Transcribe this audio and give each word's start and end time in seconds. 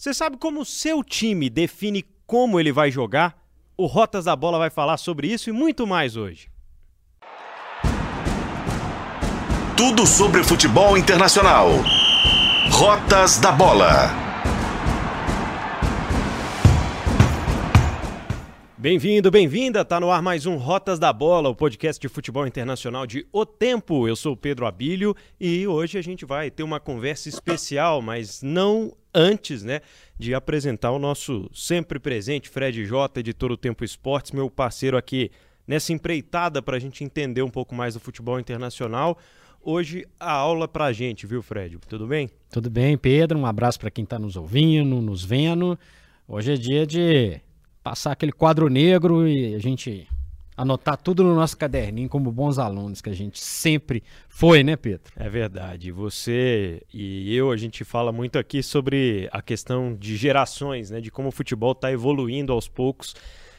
Você 0.00 0.14
sabe 0.14 0.38
como 0.38 0.62
o 0.62 0.64
seu 0.64 1.04
time 1.04 1.50
define 1.50 2.02
como 2.26 2.58
ele 2.58 2.72
vai 2.72 2.90
jogar? 2.90 3.36
O 3.76 3.84
Rotas 3.84 4.24
da 4.24 4.34
Bola 4.34 4.56
vai 4.56 4.70
falar 4.70 4.96
sobre 4.96 5.30
isso 5.30 5.50
e 5.50 5.52
muito 5.52 5.86
mais 5.86 6.16
hoje. 6.16 6.48
Tudo 9.76 10.06
sobre 10.06 10.42
futebol 10.42 10.96
internacional. 10.96 11.68
Rotas 12.72 13.36
da 13.36 13.52
Bola. 13.52 14.08
Bem-vindo, 18.78 19.30
bem-vinda. 19.30 19.84
Tá 19.84 20.00
no 20.00 20.10
ar 20.10 20.22
mais 20.22 20.46
um 20.46 20.56
Rotas 20.56 20.98
da 20.98 21.12
Bola, 21.12 21.50
o 21.50 21.54
podcast 21.54 22.00
de 22.00 22.08
futebol 22.08 22.46
internacional 22.46 23.06
de 23.06 23.26
O 23.30 23.44
Tempo. 23.44 24.08
Eu 24.08 24.16
sou 24.16 24.32
o 24.32 24.36
Pedro 24.38 24.64
Abílio 24.64 25.14
e 25.38 25.66
hoje 25.66 25.98
a 25.98 26.02
gente 26.02 26.24
vai 26.24 26.50
ter 26.50 26.62
uma 26.62 26.80
conversa 26.80 27.28
especial, 27.28 28.00
mas 28.00 28.40
não 28.40 28.96
antes, 29.14 29.62
né, 29.62 29.80
de 30.18 30.34
apresentar 30.34 30.90
o 30.92 30.98
nosso 30.98 31.50
sempre 31.52 31.98
presente 31.98 32.48
Fred 32.48 32.84
J, 32.84 33.20
editor 33.20 33.50
do 33.50 33.56
Tempo 33.56 33.84
Esportes, 33.84 34.32
meu 34.32 34.50
parceiro 34.50 34.96
aqui 34.96 35.30
nessa 35.66 35.92
empreitada 35.92 36.60
para 36.60 36.76
a 36.76 36.80
gente 36.80 37.04
entender 37.04 37.42
um 37.42 37.50
pouco 37.50 37.74
mais 37.74 37.94
do 37.94 38.00
futebol 38.00 38.40
internacional. 38.40 39.18
Hoje 39.62 40.06
a 40.18 40.32
aula 40.32 40.66
para 40.66 40.86
a 40.86 40.92
gente, 40.92 41.26
viu, 41.26 41.42
Fred? 41.42 41.78
Tudo 41.88 42.06
bem? 42.06 42.30
Tudo 42.50 42.70
bem, 42.70 42.96
Pedro. 42.96 43.38
Um 43.38 43.46
abraço 43.46 43.78
para 43.78 43.90
quem 43.90 44.04
está 44.04 44.18
nos 44.18 44.36
ouvindo, 44.36 45.00
nos 45.00 45.22
vendo. 45.22 45.78
Hoje 46.26 46.54
é 46.54 46.56
dia 46.56 46.86
de 46.86 47.40
passar 47.82 48.12
aquele 48.12 48.32
quadro 48.32 48.68
negro 48.68 49.28
e 49.28 49.54
a 49.54 49.58
gente 49.58 50.08
anotar 50.60 50.98
tudo 50.98 51.24
no 51.24 51.34
nosso 51.34 51.56
caderninho 51.56 52.08
como 52.08 52.30
bons 52.30 52.58
alunos 52.58 53.00
que 53.00 53.08
a 53.08 53.14
gente 53.14 53.40
sempre 53.40 54.02
foi, 54.28 54.62
né, 54.62 54.76
Pedro? 54.76 55.10
É 55.16 55.28
verdade. 55.28 55.90
Você 55.90 56.82
e 56.92 57.34
eu, 57.34 57.50
a 57.50 57.56
gente 57.56 57.82
fala 57.82 58.12
muito 58.12 58.38
aqui 58.38 58.62
sobre 58.62 59.26
a 59.32 59.40
questão 59.40 59.94
de 59.94 60.16
gerações, 60.16 60.90
né, 60.90 61.00
de 61.00 61.10
como 61.10 61.28
o 61.28 61.32
futebol 61.32 61.72
está 61.72 61.90
evoluindo 61.90 62.52
aos 62.52 62.68
poucos. 62.68 63.14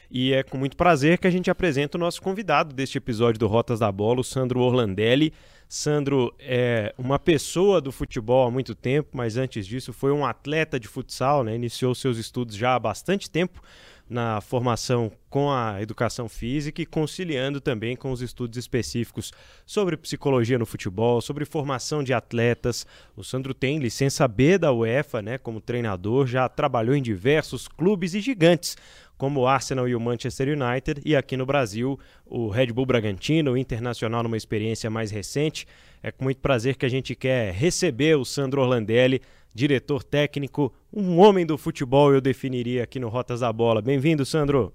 E 0.08 0.32
é 0.32 0.44
com 0.44 0.56
muito 0.56 0.76
prazer 0.76 1.18
que 1.18 1.26
a 1.26 1.30
gente 1.30 1.50
apresenta 1.50 1.96
o 1.96 2.00
nosso 2.00 2.22
convidado 2.22 2.72
deste 2.72 2.98
episódio 2.98 3.40
do 3.40 3.48
Rotas 3.48 3.80
da 3.80 3.90
Bola, 3.90 4.20
o 4.20 4.24
Sandro 4.24 4.60
Orlandelli. 4.60 5.32
Sandro 5.68 6.32
é 6.38 6.94
uma 6.98 7.18
pessoa 7.18 7.80
do 7.80 7.90
futebol 7.90 8.46
há 8.46 8.50
muito 8.50 8.74
tempo, 8.74 9.08
mas 9.14 9.36
antes 9.36 9.66
disso 9.66 9.92
foi 9.92 10.12
um 10.12 10.24
atleta 10.24 10.78
de 10.78 10.86
futsal, 10.86 11.42
né? 11.42 11.54
Iniciou 11.54 11.94
seus 11.94 12.18
estudos 12.18 12.54
já 12.54 12.74
há 12.74 12.78
bastante 12.78 13.28
tempo 13.30 13.60
na 14.08 14.40
formação 14.40 15.10
com 15.30 15.50
a 15.50 15.80
educação 15.80 16.28
física 16.28 16.82
e 16.82 16.86
conciliando 16.86 17.60
também 17.60 17.96
com 17.96 18.12
os 18.12 18.20
estudos 18.20 18.58
específicos 18.58 19.32
sobre 19.64 19.96
psicologia 19.96 20.58
no 20.58 20.66
futebol, 20.66 21.20
sobre 21.20 21.44
formação 21.44 22.02
de 22.02 22.12
atletas. 22.12 22.86
O 23.16 23.24
Sandro 23.24 23.54
tem 23.54 23.78
licença 23.78 24.28
B 24.28 24.58
da 24.58 24.72
UEFA, 24.72 25.22
né, 25.22 25.38
como 25.38 25.60
treinador, 25.60 26.26
já 26.26 26.48
trabalhou 26.48 26.94
em 26.94 27.02
diversos 27.02 27.66
clubes 27.66 28.12
e 28.14 28.20
gigantes, 28.20 28.76
como 29.16 29.40
o 29.40 29.46
Arsenal 29.46 29.88
e 29.88 29.94
o 29.94 30.00
Manchester 30.00 30.48
United, 30.48 31.00
e 31.04 31.14
aqui 31.14 31.36
no 31.36 31.46
Brasil, 31.46 31.98
o 32.26 32.48
Red 32.48 32.66
Bull 32.66 32.84
Bragantino, 32.84 33.52
o 33.52 33.56
Internacional 33.56 34.22
numa 34.22 34.36
experiência 34.36 34.90
mais 34.90 35.10
recente. 35.10 35.66
É 36.02 36.10
com 36.10 36.24
muito 36.24 36.40
prazer 36.40 36.76
que 36.76 36.84
a 36.84 36.88
gente 36.88 37.14
quer 37.14 37.54
receber 37.54 38.16
o 38.16 38.24
Sandro 38.24 38.60
Orlandelli 38.60 39.22
diretor 39.54 40.02
técnico, 40.02 40.72
um 40.92 41.18
homem 41.18 41.44
do 41.44 41.58
futebol, 41.58 42.12
eu 42.12 42.20
definiria 42.20 42.84
aqui 42.84 42.98
no 42.98 43.08
Rotas 43.08 43.40
da 43.40 43.52
Bola. 43.52 43.82
Bem-vindo, 43.82 44.24
Sandro. 44.24 44.72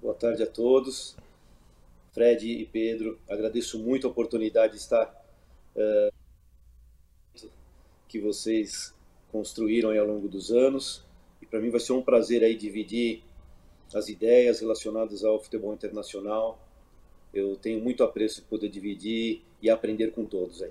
Boa 0.00 0.14
tarde 0.14 0.42
a 0.42 0.46
todos. 0.46 1.16
Fred 2.12 2.46
e 2.46 2.66
Pedro, 2.66 3.18
agradeço 3.28 3.78
muito 3.78 4.06
a 4.06 4.10
oportunidade 4.10 4.74
de 4.74 4.78
estar 4.80 5.06
uh, 5.76 6.12
que 8.06 8.20
vocês 8.20 8.94
construíram 9.30 9.98
ao 9.98 10.06
longo 10.06 10.28
dos 10.28 10.50
anos. 10.50 11.04
E 11.40 11.46
para 11.46 11.60
mim 11.60 11.70
vai 11.70 11.80
ser 11.80 11.92
um 11.92 12.02
prazer 12.02 12.44
aí 12.44 12.54
dividir 12.54 13.22
as 13.94 14.08
ideias 14.08 14.60
relacionadas 14.60 15.24
ao 15.24 15.40
futebol 15.40 15.72
internacional. 15.72 16.58
Eu 17.32 17.56
tenho 17.56 17.80
muito 17.80 18.04
apreço 18.04 18.42
de 18.42 18.46
poder 18.46 18.68
dividir 18.68 19.42
e 19.62 19.70
aprender 19.70 20.10
com 20.10 20.26
todos 20.26 20.62
aí. 20.62 20.70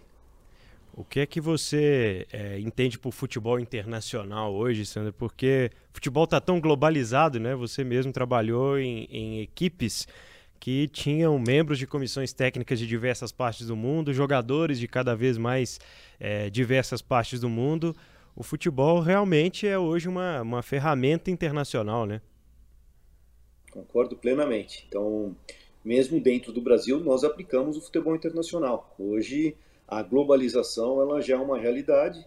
O 0.94 1.06
que 1.06 1.22
é 1.22 1.26
que 1.26 1.40
você 1.40 2.28
é, 2.34 2.60
entende 2.60 3.00
por 3.00 3.14
futebol 3.14 3.58
internacional 3.60 4.54
hoje, 4.54 4.86
Sandra? 4.86 5.14
Porque 5.14 5.72
futebol 5.94 6.26
está 6.26 6.42
tão 6.42 6.60
globalizado, 6.60 7.40
né? 7.40 7.56
Você 7.56 7.84
mesmo 7.84 8.12
trabalhou 8.12 8.78
em, 8.78 9.06
em, 9.10 9.42
equipes 9.42 10.06
que 10.60 10.90
tinham 10.90 11.40
membros 11.40 11.80
de 11.80 11.88
comissões 11.88 12.34
técnicas 12.34 12.78
de 12.78 12.86
diversas 12.86 13.32
partes 13.32 13.68
do 13.68 13.76
mundo, 13.76 14.14
jogadores 14.14 14.78
de 14.78 14.88
cada 14.88 15.16
vez 15.16 15.38
mais 15.38 15.80
é, 16.20 16.50
diversas 16.50 17.02
partes 17.02 17.40
do 17.40 17.48
mundo. 17.48 17.96
O 18.36 18.44
futebol 18.44 19.00
realmente 19.00 19.66
é 19.66 19.80
hoje 19.80 20.10
uma, 20.10 20.42
uma 20.42 20.62
ferramenta 20.62 21.32
internacional, 21.32 22.06
né? 22.06 22.22
Concordo 23.72 24.18
plenamente. 24.18 24.86
Então, 24.90 25.34
mesmo 25.86 26.20
dentro 26.20 26.52
do 26.52 26.62
Brasil, 26.62 27.00
nós 27.00 27.24
aplicamos 27.24 27.78
o 27.78 27.82
futebol 27.82 28.14
internacional. 28.14 28.94
Hoje 29.00 29.56
a 29.92 30.02
globalização 30.02 31.02
ela 31.02 31.20
já 31.20 31.36
é 31.36 31.38
uma 31.38 31.60
realidade 31.60 32.26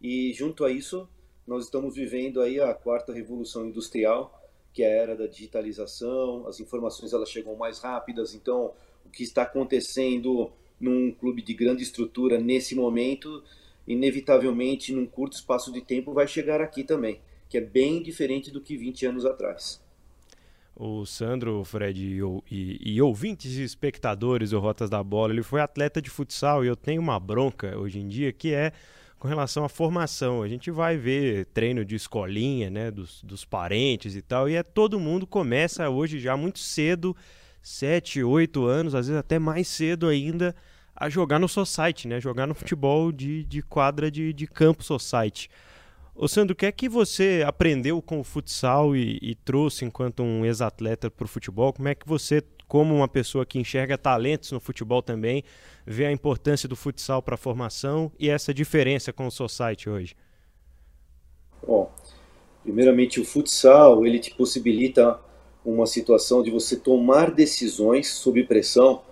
e 0.00 0.32
junto 0.32 0.64
a 0.64 0.70
isso 0.70 1.06
nós 1.46 1.64
estamos 1.64 1.94
vivendo 1.94 2.40
aí 2.40 2.58
a 2.58 2.72
quarta 2.72 3.12
revolução 3.12 3.66
industrial, 3.66 4.42
que 4.72 4.82
é 4.82 4.86
a 4.86 5.02
era 5.02 5.14
da 5.14 5.26
digitalização, 5.26 6.46
as 6.46 6.58
informações 6.58 7.12
elas 7.12 7.28
chegam 7.28 7.54
mais 7.54 7.80
rápidas, 7.80 8.34
então 8.34 8.72
o 9.04 9.10
que 9.10 9.22
está 9.22 9.42
acontecendo 9.42 10.50
num 10.80 11.12
clube 11.12 11.42
de 11.42 11.52
grande 11.52 11.82
estrutura 11.82 12.40
nesse 12.40 12.74
momento, 12.74 13.44
inevitavelmente 13.86 14.90
num 14.90 15.04
curto 15.04 15.34
espaço 15.34 15.70
de 15.70 15.82
tempo 15.82 16.14
vai 16.14 16.26
chegar 16.26 16.62
aqui 16.62 16.82
também, 16.82 17.20
que 17.46 17.58
é 17.58 17.60
bem 17.60 18.02
diferente 18.02 18.50
do 18.50 18.60
que 18.60 18.74
20 18.74 19.04
anos 19.04 19.26
atrás 19.26 19.81
o 20.74 21.04
Sandro, 21.04 21.60
o 21.60 21.64
Fred 21.64 22.00
e, 22.00 22.20
e, 22.50 22.94
e, 22.94 23.02
ouvintes 23.02 23.56
e 23.56 23.62
espectadores 23.62 24.50
do 24.50 24.58
Rotas 24.58 24.88
da 24.88 25.02
Bola, 25.02 25.32
ele 25.32 25.42
foi 25.42 25.60
atleta 25.60 26.00
de 26.00 26.10
futsal 26.10 26.64
e 26.64 26.68
eu 26.68 26.76
tenho 26.76 27.00
uma 27.00 27.20
bronca 27.20 27.76
hoje 27.78 27.98
em 27.98 28.08
dia 28.08 28.32
que 28.32 28.52
é 28.52 28.72
com 29.18 29.28
relação 29.28 29.64
à 29.64 29.68
formação. 29.68 30.42
A 30.42 30.48
gente 30.48 30.70
vai 30.70 30.96
ver 30.96 31.46
treino 31.46 31.84
de 31.84 31.94
escolinha, 31.94 32.70
né, 32.70 32.90
dos, 32.90 33.22
dos 33.22 33.44
parentes 33.44 34.16
e 34.16 34.22
tal, 34.22 34.48
e 34.48 34.56
é 34.56 34.62
todo 34.62 34.98
mundo 34.98 35.26
começa 35.26 35.88
hoje 35.88 36.18
já 36.18 36.36
muito 36.36 36.58
cedo, 36.58 37.16
7, 37.62 38.24
8 38.24 38.64
anos, 38.64 38.94
às 38.94 39.06
vezes 39.06 39.20
até 39.20 39.38
mais 39.38 39.68
cedo 39.68 40.08
ainda, 40.08 40.56
a 40.96 41.08
jogar 41.08 41.38
no 41.38 41.48
society, 41.48 42.08
né, 42.08 42.20
jogar 42.20 42.46
no 42.46 42.54
futebol 42.54 43.12
de, 43.12 43.44
de 43.44 43.62
quadra 43.62 44.10
de, 44.10 44.32
de 44.32 44.46
campo 44.46 44.82
society. 44.82 45.48
Ô 46.22 46.28
Sandro, 46.28 46.52
o 46.52 46.56
que 46.56 46.66
é 46.66 46.70
que 46.70 46.88
você 46.88 47.42
aprendeu 47.44 48.00
com 48.00 48.20
o 48.20 48.22
futsal 48.22 48.94
e, 48.94 49.18
e 49.20 49.34
trouxe 49.34 49.84
enquanto 49.84 50.22
um 50.22 50.44
ex-atleta 50.44 51.10
para 51.10 51.24
o 51.24 51.28
futebol? 51.28 51.72
Como 51.72 51.88
é 51.88 51.96
que 51.96 52.06
você, 52.06 52.44
como 52.68 52.94
uma 52.94 53.08
pessoa 53.08 53.44
que 53.44 53.58
enxerga 53.58 53.98
talentos 53.98 54.52
no 54.52 54.60
futebol 54.60 55.02
também, 55.02 55.42
vê 55.84 56.06
a 56.06 56.12
importância 56.12 56.68
do 56.68 56.76
futsal 56.76 57.20
para 57.20 57.34
a 57.34 57.36
formação 57.36 58.12
e 58.20 58.30
essa 58.30 58.54
diferença 58.54 59.12
com 59.12 59.26
o 59.26 59.32
Society 59.32 59.90
hoje? 59.90 60.14
Bom, 61.66 61.90
primeiramente 62.62 63.20
o 63.20 63.24
futsal, 63.24 64.06
ele 64.06 64.20
te 64.20 64.32
possibilita 64.32 65.18
uma 65.64 65.86
situação 65.86 66.40
de 66.40 66.52
você 66.52 66.76
tomar 66.76 67.32
decisões 67.32 68.06
sob 68.06 68.44
pressão 68.44 69.02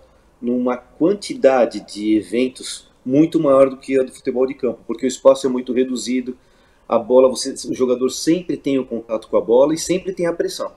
numa 0.41 0.77
quantidade 0.77 1.81
de 1.81 2.15
eventos 2.15 2.89
muito 3.05 3.37
maior 3.37 3.69
do 3.69 3.75
que 3.75 3.99
a 3.99 4.03
do 4.03 4.13
futebol 4.13 4.47
de 4.47 4.53
campo, 4.53 4.79
porque 4.87 5.05
o 5.05 5.09
espaço 5.09 5.45
é 5.45 5.49
muito 5.49 5.73
reduzido, 5.73 6.37
a 6.91 6.99
bola, 6.99 7.29
você, 7.29 7.53
o 7.69 7.73
jogador 7.73 8.09
sempre 8.09 8.57
tem 8.57 8.77
o 8.77 8.83
contato 8.83 9.29
com 9.29 9.37
a 9.37 9.41
bola 9.41 9.73
e 9.73 9.77
sempre 9.77 10.11
tem 10.11 10.25
a 10.25 10.33
pressão. 10.33 10.73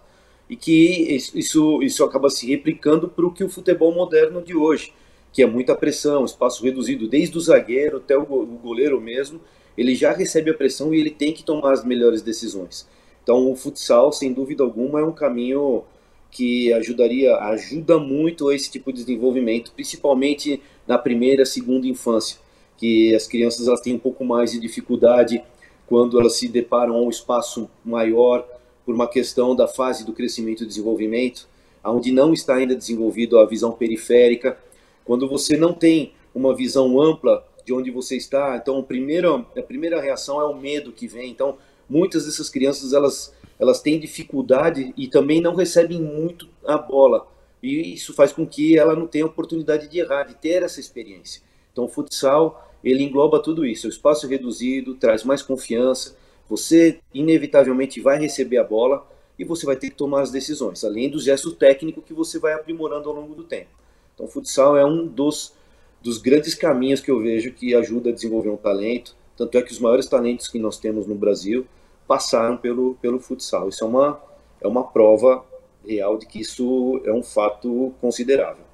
E 0.49 0.55
que 0.55 1.19
isso, 1.35 1.83
isso 1.83 2.05
acaba 2.05 2.31
se 2.31 2.47
replicando 2.47 3.09
para 3.09 3.27
o 3.27 3.33
que 3.33 3.43
o 3.43 3.49
futebol 3.49 3.93
moderno 3.93 4.41
de 4.41 4.55
hoje, 4.55 4.93
que 5.33 5.43
é 5.43 5.47
muita 5.47 5.75
pressão, 5.75 6.25
espaço 6.25 6.63
reduzido, 6.63 7.09
desde 7.09 7.37
o 7.37 7.41
zagueiro 7.41 7.97
até 7.97 8.17
o 8.17 8.25
goleiro 8.25 9.01
mesmo, 9.01 9.41
ele 9.77 9.97
já 9.97 10.13
recebe 10.13 10.53
a 10.53 10.55
pressão 10.55 10.95
e 10.95 11.01
ele 11.01 11.11
tem 11.11 11.33
que 11.33 11.43
tomar 11.43 11.73
as 11.73 11.85
melhores 11.85 12.23
decisões. 12.23 12.87
Então 13.25 13.51
o 13.51 13.57
futsal, 13.57 14.13
sem 14.13 14.33
dúvida 14.33 14.63
alguma, 14.63 15.01
é 15.01 15.05
um 15.05 15.11
caminho 15.11 15.83
que 16.31 16.73
ajudaria, 16.75 17.35
ajuda 17.39 17.99
muito 17.99 18.49
a 18.49 18.55
esse 18.55 18.71
tipo 18.71 18.93
de 18.93 19.01
desenvolvimento, 19.01 19.73
principalmente 19.73 20.63
na 20.87 20.97
primeira, 20.97 21.45
segunda 21.45 21.89
infância, 21.89 22.39
que 22.77 23.13
as 23.17 23.27
crianças 23.27 23.67
elas 23.67 23.81
têm 23.81 23.95
um 23.95 23.99
pouco 23.99 24.25
mais 24.25 24.53
de 24.53 24.61
dificuldade 24.61 25.43
quando 25.87 26.19
elas 26.19 26.35
se 26.35 26.49
deparam 26.49 26.95
a 26.95 27.01
um 27.01 27.11
espaço 27.11 27.69
maior 27.85 28.47
por 28.85 28.95
uma 28.95 29.09
questão 29.09 29.55
da 29.55 29.67
fase 29.67 30.05
do 30.05 30.13
crescimento 30.13 30.63
e 30.63 30.67
desenvolvimento, 30.67 31.49
onde 31.85 32.11
não 32.13 32.33
está 32.33 32.57
ainda 32.57 32.75
desenvolvido 32.75 33.39
a 33.39 33.47
visão 33.47 33.73
periférica, 33.73 34.59
quando 35.05 35.29
você 35.29 35.57
não 35.57 35.73
tem 35.73 36.13
uma 36.35 36.55
visão 36.55 37.01
ampla 37.01 37.47
de 37.65 37.73
onde 37.73 37.91
você 37.91 38.17
está, 38.17 38.57
então 38.57 38.79
a 38.79 38.83
primeira, 38.83 39.35
a 39.35 39.63
primeira 39.63 40.01
reação 40.01 40.41
é 40.41 40.45
o 40.45 40.55
medo 40.55 40.93
que 40.93 41.07
vem. 41.07 41.31
Então, 41.31 41.57
muitas 41.89 42.25
dessas 42.25 42.49
crianças 42.49 42.93
elas 42.93 43.33
elas 43.59 43.81
têm 43.81 44.01
dificuldade 44.01 44.93
e 44.97 45.07
também 45.07 45.41
não 45.41 45.55
recebem 45.55 46.01
muito 46.01 46.49
a 46.67 46.77
bola. 46.77 47.27
E 47.63 47.95
isso 47.95 48.13
faz 48.13 48.33
com 48.33 48.47
que 48.47 48.79
ela 48.79 48.95
não 48.95 49.07
tenha 49.07 49.27
oportunidade 49.27 49.89
de 49.89 49.99
errar, 49.99 50.25
de 50.25 50.35
ter 50.35 50.63
essa 50.63 50.81
experiência. 50.81 51.41
Então, 51.73 51.85
o 51.85 51.89
futsal 51.89 52.74
ele 52.85 53.03
engloba 53.03 53.43
tudo 53.43 53.65
isso. 53.65 53.87
O 53.87 53.91
espaço 53.91 54.27
reduzido 54.29 54.95
traz 54.95 55.25
mais 55.25 55.43
confiança, 55.43 56.17
Você 56.49 57.01
inevitavelmente 57.13 58.01
vai 58.01 58.19
receber 58.19 58.59
a 58.59 58.65
bola 58.65 59.07
e 59.39 59.45
você 59.45 59.65
vai 59.65 59.77
ter 59.77 59.91
que 59.91 59.97
tomar 59.97 60.21
as 60.21 60.31
decisões, 60.31 60.85
além 60.85 61.09
do 61.09 61.19
gesto 61.19 61.53
técnico 61.53 62.03
que 62.03 62.13
você 62.13 62.39
vai 62.39 62.53
aprimorando 62.53 63.09
ao 63.09 63.15
longo 63.15 63.35
do 63.35 63.45
tempo. 63.45 63.71
Então, 64.15 64.27
o 64.27 64.29
futsal 64.29 64.77
é 64.77 64.85
um 64.85 65.07
dos, 65.07 65.55
dos 66.03 66.19
grandes 66.19 66.55
caminhos 66.55 67.01
que 67.01 67.11
eu 67.11 67.21
vejo 67.21 67.51
que 67.53 67.75
ajuda 67.75 68.11
a 68.11 68.13
desenvolver 68.13 68.51
um 68.51 68.57
talento. 68.57 69.17
Tanto 69.37 69.57
é 69.59 69.63
que 69.63 69.73
os 69.73 69.79
maiores 69.79 70.07
talentos 70.07 70.49
que 70.49 70.59
nós 70.59 70.79
temos 70.79 71.07
no 71.07 71.15
Brasil 71.15 71.67
passaram 72.07 72.57
pelo, 72.57 72.95
pelo 72.97 73.19
futsal. 73.19 73.69
Isso 73.69 73.83
é 73.83 73.87
uma, 73.87 74.23
é 74.61 74.69
uma 74.69 74.85
prova 74.85 75.45
real 75.85 76.17
de 76.17 76.27
que 76.27 76.41
isso 76.41 77.01
é 77.05 77.13
um 77.13 77.23
fato 77.23 77.93
considerável. 78.01 78.65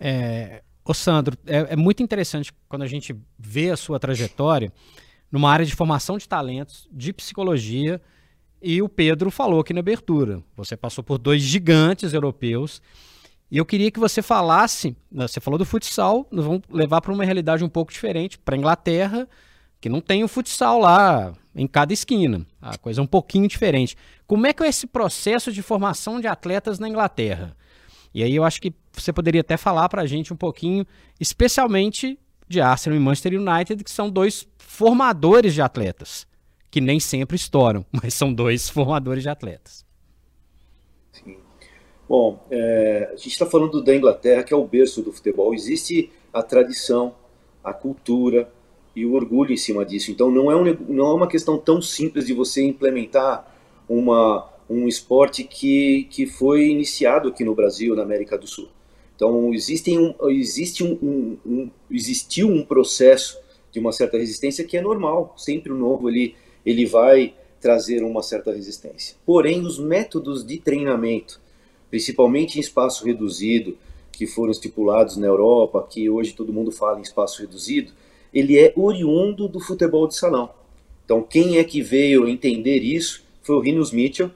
É, 0.00 0.62
ô 0.84 0.94
Sandro, 0.94 1.36
é, 1.46 1.68
é 1.70 1.76
muito 1.76 2.02
interessante 2.02 2.52
quando 2.68 2.82
a 2.82 2.86
gente 2.86 3.14
vê 3.38 3.70
a 3.70 3.76
sua 3.76 3.98
trajetória 3.98 4.72
numa 5.30 5.50
área 5.50 5.64
de 5.64 5.74
formação 5.74 6.18
de 6.18 6.28
talentos, 6.28 6.88
de 6.92 7.12
psicologia, 7.12 8.00
e 8.60 8.80
o 8.80 8.88
Pedro 8.88 9.30
falou 9.30 9.60
aqui 9.60 9.72
na 9.72 9.80
abertura. 9.80 10.42
Você 10.56 10.76
passou 10.76 11.02
por 11.02 11.18
dois 11.18 11.42
gigantes 11.42 12.12
europeus. 12.12 12.80
E 13.50 13.58
eu 13.58 13.66
queria 13.66 13.90
que 13.90 13.98
você 13.98 14.22
falasse, 14.22 14.96
né, 15.10 15.26
você 15.26 15.40
falou 15.40 15.58
do 15.58 15.64
futsal, 15.64 16.26
nós 16.30 16.44
vamos 16.44 16.62
levar 16.70 17.00
para 17.00 17.12
uma 17.12 17.24
realidade 17.24 17.64
um 17.64 17.68
pouco 17.68 17.92
diferente, 17.92 18.38
para 18.38 18.54
a 18.54 18.58
Inglaterra, 18.58 19.28
que 19.80 19.88
não 19.88 20.00
tem 20.00 20.22
o 20.22 20.28
futsal 20.28 20.78
lá 20.78 21.34
em 21.54 21.66
cada 21.66 21.92
esquina. 21.92 22.46
A 22.60 22.78
coisa 22.78 23.00
é 23.00 23.04
um 23.04 23.06
pouquinho 23.06 23.48
diferente. 23.48 23.96
Como 24.26 24.46
é 24.46 24.52
que 24.52 24.62
é 24.62 24.68
esse 24.68 24.86
processo 24.86 25.50
de 25.50 25.60
formação 25.60 26.20
de 26.20 26.28
atletas 26.28 26.78
na 26.78 26.88
Inglaterra? 26.88 27.56
E 28.14 28.22
aí 28.22 28.34
eu 28.34 28.44
acho 28.44 28.60
que 28.60 28.72
você 29.00 29.12
poderia 29.12 29.40
até 29.40 29.56
falar 29.56 29.88
para 29.88 30.02
a 30.02 30.06
gente 30.06 30.32
um 30.32 30.36
pouquinho, 30.36 30.86
especialmente 31.20 32.18
de 32.48 32.60
Arsenal 32.60 32.98
e 32.98 33.00
Manchester 33.00 33.40
United, 33.40 33.82
que 33.82 33.90
são 33.90 34.10
dois 34.10 34.46
formadores 34.58 35.54
de 35.54 35.62
atletas 35.62 36.26
que 36.72 36.80
nem 36.80 36.98
sempre 36.98 37.36
estouram, 37.36 37.84
mas 37.92 38.14
são 38.14 38.32
dois 38.32 38.68
formadores 38.68 39.22
de 39.22 39.28
atletas. 39.28 39.84
Sim. 41.12 41.36
Bom, 42.08 42.44
é, 42.50 43.10
a 43.12 43.16
gente 43.16 43.28
está 43.28 43.46
falando 43.46 43.82
da 43.82 43.94
Inglaterra, 43.94 44.42
que 44.42 44.52
é 44.52 44.56
o 44.56 44.66
berço 44.66 45.02
do 45.02 45.12
futebol. 45.12 45.54
Existe 45.54 46.10
a 46.32 46.42
tradição, 46.42 47.14
a 47.62 47.74
cultura 47.74 48.50
e 48.96 49.04
o 49.04 49.12
orgulho 49.12 49.52
em 49.52 49.56
cima 49.56 49.84
disso. 49.84 50.10
Então 50.10 50.30
não 50.30 50.50
é, 50.50 50.56
um, 50.56 50.76
não 50.88 51.06
é 51.10 51.14
uma 51.14 51.28
questão 51.28 51.58
tão 51.58 51.80
simples 51.82 52.26
de 52.26 52.32
você 52.32 52.62
implementar 52.62 53.46
uma, 53.86 54.48
um 54.68 54.88
esporte 54.88 55.44
que, 55.44 56.04
que 56.10 56.26
foi 56.26 56.68
iniciado 56.68 57.28
aqui 57.28 57.44
no 57.44 57.54
Brasil, 57.54 57.94
na 57.94 58.02
América 58.02 58.38
do 58.38 58.46
Sul. 58.46 58.68
Então 59.22 59.54
existem 59.54 60.00
um, 60.00 60.14
existe 60.30 60.82
um, 60.82 60.98
um, 61.00 61.38
um, 61.46 61.70
existiu 61.88 62.48
um 62.48 62.64
processo 62.64 63.38
de 63.70 63.78
uma 63.78 63.92
certa 63.92 64.18
resistência 64.18 64.64
que 64.64 64.76
é 64.76 64.82
normal. 64.82 65.32
Sempre 65.36 65.70
o 65.70 65.76
novo 65.76 66.10
ele 66.10 66.34
ele 66.66 66.84
vai 66.84 67.32
trazer 67.60 68.02
uma 68.02 68.20
certa 68.20 68.52
resistência. 68.52 69.16
Porém, 69.24 69.60
os 69.60 69.78
métodos 69.78 70.44
de 70.44 70.58
treinamento, 70.58 71.40
principalmente 71.88 72.56
em 72.56 72.60
espaço 72.60 73.04
reduzido, 73.04 73.78
que 74.10 74.26
foram 74.26 74.50
estipulados 74.50 75.16
na 75.16 75.28
Europa, 75.28 75.86
que 75.88 76.10
hoje 76.10 76.32
todo 76.32 76.52
mundo 76.52 76.72
fala 76.72 76.98
em 76.98 77.02
espaço 77.02 77.40
reduzido, 77.40 77.92
ele 78.34 78.58
é 78.58 78.72
oriundo 78.76 79.46
do 79.46 79.60
futebol 79.60 80.08
de 80.08 80.16
salão. 80.16 80.50
Então, 81.04 81.22
quem 81.22 81.58
é 81.58 81.64
que 81.64 81.80
veio 81.80 82.28
entender 82.28 82.78
isso 82.78 83.24
foi 83.40 83.54
o 83.54 83.60
Rinus 83.60 83.92
Mitchell, 83.92 84.30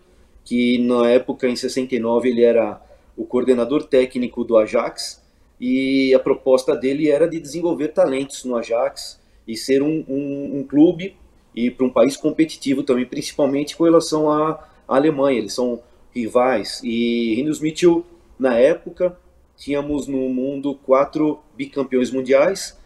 que 0.45 0.79
na 0.79 1.11
época, 1.11 1.49
em 1.49 1.57
69, 1.57 2.29
ele 2.29 2.43
era 2.43 2.86
o 3.17 3.25
coordenador 3.25 3.85
técnico 3.85 4.45
do 4.45 4.57
Ajax, 4.57 5.25
e 5.61 6.15
a 6.15 6.19
proposta 6.19 6.77
dele 6.77 7.11
era 7.11 7.27
de 7.27 7.41
desenvolver 7.41 7.89
talentos 7.89 8.45
no 8.45 8.57
Ajax 8.57 9.21
e 9.49 9.57
ser 9.57 9.83
um, 9.83 10.05
um, 10.09 10.59
um 10.59 10.65
clube 10.65 11.17
e 11.55 11.71
para 11.71 11.87
um 11.87 11.91
país 11.91 12.17
competitivo 12.17 12.83
também, 12.83 13.07
principalmente 13.07 13.75
com 13.75 13.85
relação 13.85 14.31
à, 14.31 14.69
Alemanha. 14.87 15.39
Eles 15.39 15.55
são 15.55 15.83
rivais. 16.15 16.81
E 16.85 17.35
Rinus 17.35 17.61
Mitchell, 17.61 18.05
na 18.39 18.57
época, 18.57 19.19
tínhamos 19.57 20.07
no 20.07 20.29
mundo 20.29 20.75
quatro 20.75 21.41
bicampeões 21.57 22.11
mundiais. 22.11 22.79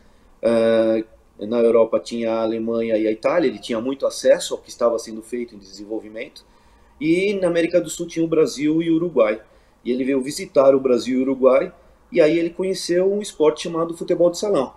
Uh, 0.42 1.04
na 1.46 1.58
Europa 1.58 1.98
tinha 1.98 2.32
a 2.32 2.42
Alemanha 2.42 2.96
e 2.96 3.06
a 3.06 3.12
Itália, 3.12 3.48
ele 3.48 3.58
tinha 3.58 3.80
muito 3.80 4.06
acesso 4.06 4.54
ao 4.54 4.60
que 4.60 4.68
estava 4.68 4.98
sendo 4.98 5.22
feito 5.22 5.54
em 5.54 5.58
desenvolvimento. 5.58 6.44
E 7.00 7.34
na 7.34 7.48
América 7.48 7.80
do 7.80 7.90
Sul 7.90 8.06
tinha 8.06 8.24
o 8.24 8.28
Brasil 8.28 8.82
e 8.82 8.90
o 8.90 8.96
Uruguai. 8.96 9.40
E 9.84 9.90
ele 9.90 10.04
veio 10.04 10.20
visitar 10.20 10.74
o 10.74 10.80
Brasil 10.80 11.18
e 11.18 11.20
o 11.20 11.22
Uruguai, 11.22 11.72
e 12.12 12.20
aí 12.20 12.38
ele 12.38 12.50
conheceu 12.50 13.12
um 13.12 13.20
esporte 13.20 13.62
chamado 13.62 13.96
futebol 13.96 14.30
de 14.30 14.38
salão. 14.38 14.72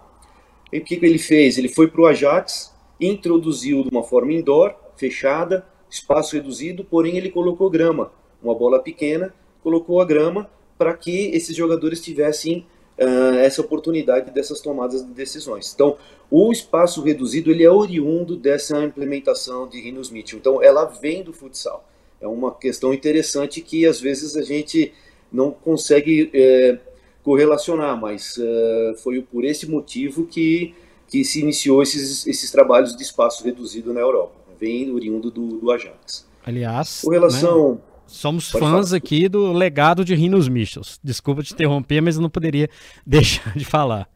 E 0.71 0.79
o 0.79 0.83
que, 0.83 0.97
que 0.97 1.05
ele 1.05 1.19
fez? 1.19 1.57
Ele 1.57 1.69
foi 1.69 1.87
para 1.87 2.01
o 2.01 2.05
Ajax, 2.05 2.73
introduziu 2.99 3.83
de 3.83 3.89
uma 3.89 4.03
forma 4.03 4.33
indoor, 4.33 4.75
fechada, 4.95 5.65
espaço 5.89 6.35
reduzido, 6.35 6.83
porém 6.83 7.17
ele 7.17 7.29
colocou 7.29 7.69
grama, 7.69 8.11
uma 8.41 8.55
bola 8.55 8.79
pequena, 8.79 9.33
colocou 9.61 10.01
a 10.01 10.05
grama 10.05 10.49
para 10.77 10.93
que 10.93 11.27
esses 11.27 11.55
jogadores 11.55 12.01
tivessem 12.01 12.65
uh, 12.97 13.37
essa 13.37 13.61
oportunidade 13.61 14.31
dessas 14.31 14.61
tomadas 14.61 15.05
de 15.05 15.13
decisões. 15.13 15.71
Então, 15.73 15.97
o 16.29 16.51
espaço 16.51 17.01
reduzido 17.01 17.51
ele 17.51 17.63
é 17.63 17.69
oriundo 17.69 18.35
dessa 18.35 18.83
implementação 18.83 19.67
de 19.67 19.79
Rinos 19.79 20.09
Mitchell. 20.09 20.39
Então, 20.39 20.63
ela 20.63 20.85
vem 20.85 21.23
do 21.23 21.31
futsal. 21.31 21.87
É 22.23 22.27
uma 22.27 22.55
questão 22.55 22.93
interessante 22.93 23.59
que 23.59 23.85
às 23.85 23.99
vezes 23.99 24.37
a 24.37 24.41
gente 24.41 24.93
não 25.31 25.51
consegue 25.51 26.29
é, 26.33 26.79
correlacionar, 27.21 27.99
mas 27.99 28.37
uh, 28.37 28.95
foi 28.97 29.21
por 29.21 29.43
esse 29.43 29.69
motivo 29.69 30.25
que 30.25 30.73
que 31.13 31.23
se 31.23 31.41
iniciou 31.41 31.83
esses, 31.83 32.25
esses 32.25 32.49
trabalhos 32.49 32.95
de 32.95 33.03
espaço 33.03 33.43
reduzido 33.43 33.93
na 33.93 33.99
Europa. 33.99 34.33
Vem 34.59 34.91
oriundo 34.91 35.29
do, 35.29 35.59
do 35.59 35.71
Ajax. 35.71 36.27
Aliás, 36.43 37.01
com 37.03 37.11
relação. 37.11 37.73
Né? 37.73 37.77
Somos 38.07 38.49
fãs 38.49 38.89
falar. 38.89 38.97
aqui 38.97 39.29
do 39.29 39.53
legado 39.53 40.03
de 40.03 40.15
Rinos 40.15 40.49
Michels. 40.49 40.99
Desculpa 41.03 41.43
te 41.43 41.53
interromper, 41.53 42.01
mas 42.01 42.15
eu 42.15 42.21
não 42.23 42.31
poderia 42.31 42.67
deixar 43.05 43.55
de 43.55 43.63
falar. 43.63 44.09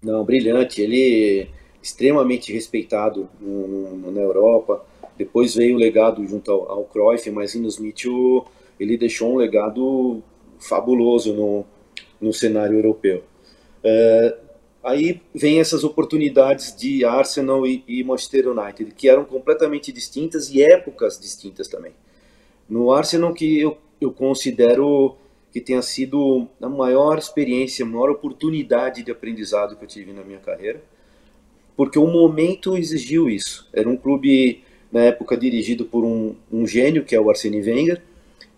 Não, 0.00 0.24
brilhante. 0.24 0.80
Ele 0.80 1.40
é 1.40 1.48
extremamente 1.82 2.52
respeitado 2.52 3.28
no, 3.40 3.96
no, 3.96 4.12
na 4.12 4.20
Europa. 4.20 4.84
Depois 5.24 5.54
veio 5.54 5.76
o 5.76 5.78
legado 5.78 6.26
junto 6.26 6.50
ao, 6.50 6.70
ao 6.70 6.84
Cruyff, 6.84 7.30
mas 7.30 7.54
Rinos 7.54 7.78
Mitchell 7.78 8.46
ele 8.78 8.96
deixou 8.96 9.32
um 9.32 9.36
legado 9.36 10.22
fabuloso 10.58 11.34
no, 11.34 11.64
no 12.20 12.32
cenário 12.32 12.76
europeu. 12.76 13.22
É, 13.84 14.36
Aí 14.82 15.20
vem 15.34 15.60
essas 15.60 15.84
oportunidades 15.84 16.74
de 16.74 17.04
Arsenal 17.04 17.66
e, 17.66 17.84
e 17.86 18.02
Manchester 18.02 18.48
United, 18.48 18.92
que 18.92 19.10
eram 19.10 19.26
completamente 19.26 19.92
distintas 19.92 20.50
e 20.50 20.62
épocas 20.62 21.20
distintas 21.20 21.68
também. 21.68 21.92
No 22.66 22.90
Arsenal, 22.90 23.34
que 23.34 23.60
eu, 23.60 23.76
eu 24.00 24.10
considero 24.10 25.16
que 25.52 25.60
tenha 25.60 25.82
sido 25.82 26.48
a 26.62 26.68
maior 26.68 27.18
experiência, 27.18 27.84
a 27.84 27.88
maior 27.88 28.10
oportunidade 28.10 29.02
de 29.02 29.10
aprendizado 29.10 29.76
que 29.76 29.84
eu 29.84 29.88
tive 29.88 30.12
na 30.12 30.22
minha 30.22 30.38
carreira, 30.38 30.82
porque 31.76 31.98
o 31.98 32.06
momento 32.06 32.76
exigiu 32.76 33.28
isso. 33.28 33.68
Era 33.74 33.88
um 33.88 33.96
clube, 33.96 34.64
na 34.92 35.00
época, 35.00 35.36
dirigido 35.36 35.84
por 35.84 36.04
um, 36.04 36.34
um 36.50 36.66
gênio, 36.66 37.04
que 37.04 37.14
é 37.14 37.20
o 37.20 37.30
Arsene 37.30 37.62
Wenger, 37.62 38.02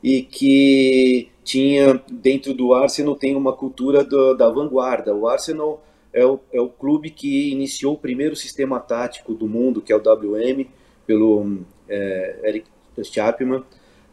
e 0.03 0.23
que 0.23 1.29
tinha, 1.45 2.03
dentro 2.11 2.55
do 2.55 2.75
Arsenal, 2.75 3.15
tem 3.15 3.37
uma 3.37 3.53
cultura 3.53 4.03
do, 4.05 4.35
da 4.35 4.49
vanguarda. 4.49 5.15
O 5.15 5.29
Arsenal 5.29 5.85
é 6.13 6.25
o, 6.25 6.39
é 6.53 6.61
o 6.61 6.69
clube 6.69 7.11
que 7.11 7.51
iniciou 7.51 7.95
o 7.95 7.99
primeiro 7.99 8.37
sistema 8.37 8.79
tático 8.81 9.35
do 9.35 9.49
mundo, 9.49 9.81
que 9.81 9.93
é 9.93 9.97
o 9.97 10.01
WM, 10.01 10.67
pelo 11.07 11.59
é, 11.89 12.41
Eric 12.45 12.67
Chapman. 13.03 13.63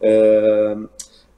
É, 0.01 0.77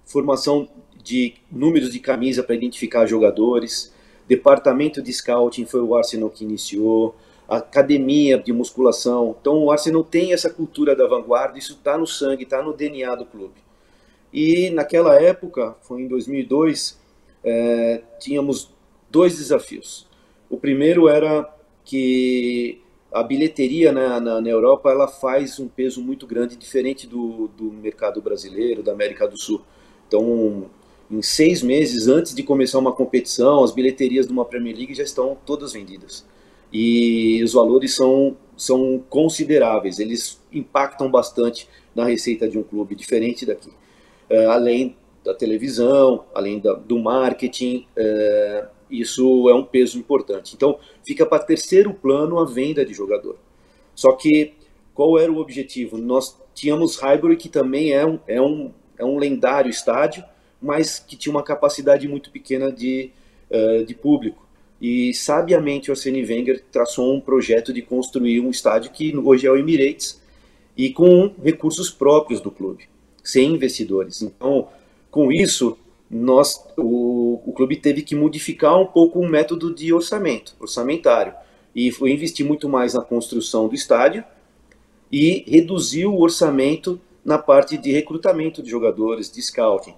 formação 0.05 0.67
de 1.03 1.33
números 1.51 1.91
de 1.91 2.00
camisa 2.00 2.43
para 2.43 2.55
identificar 2.55 3.05
jogadores. 3.05 3.93
Departamento 4.27 5.01
de 5.01 5.11
scouting 5.11 5.65
foi 5.65 5.81
o 5.81 5.95
Arsenal 5.95 6.29
que 6.29 6.43
iniciou. 6.43 7.15
Academia 7.58 8.38
de 8.38 8.53
musculação. 8.53 9.36
Então 9.39 9.65
o 9.65 9.72
Arsenal 9.72 10.03
tem 10.03 10.34
essa 10.34 10.50
cultura 10.50 10.96
da 10.96 11.05
vanguarda, 11.05 11.58
isso 11.58 11.74
está 11.74 11.98
no 11.98 12.08
sangue, 12.08 12.43
está 12.43 12.62
no 12.62 12.74
DNA 12.74 13.13
do 13.15 13.25
clube. 13.25 13.55
E 14.34 14.70
naquela 14.70 15.22
época, 15.22 15.75
foi 15.81 16.01
em 16.01 16.08
2002, 16.08 16.98
é, 17.43 18.01
tínhamos 18.20 18.72
dois 19.10 19.38
desafios. 19.38 20.08
O 20.50 20.58
primeiro 20.58 21.10
era 21.10 21.50
que 21.84 22.81
a 23.12 23.22
bilheteria 23.22 23.91
na, 23.91 24.20
na, 24.22 24.39
na, 24.39 24.50
Europa 24.50 24.89
ela 24.89 25.08
faz 25.08 25.60
um 25.60 25.67
peso 25.67 26.01
muito 26.01 26.25
grande, 26.25 26.55
diferente 26.55 27.05
do, 27.05 27.50
do 27.50 27.65
mercado 27.65 28.22
brasileiro, 28.22 28.81
da 28.81 28.93
América 28.93 29.27
do 29.27 29.38
Sul. 29.38 29.62
Então, 30.08 30.70
em 31.10 31.22
seis 31.22 31.62
meses 31.62 32.08
antes 32.08 32.34
de 32.34 32.41
começar 32.43 32.79
uma 32.79 32.93
competição, 32.93 33.63
as 33.63 33.72
bilheterias 33.74 34.25
de 34.25 34.31
uma 34.31 34.46
Premier 34.46 34.77
League 34.77 34.93
já 34.93 35.03
estão 35.03 35.38
todas 35.46 35.74
vendidas. 35.74 36.25
E 36.72 37.44
os 37.44 37.54
valores 37.54 37.96
são, 37.96 38.38
são 38.56 39.04
consideráveis, 39.10 40.00
eles 40.00 40.42
impactam 40.51 41.10
bastante 41.10 41.68
na 41.94 42.06
receita 42.06 42.48
de 42.48 42.58
um 42.58 42.63
clube, 42.63 42.96
diferente 42.96 43.46
daqui. 43.46 43.70
Uh, 44.30 44.50
além 44.50 44.96
da 45.24 45.34
televisão, 45.34 46.25
além 46.34 46.60
da, 46.60 46.74
do 46.74 46.98
marketing, 46.98 47.86
uh, 47.98 48.68
isso 48.90 49.50
é 49.50 49.54
um 49.54 49.63
peso 49.63 49.98
importante. 49.98 50.56
Então, 50.56 50.80
fica 51.06 51.25
para 51.25 51.44
terceiro 51.44 51.94
plano 51.94 52.40
a 52.40 52.46
venda 52.46 52.86
de 52.86 52.94
jogador. 52.94 53.38
Só 53.96 54.13
que 54.13 54.54
qual 54.94 55.18
era 55.18 55.32
o 55.32 55.38
objetivo? 55.38 55.98
Nós 55.98 56.40
tínhamos 56.54 56.98
Highbury, 56.98 57.38
que 57.38 57.50
também 57.50 57.94
é 57.94 58.06
um, 58.06 58.20
é 58.28 58.42
um, 58.42 58.72
é 58.98 59.06
um 59.06 59.18
lendário 59.18 59.70
estádio, 59.70 60.24
mas 60.62 61.00
que 61.00 61.16
tinha 61.16 61.34
uma 61.34 61.44
capacidade 61.44 62.08
muito 62.08 62.30
pequena 62.32 62.72
de, 62.72 63.12
uh, 63.50 63.86
de 63.86 63.96
público. 63.96 64.46
E 64.81 65.13
sabiamente 65.13 65.89
o 65.89 65.93
Arsene 65.93 66.25
Wenger 66.25 66.63
traçou 66.71 67.13
um 67.13 67.21
projeto 67.21 67.71
de 67.71 67.83
construir 67.83 68.39
um 68.39 68.50
estádio 68.50 68.91
que 68.91 69.15
hoje 69.15 69.45
é 69.45 69.51
o 69.51 69.55
Emirates 69.55 70.19
e 70.75 70.89
com 70.89 71.31
recursos 71.43 71.91
próprios 71.91 72.41
do 72.41 72.50
clube, 72.50 72.85
sem 73.23 73.53
investidores. 73.53 74.23
Então, 74.23 74.69
com 75.11 75.31
isso, 75.31 75.77
nós, 76.09 76.65
o, 76.75 77.39
o 77.45 77.53
clube 77.53 77.77
teve 77.77 78.01
que 78.01 78.15
modificar 78.15 78.79
um 78.79 78.88
pouco 78.88 79.19
o 79.19 79.29
método 79.29 79.73
de 79.73 79.93
orçamento, 79.93 80.55
orçamentário, 80.59 81.33
e 81.75 81.91
foi 81.91 82.11
investir 82.11 82.45
muito 82.45 82.67
mais 82.67 82.95
na 82.95 83.01
construção 83.01 83.67
do 83.67 83.75
estádio 83.75 84.23
e 85.11 85.45
reduziu 85.47 86.13
o 86.13 86.21
orçamento 86.21 87.00
na 87.23 87.38
parte 87.38 87.77
de 87.77 87.91
recrutamento 87.91 88.63
de 88.63 88.69
jogadores, 88.69 89.31
de 89.31 89.41
scouting. 89.41 89.93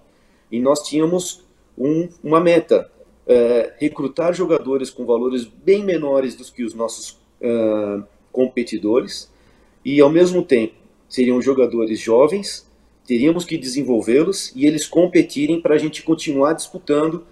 E 0.52 0.60
nós 0.60 0.82
tínhamos 0.82 1.44
um, 1.78 2.10
uma 2.24 2.40
meta, 2.40 2.92
é, 3.28 3.74
recrutar 3.78 4.34
jogadores 4.34 4.90
com 4.90 5.06
valores 5.06 5.46
bem 5.46 5.84
menores 5.84 6.36
do 6.36 6.44
que 6.46 6.64
os 6.64 6.74
nossos 6.74 7.12
uh, 7.42 8.04
competidores. 8.32 9.32
E, 9.84 10.00
ao 10.02 10.10
mesmo 10.10 10.44
tempo, 10.44 10.74
seriam 11.08 11.42
jogadores 11.42 12.00
jovens, 12.00 12.68
teríamos 13.06 13.46
que 13.46 13.58
desenvolvê-los 13.58 14.52
e 14.56 14.66
eles 14.66 14.88
competirem 14.88 15.62
para 15.62 15.76
a 15.76 15.78
gente 15.78 16.04
continuar 16.04 16.54
disputando 16.54 17.26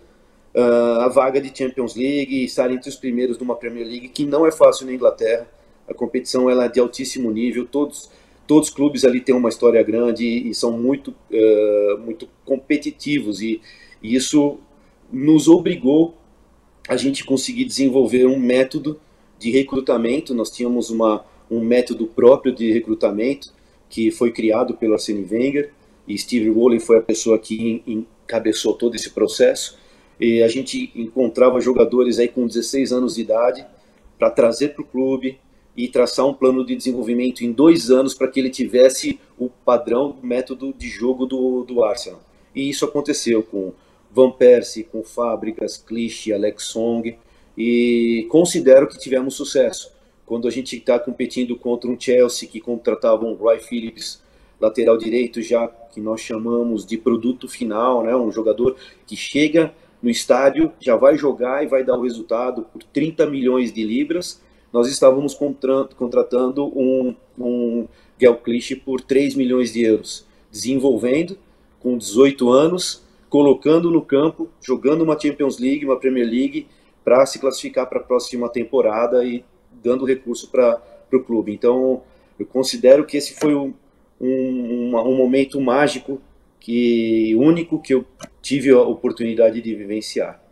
uh, 0.54 1.02
a 1.02 1.08
vaga 1.08 1.42
de 1.42 1.56
Champions 1.58 1.96
League 1.96 2.36
e 2.36 2.46
estar 2.46 2.72
entre 2.72 2.90
os 2.90 2.96
primeiros 2.96 3.38
numa 3.38 3.56
Premier 3.56 3.88
League, 3.88 4.10
que 4.10 4.26
não 4.26 4.46
é 4.46 4.52
fácil 4.52 4.86
na 4.86 4.94
Inglaterra. 4.94 5.48
A 5.88 5.94
competição 5.94 6.50
ela 6.50 6.66
é 6.66 6.70
de 6.70 6.80
altíssimo 6.80 7.32
nível, 7.32 7.66
todos 7.66 8.10
todos 8.52 8.68
os 8.68 8.74
clubes 8.74 9.06
ali 9.06 9.22
têm 9.22 9.34
uma 9.34 9.48
história 9.48 9.82
grande 9.82 10.26
e, 10.26 10.50
e 10.50 10.54
são 10.54 10.78
muito, 10.78 11.12
uh, 11.32 11.98
muito 12.00 12.28
competitivos. 12.44 13.42
E, 13.42 13.62
e, 14.04 14.14
isso 14.14 14.60
nos 15.12 15.48
obrigou 15.48 16.18
a 16.88 16.98
gente 16.98 17.24
conseguir 17.24 17.65
desenvolver 17.65 18.25
um 18.25 18.39
método 18.39 19.00
de 19.38 19.51
recrutamento. 19.51 20.34
Nós 20.34 20.50
tínhamos 20.50 20.89
uma, 20.89 21.25
um 21.50 21.60
método 21.60 22.08
próprio 22.08 22.53
de 22.53 22.72
recrutamento 22.72 23.53
que 23.89 24.10
foi 24.10 24.32
criado 24.32 24.75
pelo 24.75 24.94
Arsene 24.94 25.27
Wenger 25.30 25.72
e 26.08 26.18
Steve 26.18 26.50
Rowling 26.50 26.80
foi 26.80 26.98
a 26.98 27.01
pessoa 27.01 27.38
que 27.38 27.84
encabeçou 27.86 28.74
todo 28.74 28.96
esse 28.96 29.10
processo. 29.12 29.77
E 30.20 30.41
a 30.41 30.48
gente 30.48 30.91
encontrava 30.96 31.60
jogadores 31.60 32.20
aí 32.20 32.27
com 32.27 32.46
16 32.46 32.91
anos 32.91 33.15
de 33.15 33.22
idade 33.22 33.65
para 34.18 34.30
trazer 34.30 34.70
para 34.70 34.84
o 34.84 34.86
clube 34.86 35.39
e 35.75 35.88
traçar 35.88 36.25
um 36.27 36.34
plano 36.34 36.65
de 36.65 36.75
desenvolvimento 36.75 37.41
em 37.41 37.51
dois 37.51 37.89
anos 37.89 38.13
para 38.13 38.27
que 38.27 38.39
ele 38.39 38.50
tivesse 38.50 39.20
o 39.38 39.50
padrão, 39.50 40.18
método 40.22 40.74
de 40.77 40.88
jogo 40.88 41.25
do, 41.25 41.63
do 41.63 41.84
Arsenal. 41.84 42.22
E 42.53 42.70
isso 42.70 42.86
aconteceu 42.86 43.41
com 43.41 43.74
Van 44.13 44.32
Persie, 44.32 44.84
com 44.84 45.03
Fábricas, 45.03 45.77
Clichy, 45.77 46.34
Alex 46.34 46.65
Song, 46.65 47.18
e 47.58 48.27
considero 48.30 48.88
que 48.88 49.00
tivemos 49.00 49.36
sucesso. 49.36 49.91
Quando 50.25 50.48
a 50.48 50.51
gente 50.51 50.77
está 50.77 50.98
competindo 50.98 51.56
contra 51.58 51.89
um 51.89 52.00
Chelsea 52.00 52.48
que 52.48 52.60
contratava 52.60 53.25
um 53.25 53.34
Roy 53.34 53.60
Phillips, 53.60 54.22
lateral 54.60 54.98
direito, 54.98 55.41
já 55.41 55.68
que 55.68 56.00
nós 56.00 56.22
chamamos 56.22 56.86
de 56.86 56.98
produto 56.98 57.48
final, 57.48 58.03
né? 58.03 58.15
um 58.15 58.32
jogador 58.32 58.75
que 59.06 59.15
chega 59.15 59.74
no 60.01 60.10
estádio, 60.10 60.72
já 60.80 60.96
vai 60.96 61.18
jogar 61.18 61.63
e 61.63 61.68
vai 61.68 61.84
dar 61.84 61.98
o 61.98 62.03
resultado 62.03 62.63
por 62.63 62.84
30 62.84 63.25
milhões 63.27 63.74
de 63.74 63.84
libras. 63.84 64.41
Nós 64.72 64.88
estávamos 64.88 65.34
contratando 65.34 66.65
um, 66.68 67.15
um 67.38 67.88
Gel 68.20 68.38
Clichy 68.38 68.75
por 68.75 69.01
3 69.01 69.36
milhões 69.36 69.74
de 69.74 69.84
euros, 69.84 70.25
desenvolvendo 70.50 71.38
com 71.80 71.98
18 71.98 72.50
anos, 72.50 73.03
colocando 73.32 73.90
no 73.90 74.02
campo, 74.02 74.50
jogando 74.62 75.04
uma 75.06 75.18
Champions 75.18 75.58
League, 75.58 75.86
uma 75.86 75.98
Premier 75.98 76.28
League, 76.28 76.68
para 77.02 77.26
se 77.26 77.40
classificar 77.40 77.88
para 77.88 78.02
a 78.02 78.04
próxima 78.04 78.50
temporada 78.50 79.24
e 79.24 79.46
dando 79.82 80.06
recurso 80.06 80.52
para 80.52 80.82
o 81.14 81.24
clube. 81.24 81.54
Então, 81.54 82.04
eu 82.38 82.46
considero 82.46 83.06
que 83.06 83.16
esse 83.16 83.34
foi 83.36 83.56
um, 83.56 83.74
um, 84.20 84.98
um 84.98 85.16
momento 85.16 85.62
mágico, 85.62 86.22
que 86.60 87.34
único 87.38 87.82
que 87.82 87.94
eu 87.94 88.06
tive 88.42 88.70
a 88.70 88.82
oportunidade 88.82 89.62
de 89.62 89.76
vivenciar. 89.76 90.44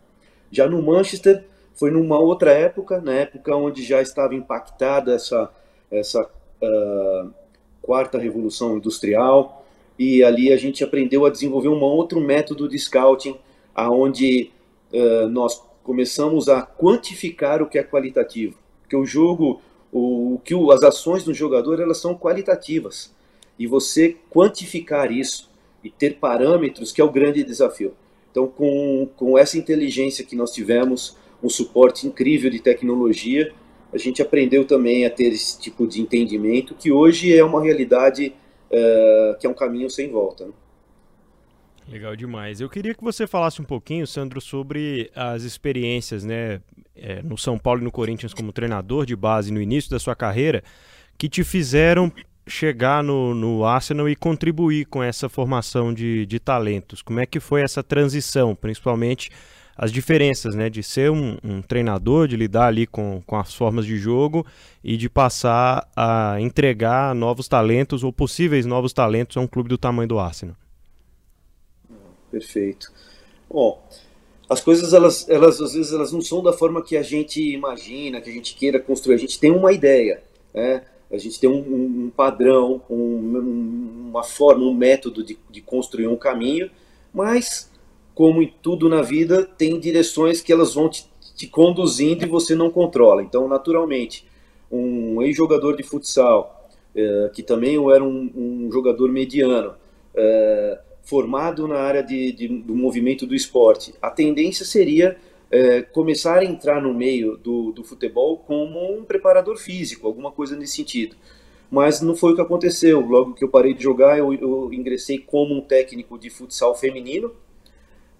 Já 0.50 0.66
no 0.66 0.80
Manchester, 0.80 1.44
foi 1.74 1.90
numa 1.90 2.18
outra 2.18 2.50
época, 2.50 2.98
na 2.98 3.12
época 3.12 3.54
onde 3.54 3.82
já 3.84 4.00
estava 4.00 4.34
impactada 4.34 5.14
essa, 5.14 5.50
essa 5.90 6.22
uh, 6.22 7.30
quarta 7.82 8.18
revolução 8.18 8.78
industrial, 8.78 9.59
e 10.00 10.24
ali 10.24 10.50
a 10.50 10.56
gente 10.56 10.82
aprendeu 10.82 11.26
a 11.26 11.30
desenvolver 11.30 11.68
um 11.68 11.82
outro 11.82 12.22
método 12.22 12.66
de 12.66 12.78
scouting, 12.78 13.36
aonde 13.74 14.50
uh, 14.94 15.28
nós 15.28 15.62
começamos 15.82 16.48
a 16.48 16.62
quantificar 16.62 17.60
o 17.60 17.66
que 17.66 17.78
é 17.78 17.82
qualitativo, 17.82 18.56
que 18.88 18.96
o 18.96 19.04
jogo, 19.04 19.60
o, 19.92 20.40
que 20.42 20.54
o, 20.54 20.72
as 20.72 20.82
ações 20.82 21.22
do 21.22 21.34
jogador 21.34 21.82
elas 21.82 21.98
são 21.98 22.16
qualitativas 22.16 23.14
e 23.58 23.66
você 23.66 24.16
quantificar 24.30 25.12
isso 25.12 25.50
e 25.84 25.90
ter 25.90 26.14
parâmetros 26.14 26.92
que 26.92 27.02
é 27.02 27.04
o 27.04 27.12
grande 27.12 27.44
desafio. 27.44 27.92
Então, 28.30 28.46
com, 28.46 29.06
com 29.18 29.36
essa 29.36 29.58
inteligência 29.58 30.24
que 30.24 30.34
nós 30.34 30.50
tivemos, 30.50 31.14
um 31.42 31.50
suporte 31.50 32.06
incrível 32.06 32.48
de 32.48 32.60
tecnologia, 32.60 33.52
a 33.92 33.98
gente 33.98 34.22
aprendeu 34.22 34.64
também 34.64 35.04
a 35.04 35.10
ter 35.10 35.28
esse 35.28 35.60
tipo 35.60 35.86
de 35.86 36.00
entendimento 36.00 36.74
que 36.74 36.90
hoje 36.90 37.36
é 37.36 37.44
uma 37.44 37.62
realidade 37.62 38.32
uh, 38.70 39.38
que 39.38 39.46
é 39.46 39.50
um 39.50 39.54
caminho 39.54 39.90
sem 39.90 40.10
volta. 40.10 40.46
Né? 40.46 40.52
Legal 41.88 42.14
demais. 42.14 42.60
Eu 42.60 42.68
queria 42.68 42.94
que 42.94 43.02
você 43.02 43.26
falasse 43.26 43.60
um 43.60 43.64
pouquinho, 43.64 44.06
Sandro, 44.06 44.40
sobre 44.40 45.10
as 45.14 45.42
experiências 45.42 46.24
né, 46.24 46.60
é, 46.94 47.20
no 47.22 47.36
São 47.36 47.58
Paulo 47.58 47.80
e 47.80 47.84
no 47.84 47.90
Corinthians 47.90 48.32
como 48.32 48.52
treinador 48.52 49.04
de 49.04 49.16
base 49.16 49.52
no 49.52 49.60
início 49.60 49.90
da 49.90 49.98
sua 49.98 50.14
carreira, 50.14 50.62
que 51.18 51.28
te 51.28 51.42
fizeram 51.42 52.12
chegar 52.46 53.02
no, 53.02 53.34
no 53.34 53.64
Arsenal 53.64 54.08
e 54.08 54.16
contribuir 54.16 54.86
com 54.86 55.02
essa 55.02 55.28
formação 55.28 55.92
de, 55.92 56.26
de 56.26 56.38
talentos. 56.38 57.02
Como 57.02 57.20
é 57.20 57.26
que 57.26 57.40
foi 57.40 57.62
essa 57.62 57.82
transição, 57.82 58.54
principalmente 58.54 59.30
as 59.82 59.90
diferenças, 59.90 60.54
né, 60.54 60.68
de 60.68 60.82
ser 60.82 61.10
um, 61.10 61.38
um, 61.42 61.62
treinador, 61.62 62.28
de 62.28 62.36
lidar 62.36 62.66
ali 62.66 62.86
com, 62.86 63.22
com 63.26 63.36
as 63.36 63.54
formas 63.54 63.86
de 63.86 63.96
jogo 63.96 64.44
e 64.84 64.94
de 64.94 65.08
passar 65.08 65.88
a 65.96 66.38
entregar 66.38 67.14
novos 67.14 67.48
talentos 67.48 68.04
ou 68.04 68.12
possíveis 68.12 68.66
novos 68.66 68.92
talentos 68.92 69.38
a 69.38 69.40
um 69.40 69.46
clube 69.46 69.70
do 69.70 69.78
tamanho 69.78 70.06
do 70.06 70.18
Arsenal. 70.18 70.54
Perfeito. 72.30 72.92
Bom, 73.50 73.82
as 74.50 74.60
coisas 74.60 74.92
elas, 74.92 75.26
elas 75.30 75.58
às 75.58 75.72
vezes 75.72 75.94
elas 75.94 76.12
não 76.12 76.20
são 76.20 76.42
da 76.42 76.52
forma 76.52 76.84
que 76.84 76.94
a 76.94 77.02
gente 77.02 77.40
imagina, 77.40 78.20
que 78.20 78.28
a 78.28 78.34
gente 78.34 78.54
queira 78.56 78.78
construir. 78.78 79.14
A 79.14 79.18
gente 79.18 79.40
tem 79.40 79.50
uma 79.50 79.72
ideia, 79.72 80.22
né? 80.52 80.82
A 81.10 81.16
gente 81.16 81.40
tem 81.40 81.48
um, 81.48 82.04
um 82.04 82.12
padrão, 82.14 82.82
um, 82.90 84.10
uma 84.10 84.22
forma, 84.22 84.62
um 84.62 84.74
método 84.74 85.24
de, 85.24 85.38
de 85.48 85.62
construir 85.62 86.06
um 86.06 86.18
caminho, 86.18 86.70
mas 87.14 87.69
como 88.14 88.42
em 88.42 88.52
tudo 88.62 88.88
na 88.88 89.02
vida, 89.02 89.44
tem 89.44 89.78
direções 89.78 90.40
que 90.40 90.52
elas 90.52 90.74
vão 90.74 90.88
te, 90.88 91.06
te 91.34 91.46
conduzindo 91.46 92.24
e 92.24 92.28
você 92.28 92.54
não 92.54 92.70
controla. 92.70 93.22
Então, 93.22 93.48
naturalmente, 93.48 94.26
um 94.70 95.22
ex-jogador 95.22 95.76
de 95.76 95.82
futsal, 95.82 96.68
é, 96.94 97.30
que 97.32 97.42
também 97.42 97.76
era 97.90 98.04
um, 98.04 98.30
um 98.34 98.72
jogador 98.72 99.10
mediano, 99.10 99.74
é, 100.14 100.80
formado 101.02 101.66
na 101.66 101.78
área 101.78 102.02
de, 102.02 102.32
de, 102.32 102.48
do 102.48 102.74
movimento 102.74 103.26
do 103.26 103.34
esporte, 103.34 103.94
a 104.00 104.10
tendência 104.10 104.64
seria 104.64 105.16
é, 105.50 105.82
começar 105.82 106.38
a 106.38 106.44
entrar 106.44 106.80
no 106.80 106.94
meio 106.94 107.36
do, 107.36 107.72
do 107.72 107.82
futebol 107.82 108.38
como 108.38 108.96
um 108.96 109.04
preparador 109.04 109.56
físico, 109.56 110.06
alguma 110.06 110.30
coisa 110.30 110.56
nesse 110.56 110.76
sentido. 110.76 111.16
Mas 111.70 112.00
não 112.00 112.14
foi 112.14 112.32
o 112.32 112.34
que 112.34 112.40
aconteceu. 112.40 113.00
Logo 113.00 113.34
que 113.34 113.44
eu 113.44 113.48
parei 113.48 113.74
de 113.74 113.82
jogar, 113.82 114.18
eu, 114.18 114.32
eu 114.34 114.72
ingressei 114.72 115.18
como 115.18 115.54
um 115.54 115.60
técnico 115.60 116.18
de 116.18 116.28
futsal 116.28 116.74
feminino, 116.74 117.32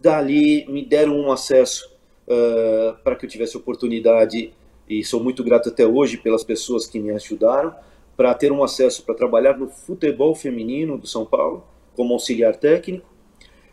Dali 0.00 0.66
me 0.69 0.85
deram 0.85 1.19
um 1.19 1.30
acesso 1.30 1.90
uh, 2.26 2.97
para 3.04 3.16
que 3.16 3.26
eu 3.26 3.30
tivesse 3.30 3.57
oportunidade, 3.57 4.52
e 4.88 5.04
sou 5.04 5.23
muito 5.23 5.45
grato 5.45 5.69
até 5.69 5.87
hoje 5.87 6.16
pelas 6.16 6.42
pessoas 6.42 6.87
que 6.87 6.99
me 6.99 7.11
ajudaram, 7.11 7.75
para 8.16 8.35
ter 8.35 8.50
um 8.50 8.62
acesso 8.64 9.04
para 9.04 9.14
trabalhar 9.14 9.59
no 9.59 9.69
futebol 9.69 10.35
feminino 10.35 10.97
do 10.99 11.07
São 11.07 11.25
Paulo, 11.25 11.64
como 11.95 12.14
auxiliar 12.14 12.57
técnico. 12.57 13.07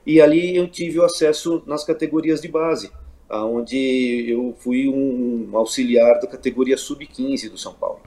E 0.06 0.22
ali 0.22 0.56
eu 0.56 0.68
tive 0.68 1.00
o 1.00 1.04
acesso 1.04 1.64
nas 1.66 1.84
categorias 1.84 2.42
de 2.42 2.48
base, 2.48 2.92
onde 3.30 4.26
eu 4.30 4.56
fui 4.60 4.88
um 4.88 5.50
auxiliar 5.54 6.20
da 6.20 6.28
categoria 6.28 6.78
sub-15 6.78 7.50
do 7.50 7.58
São 7.58 7.74
Paulo. 7.74 8.00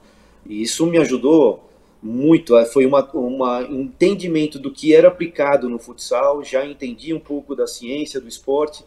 E 0.45 0.61
isso 0.61 0.85
me 0.87 0.97
ajudou 0.97 1.70
muito, 2.01 2.57
é, 2.57 2.65
foi 2.65 2.85
uma, 2.85 3.03
uma 3.11 3.61
entendimento 3.63 4.57
do 4.57 4.71
que 4.71 4.93
era 4.93 5.07
aplicado 5.07 5.69
no 5.69 5.77
futsal, 5.77 6.43
já 6.43 6.65
entendi 6.65 7.13
um 7.13 7.19
pouco 7.19 7.55
da 7.55 7.67
ciência 7.67 8.19
do 8.19 8.27
esporte 8.27 8.83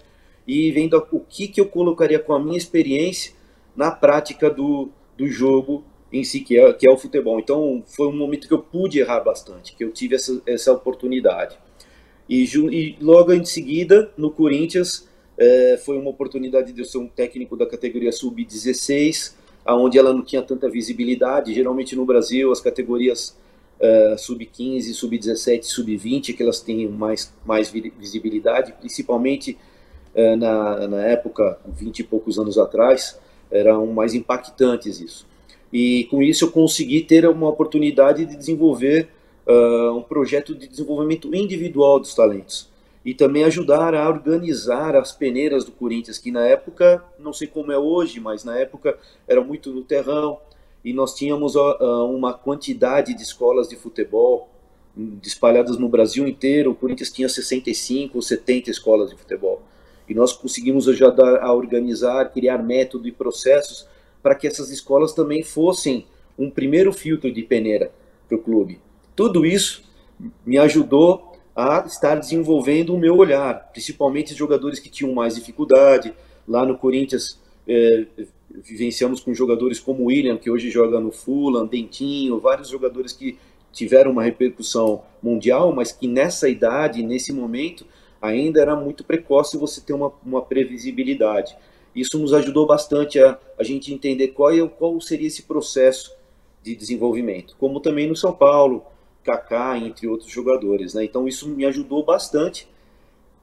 e 0.46 0.72
vendo 0.72 1.06
o 1.12 1.20
que, 1.20 1.46
que 1.46 1.60
eu 1.60 1.66
colocaria 1.66 2.18
com 2.18 2.32
a 2.32 2.40
minha 2.40 2.58
experiência 2.58 3.32
na 3.76 3.90
prática 3.90 4.50
do, 4.50 4.88
do 5.16 5.28
jogo 5.28 5.84
em 6.12 6.22
si, 6.22 6.40
que 6.40 6.58
é, 6.58 6.72
que 6.72 6.86
é 6.86 6.90
o 6.90 6.96
futebol. 6.96 7.38
Então, 7.38 7.82
foi 7.86 8.06
um 8.08 8.16
momento 8.16 8.46
que 8.46 8.54
eu 8.54 8.58
pude 8.58 8.98
errar 8.98 9.20
bastante, 9.20 9.74
que 9.74 9.84
eu 9.84 9.90
tive 9.90 10.14
essa, 10.16 10.40
essa 10.46 10.72
oportunidade. 10.72 11.56
E, 12.28 12.44
e 12.44 12.96
logo 13.00 13.32
em 13.32 13.44
seguida, 13.44 14.12
no 14.16 14.30
Corinthians, 14.30 15.08
é, 15.36 15.80
foi 15.84 15.98
uma 15.98 16.10
oportunidade 16.10 16.72
de 16.72 16.80
eu 16.80 16.84
ser 16.84 16.98
um 16.98 17.08
técnico 17.08 17.56
da 17.56 17.66
categoria 17.66 18.12
sub-16, 18.12 19.34
aonde 19.64 19.98
ela 19.98 20.12
não 20.12 20.22
tinha 20.22 20.42
tanta 20.42 20.68
visibilidade. 20.68 21.54
Geralmente 21.54 21.96
no 21.96 22.04
Brasil, 22.04 22.52
as 22.52 22.60
categorias 22.60 23.36
uh, 23.80 24.18
sub-15, 24.18 24.92
sub-17, 24.92 25.62
sub-20, 25.64 26.36
que 26.36 26.42
elas 26.42 26.60
têm 26.60 26.88
mais, 26.88 27.32
mais 27.44 27.70
visibilidade, 27.70 28.72
principalmente 28.78 29.56
uh, 30.14 30.36
na, 30.36 30.88
na 30.88 31.02
época, 31.06 31.58
20 31.66 32.00
e 32.00 32.04
poucos 32.04 32.38
anos 32.38 32.58
atrás, 32.58 33.18
eram 33.50 33.86
mais 33.86 34.14
impactantes 34.14 35.00
isso. 35.00 35.26
E 35.72 36.04
com 36.10 36.22
isso 36.22 36.44
eu 36.44 36.50
consegui 36.50 37.02
ter 37.02 37.26
uma 37.26 37.48
oportunidade 37.48 38.24
de 38.24 38.36
desenvolver 38.36 39.08
uh, 39.46 39.96
um 39.96 40.02
projeto 40.02 40.54
de 40.54 40.68
desenvolvimento 40.68 41.34
individual 41.34 41.98
dos 41.98 42.14
talentos 42.14 42.73
e 43.04 43.12
também 43.12 43.44
ajudar 43.44 43.94
a 43.94 44.08
organizar 44.08 44.96
as 44.96 45.12
peneiras 45.12 45.64
do 45.64 45.72
Corinthians, 45.72 46.18
que 46.18 46.30
na 46.30 46.46
época, 46.46 47.04
não 47.18 47.32
sei 47.32 47.46
como 47.46 47.70
é 47.70 47.78
hoje, 47.78 48.18
mas 48.18 48.44
na 48.44 48.58
época 48.58 48.98
era 49.28 49.42
muito 49.42 49.70
no 49.72 49.82
terrão, 49.82 50.38
e 50.84 50.92
nós 50.92 51.14
tínhamos 51.14 51.54
uma 51.54 52.32
quantidade 52.32 53.14
de 53.14 53.22
escolas 53.22 53.68
de 53.68 53.76
futebol 53.76 54.50
espalhadas 55.22 55.78
no 55.78 55.88
Brasil 55.88 56.28
inteiro. 56.28 56.70
O 56.70 56.74
Corinthians 56.74 57.10
tinha 57.10 57.28
65 57.28 58.16
ou 58.16 58.22
70 58.22 58.70
escolas 58.70 59.10
de 59.10 59.16
futebol. 59.16 59.62
E 60.06 60.14
nós 60.14 60.32
conseguimos 60.34 60.86
ajudar 60.86 61.42
a 61.42 61.52
organizar, 61.52 62.30
criar 62.30 62.58
método 62.62 63.08
e 63.08 63.12
processos 63.12 63.88
para 64.22 64.34
que 64.34 64.46
essas 64.46 64.70
escolas 64.70 65.12
também 65.14 65.42
fossem 65.42 66.06
um 66.38 66.50
primeiro 66.50 66.92
filtro 66.92 67.32
de 67.32 67.42
peneira 67.42 67.90
para 68.28 68.36
o 68.36 68.40
clube. 68.40 68.78
Tudo 69.16 69.46
isso 69.46 69.84
me 70.44 70.58
ajudou 70.58 71.33
a 71.54 71.84
estar 71.86 72.16
desenvolvendo 72.16 72.94
o 72.94 72.98
meu 72.98 73.16
olhar, 73.16 73.70
principalmente 73.72 74.34
jogadores 74.34 74.80
que 74.80 74.88
tinham 74.88 75.14
mais 75.14 75.36
dificuldade. 75.36 76.12
Lá 76.46 76.66
no 76.66 76.76
Corinthians, 76.76 77.38
é, 77.66 78.06
vivenciamos 78.50 79.20
com 79.20 79.32
jogadores 79.32 79.78
como 79.78 80.02
o 80.02 80.06
William, 80.06 80.36
que 80.36 80.50
hoje 80.50 80.70
joga 80.70 81.00
no 81.00 81.12
Fulham, 81.12 81.66
Dentinho, 81.66 82.40
vários 82.40 82.68
jogadores 82.68 83.12
que 83.12 83.38
tiveram 83.72 84.12
uma 84.12 84.22
repercussão 84.22 85.02
mundial, 85.22 85.72
mas 85.72 85.92
que 85.92 86.06
nessa 86.06 86.48
idade, 86.48 87.02
nesse 87.02 87.32
momento, 87.32 87.84
ainda 88.20 88.60
era 88.60 88.76
muito 88.76 89.04
precoce 89.04 89.56
você 89.56 89.80
ter 89.80 89.92
uma, 89.92 90.12
uma 90.24 90.42
previsibilidade. 90.42 91.56
Isso 91.94 92.18
nos 92.18 92.32
ajudou 92.32 92.66
bastante 92.66 93.18
a, 93.20 93.38
a 93.58 93.62
gente 93.62 93.92
entender 93.92 94.28
qual, 94.28 94.50
é, 94.50 94.66
qual 94.66 95.00
seria 95.00 95.26
esse 95.26 95.42
processo 95.42 96.12
de 96.62 96.74
desenvolvimento. 96.74 97.54
Como 97.58 97.80
também 97.80 98.08
no 98.08 98.16
São 98.16 98.32
Paulo, 98.32 98.84
Kaká, 99.24 99.78
entre 99.78 100.06
outros 100.06 100.30
jogadores. 100.30 100.94
Né? 100.94 101.04
Então 101.04 101.26
isso 101.26 101.48
me 101.48 101.64
ajudou 101.64 102.04
bastante. 102.04 102.68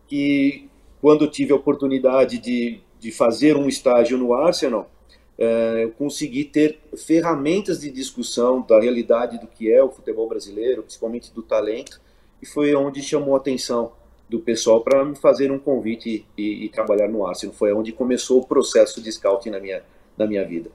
E 0.10 0.66
quando 1.02 1.28
tive 1.28 1.52
a 1.52 1.56
oportunidade 1.56 2.38
de, 2.38 2.80
de 3.00 3.12
fazer 3.12 3.58
um 3.58 3.68
estágio 3.68 4.18
no 4.18 4.34
Arsenal, 4.34 4.90
é, 5.38 5.84
eu 5.84 5.92
consegui 5.92 6.44
ter 6.44 6.80
ferramentas 6.96 7.82
de 7.82 7.90
discussão 7.90 8.62
da 8.62 8.80
realidade 8.80 9.40
do 9.40 9.48
que 9.48 9.72
é 9.72 9.84
o 9.84 9.90
futebol 9.90 10.30
brasileiro, 10.30 10.84
principalmente 10.84 11.34
do 11.34 11.42
talento, 11.42 12.00
e 12.42 12.46
foi 12.46 12.76
onde 12.76 13.02
chamou 13.02 13.34
a 13.34 13.38
atenção 13.38 13.94
do 14.30 14.40
pessoal 14.40 14.82
para 14.82 15.04
me 15.04 15.16
fazer 15.16 15.52
um 15.52 15.60
convite 15.60 16.26
e, 16.38 16.66
e, 16.66 16.70
trabalhar 16.70 17.08
no 17.08 17.26
Arsenal. 17.26 17.56
Foi 17.56 17.74
onde 17.74 17.92
começou 17.92 18.40
o 18.40 18.46
processo 18.46 19.02
de 19.02 19.12
scouting 19.12 19.50
na 19.50 19.60
minha, 19.60 19.84
na 20.18 20.26
minha 20.26 20.46
vida. 20.46 20.72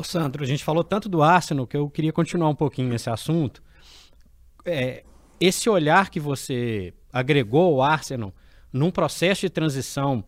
Ô 0.00 0.02
Sandro, 0.02 0.42
a 0.42 0.46
gente 0.46 0.64
falou 0.64 0.82
tanto 0.82 1.10
do 1.10 1.22
Arsenal 1.22 1.66
que 1.66 1.76
eu 1.76 1.90
queria 1.90 2.10
continuar 2.10 2.48
um 2.48 2.54
pouquinho 2.54 2.88
nesse 2.88 3.10
assunto. 3.10 3.62
É, 4.64 5.04
esse 5.38 5.68
olhar 5.68 6.08
que 6.08 6.18
você 6.18 6.94
agregou 7.12 7.74
ao 7.74 7.82
Arsenal 7.82 8.34
num 8.72 8.90
processo 8.90 9.42
de 9.42 9.50
transição 9.50 10.24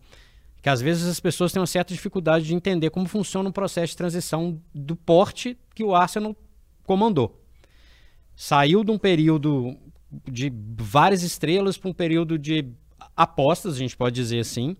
que 0.61 0.69
às 0.69 0.79
vezes 0.79 1.07
as 1.07 1.19
pessoas 1.19 1.51
têm 1.51 1.59
uma 1.59 1.65
certa 1.65 1.91
dificuldade 1.91 2.45
de 2.45 2.53
entender 2.53 2.91
como 2.91 3.07
funciona 3.07 3.49
um 3.49 3.51
processo 3.51 3.93
de 3.93 3.97
transição 3.97 4.61
do 4.75 4.95
porte 4.95 5.57
que 5.73 5.83
o 5.83 5.95
Arsenal 5.95 6.35
comandou. 6.83 7.43
Saiu 8.35 8.83
de 8.83 8.91
um 8.91 8.99
período 8.99 9.75
de 10.31 10.53
várias 10.77 11.23
estrelas 11.23 11.79
para 11.79 11.89
um 11.89 11.93
período 11.95 12.37
de 12.37 12.63
apostas, 13.17 13.73
a 13.73 13.79
gente 13.79 13.97
pode 13.97 14.15
dizer 14.15 14.37
assim. 14.37 14.77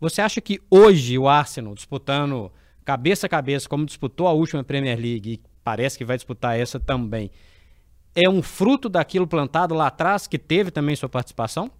Você 0.00 0.20
acha 0.20 0.40
que 0.40 0.60
hoje 0.68 1.16
o 1.16 1.28
Arsenal, 1.28 1.76
disputando 1.76 2.50
cabeça 2.84 3.26
a 3.26 3.28
cabeça, 3.28 3.68
como 3.68 3.86
disputou 3.86 4.26
a 4.26 4.32
última 4.32 4.64
Premier 4.64 4.98
League 4.98 5.32
e 5.32 5.40
parece 5.62 5.96
que 5.96 6.04
vai 6.04 6.16
disputar 6.16 6.58
essa 6.58 6.80
também, 6.80 7.30
é 8.14 8.28
um 8.28 8.42
fruto 8.42 8.88
daquilo 8.88 9.26
plantado 9.26 9.74
lá 9.74 9.86
atrás, 9.86 10.26
que 10.26 10.38
teve 10.38 10.70
também 10.70 10.94
sua 10.94 11.08
participação? 11.08 11.70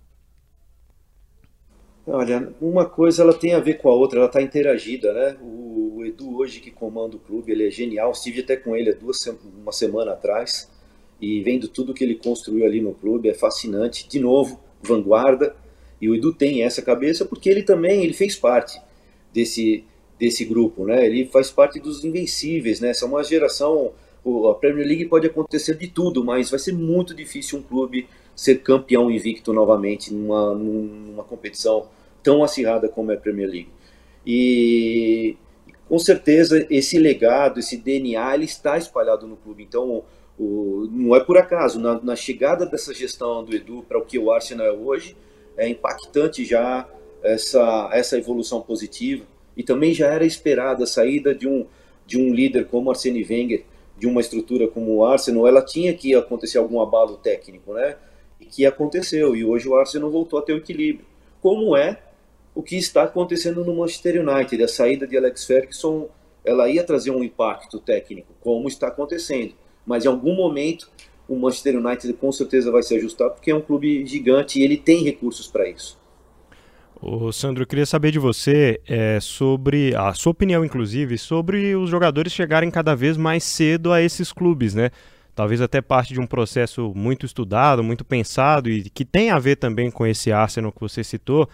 Olha, 2.07 2.53
uma 2.61 2.85
coisa 2.85 3.23
ela 3.23 3.35
tem 3.35 3.55
a 3.55 3.61
ver 3.61 3.75
com 3.75 3.89
a 3.89 3.95
outra, 3.95 4.19
ela 4.19 4.27
está 4.27 4.43
interagida, 4.43 5.13
né? 5.13 5.37
O, 5.41 5.73
Edu 6.05 6.37
hoje 6.37 6.61
que 6.61 6.71
comanda 6.71 7.17
o 7.17 7.21
clube, 7.21 7.53
ele 7.53 7.67
é 7.67 7.71
genial. 7.71 8.11
Estive 8.11 8.41
até 8.41 8.57
com 8.57 8.75
ele 8.75 8.91
há 8.91 8.95
duas, 8.95 9.19
uma 9.61 9.71
semana 9.71 10.13
atrás 10.13 10.71
e 11.21 11.41
vendo 11.43 11.69
tudo 11.69 11.95
que 11.95 12.03
ele 12.03 12.17
construiu 12.17 12.67
ali 12.67 12.81
no 12.81 12.93
clube, 12.93 13.29
é 13.29 13.35
fascinante. 13.35 14.09
De 14.09 14.19
novo, 14.19 14.61
vanguarda. 14.83 15.55
E 16.01 16.09
o 16.09 16.15
Edu 16.17 16.33
tem 16.33 16.65
essa 16.65 16.83
cabeça 16.83 17.25
porque 17.25 17.49
ele 17.49 17.63
também 17.63 18.03
ele 18.03 18.13
fez 18.13 18.35
parte 18.35 18.81
desse 19.33 19.85
desse 20.23 20.45
grupo, 20.45 20.85
né? 20.85 21.05
Ele 21.05 21.27
faz 21.27 21.51
parte 21.51 21.81
dos 21.81 22.05
invencíveis, 22.05 22.79
né? 22.79 22.91
Essa 22.91 23.05
é 23.05 23.09
uma 23.09 23.25
geração. 23.25 23.91
A 24.49 24.55
Premier 24.55 24.87
League 24.87 25.07
pode 25.07 25.27
acontecer 25.27 25.75
de 25.75 25.89
tudo, 25.89 26.25
mas 26.25 26.49
vai 26.49 26.61
ser 26.61 26.73
muito 26.73 27.13
difícil 27.13 27.59
um 27.59 27.63
clube 27.63 28.07
ser 28.37 28.63
campeão 28.63 29.11
invicto 29.11 29.53
novamente 29.53 30.15
numa, 30.15 30.55
numa 30.55 31.25
competição 31.25 31.89
tão 32.23 32.45
acirrada 32.45 32.89
como 32.89 33.11
é 33.11 33.17
a 33.17 33.19
Premier 33.19 33.51
League. 33.51 33.69
E 34.25 35.37
com 35.89 35.99
certeza 35.99 36.65
esse 36.71 37.01
legado, 37.01 37.59
esse 37.59 37.77
DNA, 37.77 38.37
ele 38.37 38.45
está 38.45 38.79
espalhado 38.79 39.27
no 39.27 39.37
clube. 39.37 39.65
Então, 39.65 40.05
o, 40.39 40.89
não 40.93 41.17
é 41.17 41.21
por 41.21 41.37
acaso, 41.37 41.81
na, 41.81 42.01
na 42.01 42.15
chegada 42.15 42.65
dessa 42.65 42.95
gestão 42.95 43.43
do 43.43 43.57
Edu 43.57 43.85
para 43.89 43.99
o 43.99 44.03
que 44.03 44.21
o 44.21 44.31
Arsenal 44.31 44.67
é 44.69 44.73
hoje, 44.73 45.17
é 45.57 45.69
impactante 45.69 46.45
já 46.45 46.89
essa, 47.25 47.91
essa 47.93 48.17
evolução 48.17 48.63
positiva. 48.63 49.32
E 49.57 49.63
também 49.63 49.93
já 49.93 50.09
era 50.09 50.25
esperada 50.25 50.85
a 50.85 50.87
saída 50.87 51.35
de 51.35 51.47
um, 51.49 51.67
de 52.07 52.19
um 52.19 52.33
líder 52.33 52.67
como 52.67 52.91
Arsene 52.91 53.27
Wenger, 53.29 53.65
de 53.99 54.07
uma 54.07 54.21
estrutura 54.21 54.67
como 54.67 54.97
o 54.97 55.05
Arsenal, 55.05 55.47
ela 55.47 55.63
tinha 55.63 55.95
que 55.95 56.15
acontecer 56.15 56.59
algum 56.59 56.81
abalo 56.81 57.17
técnico, 57.19 57.75
né? 57.75 57.97
E 58.41 58.47
que 58.47 58.67
aconteceu, 58.67 59.37
e 59.37 59.45
hoje 59.45 59.69
o 59.69 59.77
Arsenal 59.77 60.11
voltou 60.11 60.39
a 60.39 60.43
ter 60.43 60.55
o 60.55 60.57
equilíbrio. 60.57 61.07
Como 61.41 61.77
é 61.77 62.01
o 62.55 62.63
que 62.63 62.77
está 62.77 63.05
acontecendo 63.05 63.65
no 63.65 63.77
Manchester 63.77 64.21
United, 64.21 64.63
a 64.63 64.69
saída 64.69 65.07
de 65.07 65.17
Alex 65.17 65.45
Ferguson, 65.45 66.09
ela 66.45 66.69
ia 66.69 66.83
trazer 66.83 67.11
um 67.11 67.23
impacto 67.23 67.79
técnico, 67.79 68.33
como 68.41 68.67
está 68.67 68.89
acontecendo. 68.89 69.55
Mas 69.87 70.05
em 70.05 70.09
algum 70.09 70.35
momento 70.35 70.91
o 71.29 71.37
Manchester 71.37 71.79
United 71.79 72.13
com 72.15 72.33
certeza 72.33 72.71
vai 72.71 72.83
se 72.83 72.97
ajustar, 72.97 73.31
porque 73.31 73.51
é 73.51 73.55
um 73.55 73.61
clube 73.61 74.05
gigante 74.05 74.59
e 74.59 74.65
ele 74.65 74.77
tem 74.77 75.05
recursos 75.05 75.47
para 75.47 75.69
isso. 75.69 75.99
Ô 77.05 77.33
Sandro, 77.33 77.65
eu 77.65 77.67
queria 77.67 77.85
saber 77.85 78.13
de 78.13 78.21
você 78.21 78.81
é, 78.87 79.19
sobre 79.19 79.93
a 79.93 80.15
sua 80.15 80.31
opinião, 80.31 80.65
inclusive, 80.65 81.19
sobre 81.19 81.75
os 81.75 81.91
jogadores 81.91 82.33
chegarem 82.33 82.71
cada 82.71 82.95
vez 82.95 83.17
mais 83.17 83.43
cedo 83.43 83.93
a 83.93 84.01
esses 84.01 84.33
clubes, 84.33 84.73
né? 84.73 84.89
Talvez 85.35 85.61
até 85.61 85.81
parte 85.81 86.15
de 86.15 86.21
um 86.21 86.29
processo 86.29 86.93
muito 86.95 87.27
estudado, 87.27 87.83
muito 87.83 88.05
pensado 88.05 88.71
e 88.71 88.89
que 88.89 89.05
tem 89.05 89.31
a 89.31 89.39
ver 89.41 89.57
também 89.57 89.91
com 89.91 90.07
esse 90.07 90.31
Arsenal 90.31 90.71
que 90.71 90.81
você 90.81 91.03
citou, 91.03 91.49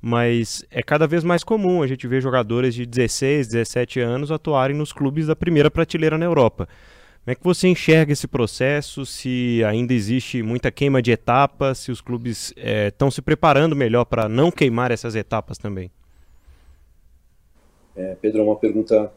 mas 0.00 0.64
é 0.70 0.82
cada 0.82 1.06
vez 1.06 1.22
mais 1.22 1.44
comum 1.44 1.82
a 1.82 1.86
gente 1.86 2.08
ver 2.08 2.22
jogadores 2.22 2.74
de 2.74 2.86
16, 2.86 3.48
17 3.48 4.00
anos 4.00 4.32
atuarem 4.32 4.74
nos 4.74 4.90
clubes 4.90 5.26
da 5.26 5.36
primeira 5.36 5.70
prateleira 5.70 6.16
na 6.16 6.24
Europa. 6.24 6.66
Como 7.24 7.32
é 7.32 7.34
que 7.34 7.42
você 7.42 7.68
enxerga 7.68 8.12
esse 8.12 8.28
processo? 8.28 9.06
Se 9.06 9.64
ainda 9.64 9.94
existe 9.94 10.42
muita 10.42 10.70
queima 10.70 11.00
de 11.00 11.10
etapas, 11.10 11.78
se 11.78 11.90
os 11.90 12.02
clubes 12.02 12.52
estão 12.86 13.08
é, 13.08 13.10
se 13.10 13.22
preparando 13.22 13.74
melhor 13.74 14.04
para 14.04 14.28
não 14.28 14.50
queimar 14.50 14.90
essas 14.90 15.14
etapas 15.14 15.56
também? 15.56 15.90
É, 17.96 18.14
Pedro, 18.20 18.42
é 18.42 18.44
uma 18.44 18.56
pergunta 18.56 19.10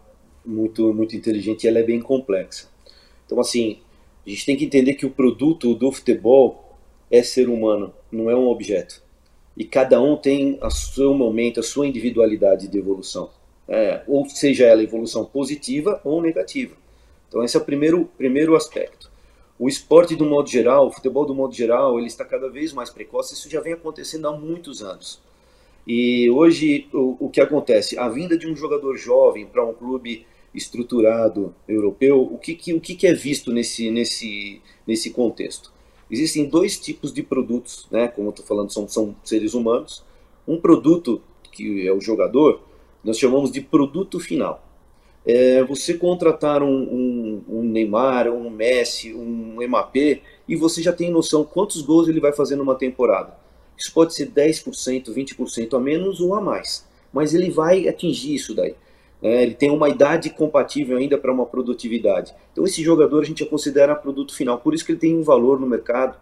muito, 0.46 0.94
muito 0.94 1.18
inteligente 1.18 1.66
e 1.66 1.68
ela 1.68 1.80
é 1.80 1.84
bem 1.84 2.00
complexa. 2.00 2.70
Então, 3.26 3.42
assim, 3.42 3.80
a 4.26 4.30
gente 4.30 4.46
tem 4.46 4.56
que 4.56 4.64
entender 4.64 4.94
que 4.94 5.06
o 5.06 5.12
produto 5.12 5.76
do 5.76 5.92
futebol 5.92 6.78
é 7.12 7.22
ser 7.22 7.50
humano, 7.50 7.94
não 8.10 8.32
é 8.32 8.36
um 8.36 8.48
objeto. 8.48 9.04
E 9.58 9.66
cada 9.66 10.02
um 10.02 10.16
tem 10.16 10.58
o 10.62 10.70
seu 10.70 11.14
momento, 11.14 11.60
a 11.60 11.64
sua 11.64 11.86
individualidade 11.86 12.70
de 12.70 12.78
evolução. 12.78 13.32
É, 13.68 14.02
ou 14.08 14.30
seja 14.30 14.66
ela 14.66 14.82
evolução 14.82 15.26
positiva 15.26 16.00
ou 16.06 16.22
negativa. 16.22 16.87
Então 17.28 17.44
esse 17.44 17.58
é 17.58 17.60
o 17.60 17.64
primeiro, 17.64 18.10
primeiro 18.18 18.56
aspecto. 18.56 19.12
O 19.60 19.68
esporte 19.68 20.16
do 20.16 20.26
modo 20.26 20.50
geral, 20.50 20.88
o 20.88 20.92
futebol 20.92 21.26
do 21.26 21.34
modo 21.34 21.54
geral, 21.54 21.98
ele 21.98 22.08
está 22.08 22.24
cada 22.24 22.50
vez 22.50 22.74
mais 22.74 22.90
precoce. 22.90 23.34
Isso 23.34 23.50
já 23.50 23.60
vem 23.60 23.74
acontecendo 23.74 24.28
há 24.28 24.38
muitos 24.38 24.84
anos. 24.84 25.20
E 25.86 26.30
hoje 26.30 26.88
o, 26.94 27.26
o 27.26 27.30
que 27.30 27.42
acontece? 27.42 27.98
A 27.98 28.08
vinda 28.10 28.38
de 28.38 28.48
um 28.48 28.56
jogador 28.56 28.96
jovem 28.98 29.46
para 29.46 29.66
um 29.66 29.74
clube 29.74 30.26
estruturado 30.54 31.54
europeu, 31.68 32.22
o 32.22 32.38
que, 32.38 32.56
que 32.56 32.74
o 32.74 32.82
que, 32.82 32.96
que 32.96 33.08
é 33.08 33.14
visto 33.14 33.52
nesse, 33.52 33.92
nesse, 33.92 34.62
nesse 34.86 35.12
contexto? 35.12 35.72
Existem 36.10 36.46
dois 36.46 36.80
tipos 36.80 37.14
de 37.14 37.22
produtos, 37.22 37.88
né? 37.92 38.08
como 38.08 38.28
eu 38.28 38.32
estou 38.32 38.46
falando, 38.46 38.72
são, 38.72 38.88
são 38.88 39.16
seres 39.24 39.54
humanos. 39.54 40.04
Um 40.48 40.60
produto, 40.60 41.22
que 41.52 41.86
é 41.86 41.92
o 41.92 42.00
jogador, 42.00 42.62
nós 43.04 43.20
chamamos 43.20 43.52
de 43.52 43.62
produto 43.62 44.20
final. 44.20 44.67
É 45.30 45.62
você 45.64 45.94
contratar 45.94 46.64
um, 46.64 46.70
um, 46.70 47.44
um 47.50 47.64
Neymar, 47.64 48.30
um 48.30 48.50
Messi, 48.50 49.14
um 49.14 49.58
MAP, 49.68 50.22
e 50.48 50.56
você 50.56 50.82
já 50.82 50.94
tem 50.94 51.12
noção 51.12 51.44
quantos 51.44 51.82
gols 51.82 52.08
ele 52.08 52.22
vai 52.22 52.32
fazer 52.32 52.56
numa 52.56 52.76
temporada. 52.76 53.36
Isso 53.78 53.94
pode 53.94 54.16
ser 54.16 54.32
10%, 54.32 55.14
20% 55.14 55.74
a 55.76 55.80
menos 55.80 56.22
ou 56.22 56.34
a 56.34 56.40
mais, 56.40 56.88
mas 57.12 57.34
ele 57.34 57.52
vai 57.52 57.90
atingir 57.90 58.36
isso 58.36 58.56
daí. 58.56 58.74
É, 59.22 59.44
ele 59.44 59.56
tem 59.56 59.70
uma 59.70 59.90
idade 59.90 60.30
compatível 60.30 60.98
ainda 60.98 61.18
para 61.18 61.32
uma 61.32 61.46
produtividade. 61.46 62.34
Então 62.52 62.64
esse 62.64 62.82
jogador 62.84 63.22
a 63.22 63.26
gente 63.26 63.44
já 63.44 63.50
considera 63.50 63.96
produto 63.96 64.34
final, 64.34 64.60
por 64.60 64.74
isso 64.74 64.86
que 64.86 64.94
ele 64.94 65.00
tem 65.00 65.18
um 65.18 65.24
valor 65.24 65.60
no 65.60 65.68
mercado 65.68 66.18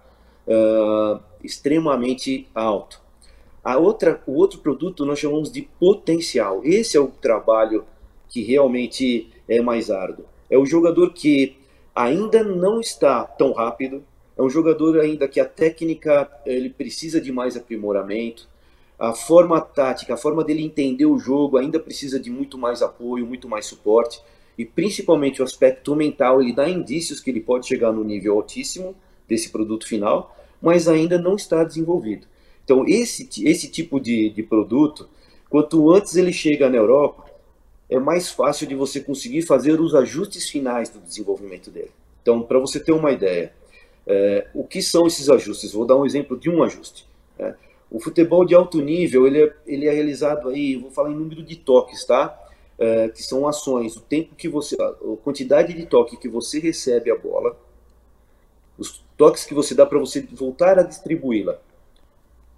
uh, 0.48 1.20
extremamente 1.44 2.48
alto. 2.56 3.02
A 3.64 3.78
outra, 3.78 4.22
o 4.26 4.34
outro 4.34 4.60
produto 4.60 5.06
nós 5.06 5.20
chamamos 5.20 5.52
de 5.52 5.64
potencial. 5.80 6.62
Esse 6.64 6.98
é 6.98 7.00
o 7.00 7.08
trabalho 7.08 7.84
que 8.36 8.44
realmente 8.44 9.30
é 9.48 9.62
mais 9.62 9.90
árduo. 9.90 10.26
É 10.50 10.58
o 10.58 10.66
jogador 10.66 11.14
que 11.14 11.56
ainda 11.96 12.44
não 12.44 12.82
está 12.82 13.24
tão 13.24 13.54
rápido, 13.54 14.04
é 14.38 14.42
um 14.42 14.50
jogador 14.50 15.00
ainda 15.00 15.26
que 15.26 15.40
a 15.40 15.46
técnica 15.46 16.30
ele 16.46 16.70
precisa 16.70 17.22
de 17.22 17.32
mais 17.32 17.56
aprimoramento, 17.56 18.50
a 19.00 19.14
forma 19.14 19.62
tática, 19.62 20.16
a 20.16 20.18
forma 20.18 20.44
dele 20.44 20.66
entender 20.66 21.06
o 21.06 21.18
jogo 21.18 21.56
ainda 21.56 21.80
precisa 21.80 22.20
de 22.20 22.30
muito 22.30 22.58
mais 22.58 22.82
apoio, 22.82 23.26
muito 23.26 23.48
mais 23.48 23.68
suporte 23.68 24.22
e 24.58 24.66
principalmente 24.66 25.42
o 25.42 25.46
aspecto 25.46 25.96
mental, 25.96 26.42
ele 26.42 26.52
dá 26.52 26.68
indícios 26.68 27.22
que 27.22 27.30
ele 27.30 27.40
pode 27.40 27.66
chegar 27.66 27.94
no 27.94 28.04
nível 28.04 28.36
altíssimo 28.36 28.94
desse 29.30 29.50
produto 29.50 29.88
final, 29.88 30.36
mas 30.62 30.90
ainda 30.90 31.18
não 31.18 31.38
está 31.38 31.64
desenvolvido. 31.64 32.28
Então 32.66 32.86
esse, 32.86 33.30
esse 33.48 33.72
tipo 33.72 33.98
de, 33.98 34.30
de 34.30 34.44
produto, 34.44 35.08
quanto 35.50 35.90
antes 35.90 36.18
ele 36.18 36.34
chega 36.34 36.70
na 36.70 36.76
Europa, 36.76 37.25
é 37.90 38.00
mais 38.00 38.30
fácil 38.30 38.68
de 38.68 38.76
você 38.76 39.00
conseguir 39.00 39.44
fazer 39.44 39.80
os 39.80 39.94
ajustes 39.94 40.50
finais 40.50 40.90
do 40.90 41.00
desenvolvimento 41.00 41.70
dele. 41.70 41.92
Então, 42.22 42.42
para 42.42 42.58
você 42.60 42.80
ter 42.80 42.92
uma 42.92 43.12
ideia, 43.12 43.54
é, 44.08 44.48
o 44.54 44.64
que 44.64 44.82
são 44.82 45.06
esses 45.06 45.30
ajustes? 45.30 45.74
Vou 45.74 45.86
dar 45.86 45.96
um 45.96 46.06
exemplo 46.06 46.38
de 46.38 46.50
um 46.50 46.64
ajuste. 46.64 47.08
É, 47.38 47.54
o 47.90 48.00
futebol 48.00 48.46
de 48.46 48.56
alto 48.56 48.82
nível, 48.82 49.28
ele 49.28 49.44
é, 49.44 49.54
ele 49.66 49.88
é 49.88 49.92
realizado 49.92 50.50
aí, 50.50 50.76
vou 50.76 50.90
falar 50.90 51.12
em 51.12 51.16
número 51.16 51.44
de 51.44 51.56
toques, 51.56 52.04
tá? 52.04 52.42
É, 52.78 53.08
que 53.10 53.24
são 53.24 53.48
ações, 53.48 53.96
o 53.96 54.02
tempo 54.02 54.36
que 54.36 54.50
você, 54.50 54.76
a 54.82 54.94
quantidade 55.24 55.74
de 55.74 55.86
toque 55.86 56.18
que 56.18 56.28
você 56.28 56.60
recebe 56.60 57.10
a 57.10 57.16
bola, 57.16 57.56
os 58.78 59.02
toques 59.16 59.46
que 59.46 59.54
você 59.54 59.74
dá 59.74 59.86
para 59.86 59.98
você 59.98 60.22
voltar 60.22 60.78
a 60.78 60.84
distribuí-la, 60.84 61.58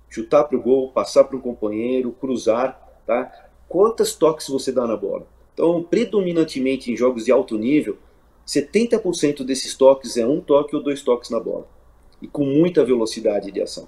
chutar 0.09 0.45
para 0.45 0.57
o 0.57 0.61
gol, 0.61 0.91
passar 0.91 1.25
para 1.25 1.37
um 1.37 1.41
companheiro, 1.41 2.11
cruzar, 2.13 2.99
tá? 3.05 3.46
Quantos 3.67 4.15
toques 4.15 4.47
você 4.47 4.71
dá 4.71 4.87
na 4.87 4.95
bola? 4.95 5.27
Então, 5.53 5.83
predominantemente 5.83 6.91
em 6.91 6.95
jogos 6.95 7.25
de 7.25 7.31
alto 7.31 7.57
nível, 7.57 7.97
70% 8.47 9.43
desses 9.43 9.75
toques 9.75 10.15
é 10.15 10.25
um 10.25 10.39
toque 10.39 10.75
ou 10.75 10.81
dois 10.81 11.01
toques 11.01 11.29
na 11.29 11.39
bola, 11.39 11.67
e 12.21 12.27
com 12.27 12.45
muita 12.45 12.85
velocidade 12.85 13.51
de 13.51 13.61
ação. 13.61 13.87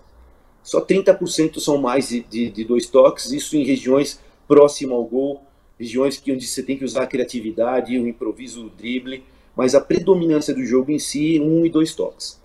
Só 0.62 0.82
30% 0.82 1.60
são 1.60 1.78
mais 1.78 2.10
de, 2.10 2.22
de, 2.22 2.50
de, 2.50 2.66
dois 2.66 2.88
toques, 2.88 3.32
isso 3.32 3.56
em 3.56 3.64
regiões 3.64 4.20
próximas 4.48 4.98
ao 4.98 5.06
gol, 5.06 5.44
regiões 5.80 6.18
que, 6.18 6.32
onde 6.34 6.46
você 6.46 6.62
tem 6.62 6.78
que 6.78 6.84
usar 6.84 7.04
a 7.04 7.08
criatividade, 7.08 7.98
o 7.98 8.08
improviso, 8.08 8.66
o 8.66 8.70
drible, 8.70 9.24
mas 9.56 9.74
a 9.76 9.80
predominância 9.80 10.54
do 10.54 10.66
jogo 10.66 10.92
em 10.92 11.00
si, 11.00 11.40
um 11.40 11.66
e 11.66 11.70
dois 11.70 11.96
toques. 11.96 12.40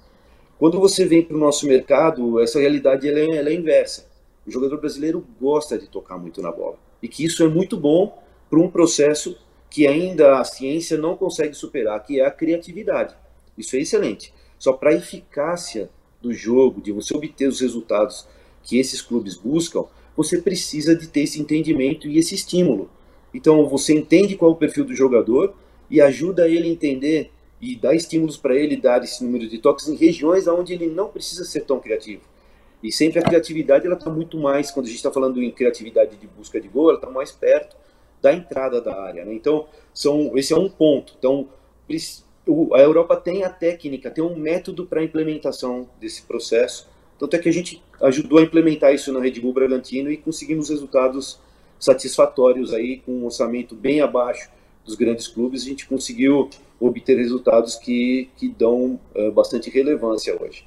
Quando 0.56 0.78
você 0.78 1.04
vem 1.04 1.22
para 1.22 1.36
o 1.36 1.40
nosso 1.40 1.66
mercado, 1.66 2.40
essa 2.40 2.60
realidade 2.60 3.08
ela 3.08 3.18
é, 3.18 3.36
ela 3.38 3.48
é 3.48 3.54
inversa. 3.54 4.06
O 4.46 4.50
jogador 4.50 4.78
brasileiro 4.78 5.26
gosta 5.40 5.76
de 5.76 5.88
tocar 5.88 6.16
muito 6.16 6.40
na 6.40 6.52
bola. 6.52 6.78
E 7.04 7.08
que 7.08 7.22
isso 7.22 7.42
é 7.44 7.48
muito 7.48 7.76
bom 7.76 8.18
para 8.48 8.58
um 8.58 8.70
processo 8.70 9.36
que 9.68 9.86
ainda 9.86 10.38
a 10.38 10.44
ciência 10.44 10.96
não 10.96 11.14
consegue 11.14 11.52
superar, 11.52 12.02
que 12.02 12.18
é 12.18 12.24
a 12.24 12.30
criatividade. 12.30 13.14
Isso 13.58 13.76
é 13.76 13.80
excelente. 13.80 14.32
Só 14.58 14.72
para 14.72 14.88
a 14.88 14.94
eficácia 14.94 15.90
do 16.22 16.32
jogo, 16.32 16.80
de 16.80 16.92
você 16.92 17.14
obter 17.14 17.46
os 17.46 17.60
resultados 17.60 18.26
que 18.62 18.78
esses 18.78 19.02
clubes 19.02 19.36
buscam, 19.36 19.84
você 20.16 20.40
precisa 20.40 20.96
de 20.96 21.06
ter 21.06 21.24
esse 21.24 21.38
entendimento 21.38 22.08
e 22.08 22.16
esse 22.16 22.34
estímulo. 22.34 22.88
Então 23.34 23.68
você 23.68 23.92
entende 23.92 24.34
qual 24.34 24.52
é 24.52 24.54
o 24.54 24.56
perfil 24.56 24.86
do 24.86 24.94
jogador 24.94 25.52
e 25.90 26.00
ajuda 26.00 26.48
ele 26.48 26.68
a 26.68 26.72
entender 26.72 27.30
e 27.60 27.76
dá 27.76 27.94
estímulos 27.94 28.38
para 28.38 28.56
ele 28.56 28.78
dar 28.78 29.04
esse 29.04 29.22
número 29.22 29.46
de 29.46 29.58
toques 29.58 29.88
em 29.88 29.94
regiões 29.94 30.48
onde 30.48 30.72
ele 30.72 30.86
não 30.86 31.08
precisa 31.08 31.44
ser 31.44 31.66
tão 31.66 31.78
criativo. 31.78 32.22
E 32.84 32.92
sempre 32.92 33.18
a 33.18 33.22
criatividade 33.22 33.86
ela 33.86 33.96
está 33.96 34.10
muito 34.10 34.38
mais, 34.38 34.70
quando 34.70 34.84
a 34.84 34.88
gente 34.88 34.98
está 34.98 35.10
falando 35.10 35.42
em 35.42 35.50
criatividade 35.50 36.16
de 36.16 36.26
busca 36.26 36.60
de 36.60 36.68
gol, 36.68 36.90
ela 36.90 36.98
está 36.98 37.08
mais 37.08 37.32
perto 37.32 37.74
da 38.20 38.30
entrada 38.30 38.78
da 38.78 38.94
área. 39.00 39.24
Né? 39.24 39.32
Então, 39.32 39.66
são, 39.94 40.36
esse 40.36 40.52
é 40.52 40.56
um 40.56 40.68
ponto. 40.68 41.14
Então, 41.18 41.48
a 42.74 42.80
Europa 42.80 43.16
tem 43.16 43.42
a 43.42 43.48
técnica, 43.48 44.10
tem 44.10 44.22
um 44.22 44.36
método 44.36 44.84
para 44.84 45.00
a 45.00 45.02
implementação 45.02 45.88
desse 45.98 46.24
processo. 46.24 46.86
Tanto 47.18 47.34
é 47.34 47.38
que 47.38 47.48
a 47.48 47.52
gente 47.52 47.82
ajudou 48.02 48.38
a 48.38 48.42
implementar 48.42 48.94
isso 48.94 49.10
na 49.14 49.20
Red 49.20 49.40
Bull 49.40 49.54
Bragantino 49.54 50.10
e 50.10 50.18
conseguimos 50.18 50.68
resultados 50.68 51.40
satisfatórios 51.80 52.74
aí, 52.74 52.98
com 52.98 53.12
um 53.12 53.24
orçamento 53.24 53.74
bem 53.74 54.02
abaixo 54.02 54.50
dos 54.84 54.94
grandes 54.94 55.26
clubes. 55.26 55.62
A 55.62 55.66
gente 55.66 55.86
conseguiu 55.86 56.50
obter 56.78 57.16
resultados 57.16 57.76
que, 57.76 58.28
que 58.36 58.46
dão 58.46 59.00
uh, 59.14 59.32
bastante 59.32 59.70
relevância 59.70 60.36
hoje. 60.38 60.66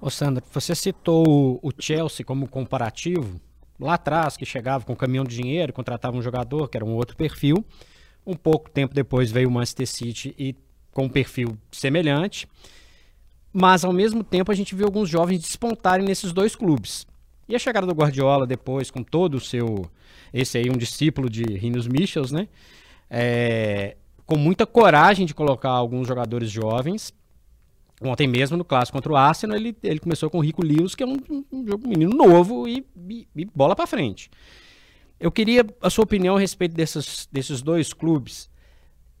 Ô 0.00 0.10
Sandra, 0.10 0.42
você 0.52 0.74
citou 0.76 1.58
o 1.60 1.70
Chelsea 1.76 2.24
como 2.24 2.48
comparativo. 2.48 3.40
Lá 3.80 3.94
atrás, 3.94 4.36
que 4.36 4.44
chegava 4.44 4.84
com 4.84 4.92
um 4.92 4.96
caminhão 4.96 5.24
de 5.24 5.36
dinheiro, 5.36 5.72
contratava 5.72 6.16
um 6.16 6.22
jogador, 6.22 6.68
que 6.68 6.76
era 6.76 6.84
um 6.84 6.94
outro 6.94 7.16
perfil. 7.16 7.64
Um 8.24 8.34
pouco 8.34 8.70
tempo 8.70 8.94
depois 8.94 9.32
veio 9.32 9.48
o 9.48 9.52
Manchester 9.52 9.86
City 9.86 10.34
e 10.38 10.54
com 10.92 11.04
um 11.04 11.08
perfil 11.08 11.56
semelhante. 11.72 12.48
Mas 13.52 13.84
ao 13.84 13.92
mesmo 13.92 14.22
tempo 14.22 14.52
a 14.52 14.54
gente 14.54 14.74
viu 14.74 14.86
alguns 14.86 15.08
jovens 15.08 15.40
despontarem 15.40 16.06
nesses 16.06 16.32
dois 16.32 16.54
clubes. 16.54 17.06
E 17.48 17.56
a 17.56 17.58
chegada 17.58 17.86
do 17.86 17.94
Guardiola 17.94 18.46
depois, 18.46 18.90
com 18.90 19.02
todo 19.02 19.36
o 19.36 19.40
seu. 19.40 19.90
Esse 20.32 20.58
aí, 20.58 20.70
um 20.70 20.76
discípulo 20.76 21.28
de 21.28 21.42
Rinos 21.42 21.88
Michels, 21.88 22.30
né? 22.30 22.46
É, 23.10 23.96
com 24.26 24.36
muita 24.36 24.66
coragem 24.66 25.26
de 25.26 25.34
colocar 25.34 25.70
alguns 25.70 26.06
jogadores 26.06 26.50
jovens. 26.50 27.12
Ontem 28.00 28.28
mesmo, 28.28 28.56
no 28.56 28.64
clássico 28.64 28.96
contra 28.96 29.12
o 29.12 29.16
Arsenal, 29.16 29.56
ele, 29.56 29.76
ele 29.82 29.98
começou 29.98 30.30
com 30.30 30.38
o 30.38 30.40
Rico 30.40 30.64
Lewis, 30.64 30.94
que 30.94 31.02
é 31.02 31.06
um, 31.06 31.16
um, 31.28 31.44
um 31.52 31.88
menino 31.88 32.14
novo 32.14 32.68
e, 32.68 32.86
e, 33.08 33.26
e 33.34 33.44
bola 33.46 33.74
para 33.74 33.86
frente. 33.86 34.30
Eu 35.18 35.32
queria 35.32 35.66
a 35.82 35.90
sua 35.90 36.04
opinião 36.04 36.36
a 36.36 36.40
respeito 36.40 36.74
desses, 36.74 37.28
desses 37.30 37.60
dois 37.60 37.92
clubes. 37.92 38.48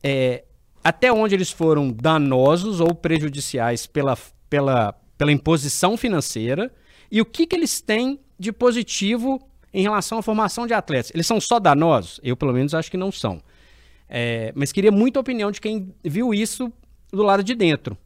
É, 0.02 0.44
até 0.82 1.12
onde 1.12 1.34
eles 1.34 1.50
foram 1.50 1.90
danosos 1.90 2.80
ou 2.80 2.94
prejudiciais 2.94 3.84
pela, 3.84 4.16
pela, 4.48 4.92
pela 5.16 5.32
imposição 5.32 5.96
financeira 5.96 6.72
e 7.10 7.20
o 7.20 7.24
que, 7.24 7.46
que 7.46 7.56
eles 7.56 7.80
têm 7.80 8.20
de 8.38 8.52
positivo 8.52 9.40
em 9.74 9.82
relação 9.82 10.18
à 10.18 10.22
formação 10.22 10.66
de 10.66 10.72
atletas. 10.72 11.10
Eles 11.12 11.26
são 11.26 11.40
só 11.40 11.58
danosos? 11.58 12.20
Eu, 12.22 12.36
pelo 12.36 12.52
menos, 12.52 12.74
acho 12.74 12.90
que 12.90 12.96
não 12.96 13.10
são. 13.10 13.42
É, 14.08 14.52
mas 14.54 14.72
queria 14.72 14.92
muita 14.92 15.18
opinião 15.18 15.50
de 15.50 15.60
quem 15.60 15.92
viu 16.04 16.32
isso 16.32 16.72
do 17.12 17.22
lado 17.22 17.42
de 17.42 17.54
dentro. 17.54 17.98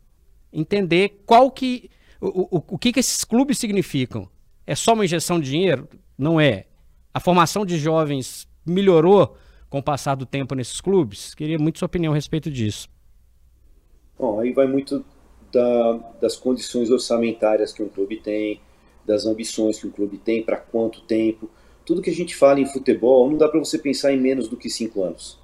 Entender 0.53 1.23
qual 1.27 1.51
que. 1.51 1.91
O, 2.21 2.57
o, 2.57 2.65
o 2.73 2.79
que, 2.79 2.93
que 2.93 3.01
esses 3.01 3.25
clubes 3.25 3.59
significam. 3.59 4.29
É 4.67 4.75
só 4.75 4.95
uma 4.95 5.05
injeção 5.05 5.41
de 5.41 5.51
dinheiro? 5.51 5.89
Não 6.17 6.41
é. 6.41 6.67
A 7.13 7.19
formação 7.19 7.67
de 7.67 7.79
jovens 7.79 8.47
melhorou 8.65 9.37
com 9.69 9.79
o 9.79 9.83
passar 9.83 10.15
do 10.15 10.25
tempo 10.25 10.55
nesses 10.55 10.81
clubes? 10.81 11.35
Queria 11.35 11.59
muito 11.59 11.79
sua 11.79 11.87
opinião 11.87 12.13
a 12.13 12.17
respeito 12.17 12.51
disso. 12.51 12.89
Bom, 14.19 14.39
aí 14.39 14.53
vai 14.53 14.67
muito 14.67 15.05
da, 15.53 15.93
das 16.21 16.37
condições 16.37 16.91
orçamentárias 16.91 17.73
que 17.73 17.83
um 17.83 17.89
clube 17.89 18.17
tem, 18.17 18.61
das 19.05 19.27
ambições 19.27 19.81
que 19.81 19.87
um 19.87 19.91
clube 19.91 20.17
tem, 20.19 20.43
para 20.43 20.57
quanto 20.57 21.03
tempo. 21.03 21.51
Tudo 21.85 22.01
que 22.01 22.11
a 22.11 22.15
gente 22.15 22.37
fala 22.37 22.61
em 22.61 22.67
futebol 22.67 23.29
não 23.29 23.37
dá 23.37 23.49
para 23.49 23.59
você 23.59 23.79
pensar 23.79 24.13
em 24.13 24.21
menos 24.21 24.49
do 24.49 24.57
que 24.57 24.71
cinco 24.71 25.03
anos. 25.03 25.39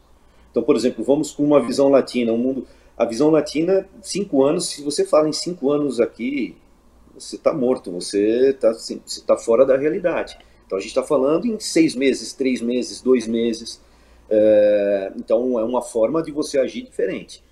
Então, 0.51 0.63
por 0.63 0.77
exemplo, 0.77 1.05
vamos 1.05 1.33
com 1.33 1.45
uma 1.45 1.61
visão 1.61 1.89
latina, 1.89 2.33
um 2.33 2.39
mundo. 2.39 2.67
A 2.99 3.05
visão 3.05 3.31
latina, 3.31 3.89
cinco 4.03 4.43
anos. 4.43 4.67
Se 4.67 4.83
você 4.83 5.05
fala 5.05 5.29
em 5.29 5.33
cinco 5.33 5.71
anos 5.71 6.01
aqui, 6.01 6.57
você 7.17 7.37
está 7.37 7.53
morto, 7.53 7.93
você 7.93 8.51
está 8.51 8.73
você 8.73 9.01
tá 9.25 9.37
fora 9.37 9.65
da 9.65 9.77
realidade. 9.77 10.37
Então 10.67 10.77
a 10.77 10.81
gente 10.81 10.91
está 10.91 11.05
falando 11.05 11.47
em 11.47 11.61
seis 11.61 11.95
meses, 11.95 12.33
três 12.33 12.61
meses, 12.61 13.01
dois 13.01 13.29
meses. 13.29 13.81
É, 14.29 15.13
então 15.17 15.59
é 15.61 15.65
uma 15.65 15.81
forma 15.81 16.21
de 16.23 16.33
você 16.33 16.59
agir 16.59 16.83
diferente. 16.83 17.43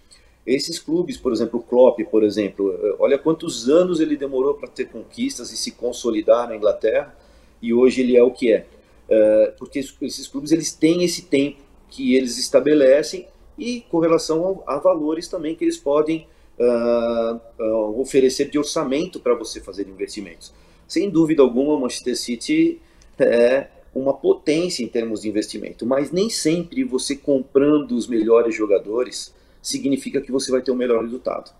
Esses 0.44 0.80
clubes, 0.80 1.16
por 1.16 1.32
exemplo, 1.32 1.60
o 1.60 1.62
Klopp, 1.62 2.00
por 2.10 2.24
exemplo, 2.24 2.72
é, 2.82 2.96
olha 2.98 3.16
quantos 3.16 3.68
anos 3.68 4.00
ele 4.00 4.16
demorou 4.16 4.54
para 4.54 4.68
ter 4.68 4.88
conquistas 4.88 5.52
e 5.52 5.56
se 5.56 5.70
consolidar 5.70 6.48
na 6.48 6.56
Inglaterra, 6.56 7.16
e 7.62 7.72
hoje 7.72 8.02
ele 8.02 8.16
é 8.16 8.22
o 8.22 8.30
que 8.32 8.52
é. 8.52 8.66
é 9.08 9.54
porque 9.58 9.78
esses 9.78 10.26
clubes 10.26 10.50
eles 10.50 10.72
têm 10.72 11.04
esse 11.04 11.22
tempo 11.22 11.62
que 11.88 12.14
eles 12.16 12.36
estabelecem 12.36 13.26
e 13.58 13.80
com 13.82 13.98
relação 13.98 14.62
a, 14.66 14.78
valores 14.78 15.28
também 15.28 15.54
que 15.54 15.64
eles 15.64 15.76
podem 15.76 16.26
uh, 16.58 17.40
uh, 17.58 18.00
oferecer 18.00 18.50
de 18.50 18.58
orçamento 18.58 19.20
para 19.20 19.34
você 19.34 19.60
fazer 19.60 19.88
investimentos. 19.88 20.52
Sem 20.86 21.10
dúvida 21.10 21.42
alguma, 21.42 21.74
o 21.74 21.80
Manchester 21.80 22.16
City 22.16 22.80
é 23.18 23.68
uma 23.94 24.12
potência 24.12 24.84
em 24.84 24.88
termos 24.88 25.22
de 25.22 25.28
investimento, 25.28 25.86
mas 25.86 26.12
nem 26.12 26.28
sempre 26.28 26.84
você 26.84 27.16
comprando 27.16 27.92
os 27.92 28.06
melhores 28.06 28.54
jogadores 28.54 29.34
significa 29.62 30.20
que 30.20 30.30
você 30.30 30.50
vai 30.50 30.60
ter 30.60 30.70
o 30.70 30.74
um 30.74 30.76
melhor 30.76 31.02
resultado. 31.02 31.52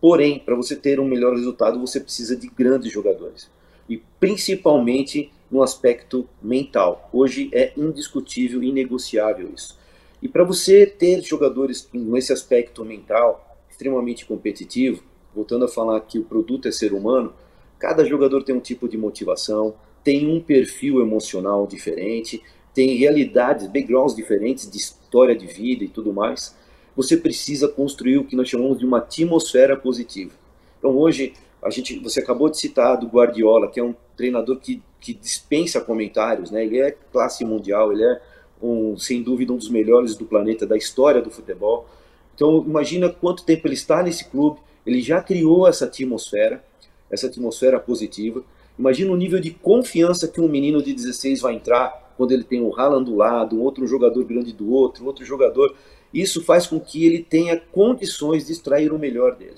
Porém, 0.00 0.38
para 0.38 0.54
você 0.54 0.74
ter 0.74 0.98
um 0.98 1.04
melhor 1.06 1.34
resultado, 1.34 1.78
você 1.78 2.00
precisa 2.00 2.34
de 2.36 2.48
grandes 2.48 2.90
jogadores. 2.90 3.50
E 3.88 4.02
principalmente 4.18 5.30
no 5.50 5.62
aspecto 5.62 6.28
mental. 6.42 7.08
Hoje 7.12 7.50
é 7.52 7.72
indiscutível, 7.76 8.62
inegociável 8.62 9.50
isso. 9.54 9.78
E 10.22 10.28
para 10.28 10.44
você 10.44 10.86
ter 10.86 11.22
jogadores 11.22 11.88
nesse 11.92 12.32
aspecto 12.32 12.84
mental 12.84 13.58
extremamente 13.70 14.24
competitivo, 14.24 15.02
voltando 15.34 15.66
a 15.66 15.68
falar 15.68 16.00
que 16.00 16.18
o 16.18 16.24
produto 16.24 16.66
é 16.66 16.72
ser 16.72 16.94
humano, 16.94 17.34
cada 17.78 18.04
jogador 18.04 18.42
tem 18.42 18.54
um 18.54 18.60
tipo 18.60 18.88
de 18.88 18.96
motivação, 18.96 19.74
tem 20.02 20.26
um 20.26 20.40
perfil 20.40 21.00
emocional 21.00 21.66
diferente, 21.66 22.42
tem 22.72 22.96
realidades, 22.96 23.66
backgrounds 23.66 24.14
diferentes 24.14 24.70
de 24.70 24.78
história 24.78 25.36
de 25.36 25.46
vida 25.46 25.84
e 25.84 25.88
tudo 25.88 26.12
mais. 26.12 26.56
Você 26.94 27.16
precisa 27.16 27.68
construir 27.68 28.18
o 28.18 28.24
que 28.24 28.36
nós 28.36 28.48
chamamos 28.48 28.78
de 28.78 28.86
uma 28.86 28.98
atmosfera 28.98 29.76
positiva. 29.76 30.32
Então 30.78 30.96
hoje, 30.96 31.34
a 31.62 31.68
gente, 31.68 31.98
você 31.98 32.20
acabou 32.20 32.48
de 32.48 32.58
citar 32.58 32.96
do 32.96 33.06
Guardiola, 33.06 33.70
que 33.70 33.80
é 33.80 33.84
um 33.84 33.94
treinador 34.16 34.58
que, 34.58 34.82
que 35.00 35.12
dispensa 35.12 35.80
comentários, 35.80 36.50
né? 36.50 36.64
Ele 36.64 36.80
é 36.80 36.90
classe 37.12 37.44
mundial, 37.44 37.92
ele 37.92 38.04
é 38.04 38.20
um, 38.62 38.96
sem 38.96 39.22
dúvida 39.22 39.52
um 39.52 39.56
dos 39.56 39.68
melhores 39.68 40.14
do 40.14 40.24
planeta, 40.24 40.66
da 40.66 40.76
história 40.76 41.20
do 41.20 41.30
futebol. 41.30 41.86
Então 42.34 42.64
imagina 42.66 43.08
quanto 43.08 43.44
tempo 43.44 43.66
ele 43.66 43.74
está 43.74 44.02
nesse 44.02 44.26
clube, 44.26 44.60
ele 44.86 45.00
já 45.00 45.22
criou 45.22 45.66
essa 45.66 45.86
atmosfera, 45.86 46.64
essa 47.10 47.26
atmosfera 47.26 47.78
positiva. 47.78 48.42
Imagina 48.78 49.10
o 49.10 49.16
nível 49.16 49.40
de 49.40 49.50
confiança 49.50 50.28
que 50.28 50.40
um 50.40 50.48
menino 50.48 50.82
de 50.82 50.92
16 50.92 51.40
vai 51.40 51.54
entrar 51.54 52.12
quando 52.16 52.32
ele 52.32 52.44
tem 52.44 52.60
o 52.60 52.74
Haaland 52.74 53.04
do 53.04 53.16
lado, 53.16 53.56
um 53.56 53.62
outro 53.62 53.86
jogador 53.86 54.24
grande 54.24 54.52
do 54.52 54.70
outro, 54.72 55.04
outro 55.04 55.24
jogador. 55.24 55.74
Isso 56.12 56.42
faz 56.42 56.66
com 56.66 56.80
que 56.80 57.04
ele 57.04 57.22
tenha 57.22 57.58
condições 57.58 58.46
de 58.46 58.52
extrair 58.52 58.92
o 58.92 58.98
melhor 58.98 59.34
dele. 59.34 59.56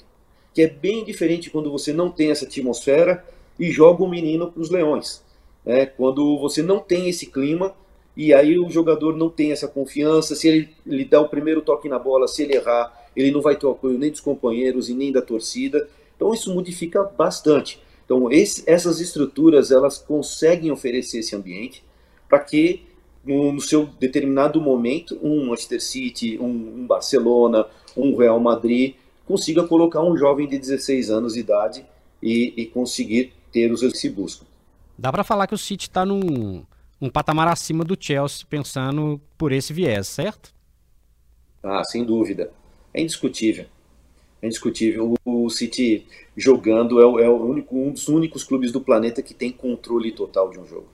Que 0.55 0.63
é 0.63 0.67
bem 0.69 1.05
diferente 1.05 1.51
quando 1.51 1.71
você 1.71 1.93
não 1.93 2.11
tem 2.11 2.31
essa 2.31 2.45
atmosfera 2.45 3.25
e 3.59 3.71
joga 3.71 4.03
o 4.03 4.09
menino 4.09 4.51
para 4.51 4.63
os 4.63 4.71
leões. 4.71 5.23
É, 5.65 5.85
quando 5.85 6.39
você 6.39 6.63
não 6.63 6.79
tem 6.79 7.09
esse 7.09 7.27
clima 7.27 7.75
e 8.19 8.35
aí 8.35 8.59
o 8.59 8.69
jogador 8.69 9.17
não 9.17 9.31
tem 9.31 9.53
essa 9.53 9.69
confiança, 9.69 10.35
se 10.35 10.49
ele, 10.49 10.69
ele 10.85 11.05
dá 11.05 11.21
o 11.21 11.29
primeiro 11.29 11.63
toque 11.63 11.89
na 11.89 12.01
bola, 12.01 12.27
se 12.27 12.43
ele 12.43 12.57
errar, 12.57 12.93
ele 13.15 13.31
não 13.31 13.41
vai 13.41 13.55
ter 13.55 13.65
o 13.65 13.71
apoio 13.71 13.97
nem 13.97 14.11
dos 14.11 14.19
companheiros 14.19 14.89
e 14.89 14.95
nem 14.95 15.13
da 15.13 15.23
torcida. 15.23 15.89
Então 16.17 16.35
isso 16.35 16.53
modifica 16.53 17.05
bastante. 17.05 17.81
Então, 18.05 18.29
esse, 18.33 18.65
essas 18.67 18.99
estruturas 18.99 19.71
elas 19.71 19.99
conseguem 19.99 20.73
oferecer 20.73 21.21
esse 21.21 21.37
ambiente 21.37 21.85
para 22.29 22.41
que 22.41 22.83
no, 23.25 23.53
no, 23.53 23.61
seu 23.61 23.87
determinado 24.01 24.61
momento 24.61 25.17
um 25.23 25.47
Manchester 25.47 25.81
City, 25.81 26.39
um, 26.41 26.47
um, 26.47 26.87
Barcelona, 26.89 27.67
um 27.97 28.17
Real 28.17 28.41
Madrid 28.41 28.97
consiga 29.27 29.63
colocar 29.63 30.03
um 30.03 30.17
jovem 30.17 30.49
de 30.49 30.59
16 30.59 31.09
anos 31.09 31.35
de 31.35 31.41
idade 31.41 31.87
e, 32.21 32.53
e 32.57 32.67
conseguir 32.67 33.33
ter 33.53 33.71
os 33.71 33.81
que 33.81 33.97
se 33.97 34.11
buscam. 34.11 34.45
Dá 34.99 35.13
para 35.13 35.23
falar 35.23 35.47
que 35.47 35.55
o 35.55 35.59
City 35.59 35.87
está 35.87 36.05
num 36.05 36.65
um 37.01 37.09
patamar 37.09 37.49
acima 37.49 37.85
do 37.85 37.97
Chelsea, 37.99 38.47
pensando 38.49 39.21
por 39.37 39.53
esse 39.53 39.73
viés, 39.73 40.09
certo? 40.09 40.53
Ah, 41.63 41.83
sem 41.85 42.05
dúvida. 42.05 42.51
É 42.93 43.01
indiscutível. 43.01 43.67
É 44.43 44.47
indiscutível. 44.47 45.15
O 45.25 45.51
City 45.51 46.07
jogando 46.37 47.01
é, 47.01 47.25
é 47.25 47.29
único, 47.29 47.77
um 47.77 47.91
dos 47.91 48.09
únicos 48.09 48.45
clubes 48.45 48.73
do 48.73 48.81
planeta 48.81 49.23
que 49.23 49.35
tem 49.35 49.51
controle 49.51 50.13
total 50.13 50.51
de 50.51 50.59
um 50.59 50.67
jogo. 50.67 50.87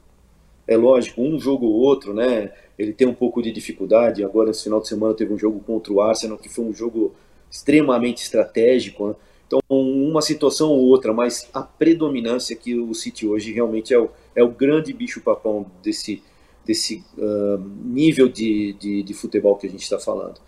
É 0.67 0.77
lógico, 0.77 1.23
um 1.23 1.39
jogo 1.39 1.67
ou 1.67 1.75
outro, 1.75 2.15
né? 2.15 2.53
Ele 2.79 2.93
tem 2.93 3.07
um 3.07 3.15
pouco 3.15 3.43
de 3.43 3.53
dificuldade. 3.53 4.25
Agora, 4.25 4.51
esse 4.51 4.65
final 4.65 4.81
de 4.81 4.89
semana, 4.89 5.15
teve 5.15 5.33
um 5.33 5.39
jogo 5.39 5.61
contra 5.61 5.93
o 5.93 6.01
Arsenal, 6.01 6.39
que 6.39 6.49
foi 6.49 6.65
um 6.65 6.75
jogo 6.75 7.15
extremamente 7.51 8.23
estratégico. 8.23 9.09
Né? 9.09 9.15
Então, 9.47 9.61
uma 9.69 10.23
situação 10.23 10.71
ou 10.71 10.81
outra, 10.81 11.13
mas 11.13 11.49
a 11.53 11.63
predominância 11.63 12.57
que 12.57 12.75
o 12.75 12.95
City 12.95 13.27
hoje 13.27 13.53
realmente 13.53 13.93
é 13.93 13.99
o, 13.99 14.11
é 14.35 14.43
o 14.43 14.51
grande 14.51 14.93
bicho-papão 14.93 15.67
desse, 15.83 16.23
desse 16.65 17.05
uh, 17.17 17.59
nível 17.85 18.29
de, 18.29 18.73
de, 18.75 19.03
de 19.03 19.15
futebol 19.15 19.57
que 19.57 19.67
a 19.67 19.71
gente 19.71 19.83
está 19.83 19.99
falando. 19.99 20.41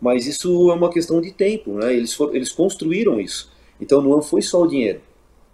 Mas 0.00 0.26
isso 0.26 0.70
é 0.70 0.74
uma 0.74 0.90
questão 0.90 1.20
de 1.20 1.32
tempo, 1.32 1.74
né? 1.74 1.94
Eles, 1.94 2.12
for, 2.12 2.34
eles 2.34 2.52
construíram 2.52 3.20
isso. 3.20 3.52
Então 3.80 4.02
não 4.02 4.22
foi 4.22 4.42
só 4.42 4.62
o 4.62 4.66
dinheiro. 4.66 5.00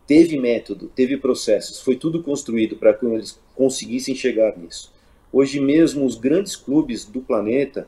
Teve 0.06 0.38
método, 0.38 0.90
teve 0.94 1.16
processos, 1.16 1.80
foi 1.80 1.94
tudo 1.94 2.22
construído 2.22 2.76
para 2.76 2.92
que 2.92 3.06
eles 3.06 3.38
conseguissem 3.54 4.14
chegar 4.14 4.56
nisso. 4.58 4.92
Hoje 5.32 5.60
mesmo 5.60 6.04
os 6.04 6.16
grandes 6.16 6.56
clubes 6.56 7.04
do 7.04 7.20
planeta, 7.20 7.86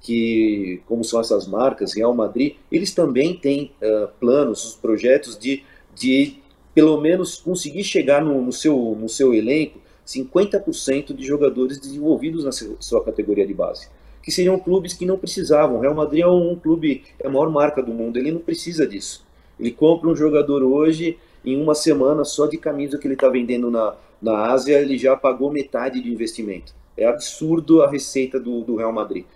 que 0.00 0.82
como 0.86 1.02
são 1.02 1.18
essas 1.18 1.46
marcas, 1.46 1.94
Real 1.94 2.14
Madrid, 2.14 2.56
eles 2.70 2.92
também 2.92 3.34
têm 3.34 3.72
uh, 3.80 4.08
planos, 4.20 4.78
projetos 4.80 5.38
de, 5.38 5.64
de 5.94 6.36
pelo 6.74 7.00
menos 7.00 7.36
conseguir 7.36 7.84
chegar 7.84 8.22
no, 8.24 8.42
no 8.42 8.52
seu, 8.52 8.96
no 8.98 9.08
seu 9.08 9.32
elenco 9.32 9.80
50% 10.06 11.14
de 11.14 11.24
jogadores 11.24 11.78
desenvolvidos 11.78 12.44
na 12.44 12.52
sua 12.52 13.02
categoria 13.02 13.46
de 13.46 13.54
base 13.54 13.88
que 14.24 14.32
seriam 14.32 14.58
clubes 14.58 14.94
que 14.94 15.04
não 15.04 15.18
precisavam. 15.18 15.76
O 15.76 15.80
Real 15.80 15.94
Madrid 15.94 16.22
é 16.22 16.26
um 16.26 16.56
clube, 16.56 17.04
é 17.20 17.26
a 17.26 17.30
maior 17.30 17.50
marca 17.50 17.82
do 17.82 17.92
mundo, 17.92 18.16
ele 18.16 18.32
não 18.32 18.40
precisa 18.40 18.86
disso. 18.86 19.22
Ele 19.60 19.70
compra 19.70 20.08
um 20.08 20.16
jogador 20.16 20.62
hoje, 20.62 21.18
em 21.44 21.60
uma 21.60 21.74
semana 21.74 22.24
só 22.24 22.46
de 22.46 22.56
camisa 22.56 22.98
que 22.98 23.06
ele 23.06 23.14
está 23.14 23.28
vendendo 23.28 23.70
na, 23.70 23.94
na 24.22 24.50
Ásia, 24.50 24.80
ele 24.80 24.96
já 24.96 25.14
pagou 25.14 25.52
metade 25.52 26.00
do 26.00 26.08
investimento. 26.08 26.74
É 26.96 27.04
absurdo 27.04 27.82
a 27.82 27.90
receita 27.90 28.40
do, 28.40 28.62
do 28.62 28.76
Real 28.76 28.92
Madrid. 28.92 29.26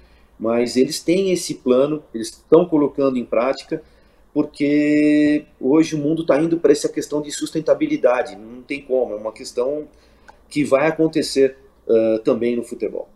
Mas 0.41 0.75
eles 0.75 1.01
têm 1.01 1.33
esse 1.33 1.57
plano, 1.57 2.03
eles 2.15 2.29
estão 2.29 2.65
colocando 2.65 3.19
em 3.19 3.25
prática, 3.25 3.83
porque 4.33 5.45
hoje 5.61 5.95
o 5.95 5.99
mundo 5.99 6.23
está 6.23 6.41
indo 6.41 6.59
para 6.59 6.73
essa 6.73 6.89
questão 6.89 7.21
de 7.21 7.31
sustentabilidade. 7.31 8.37
Não 8.37 8.63
tem 8.63 8.81
como, 8.83 9.15
é 9.15 9.17
uma 9.17 9.33
questão 9.33 9.89
que 10.49 10.65
vai 10.65 10.87
acontecer 10.87 11.57
uh, 11.87 12.19
também 12.21 12.57
no 12.57 12.63
futebol. 12.63 13.09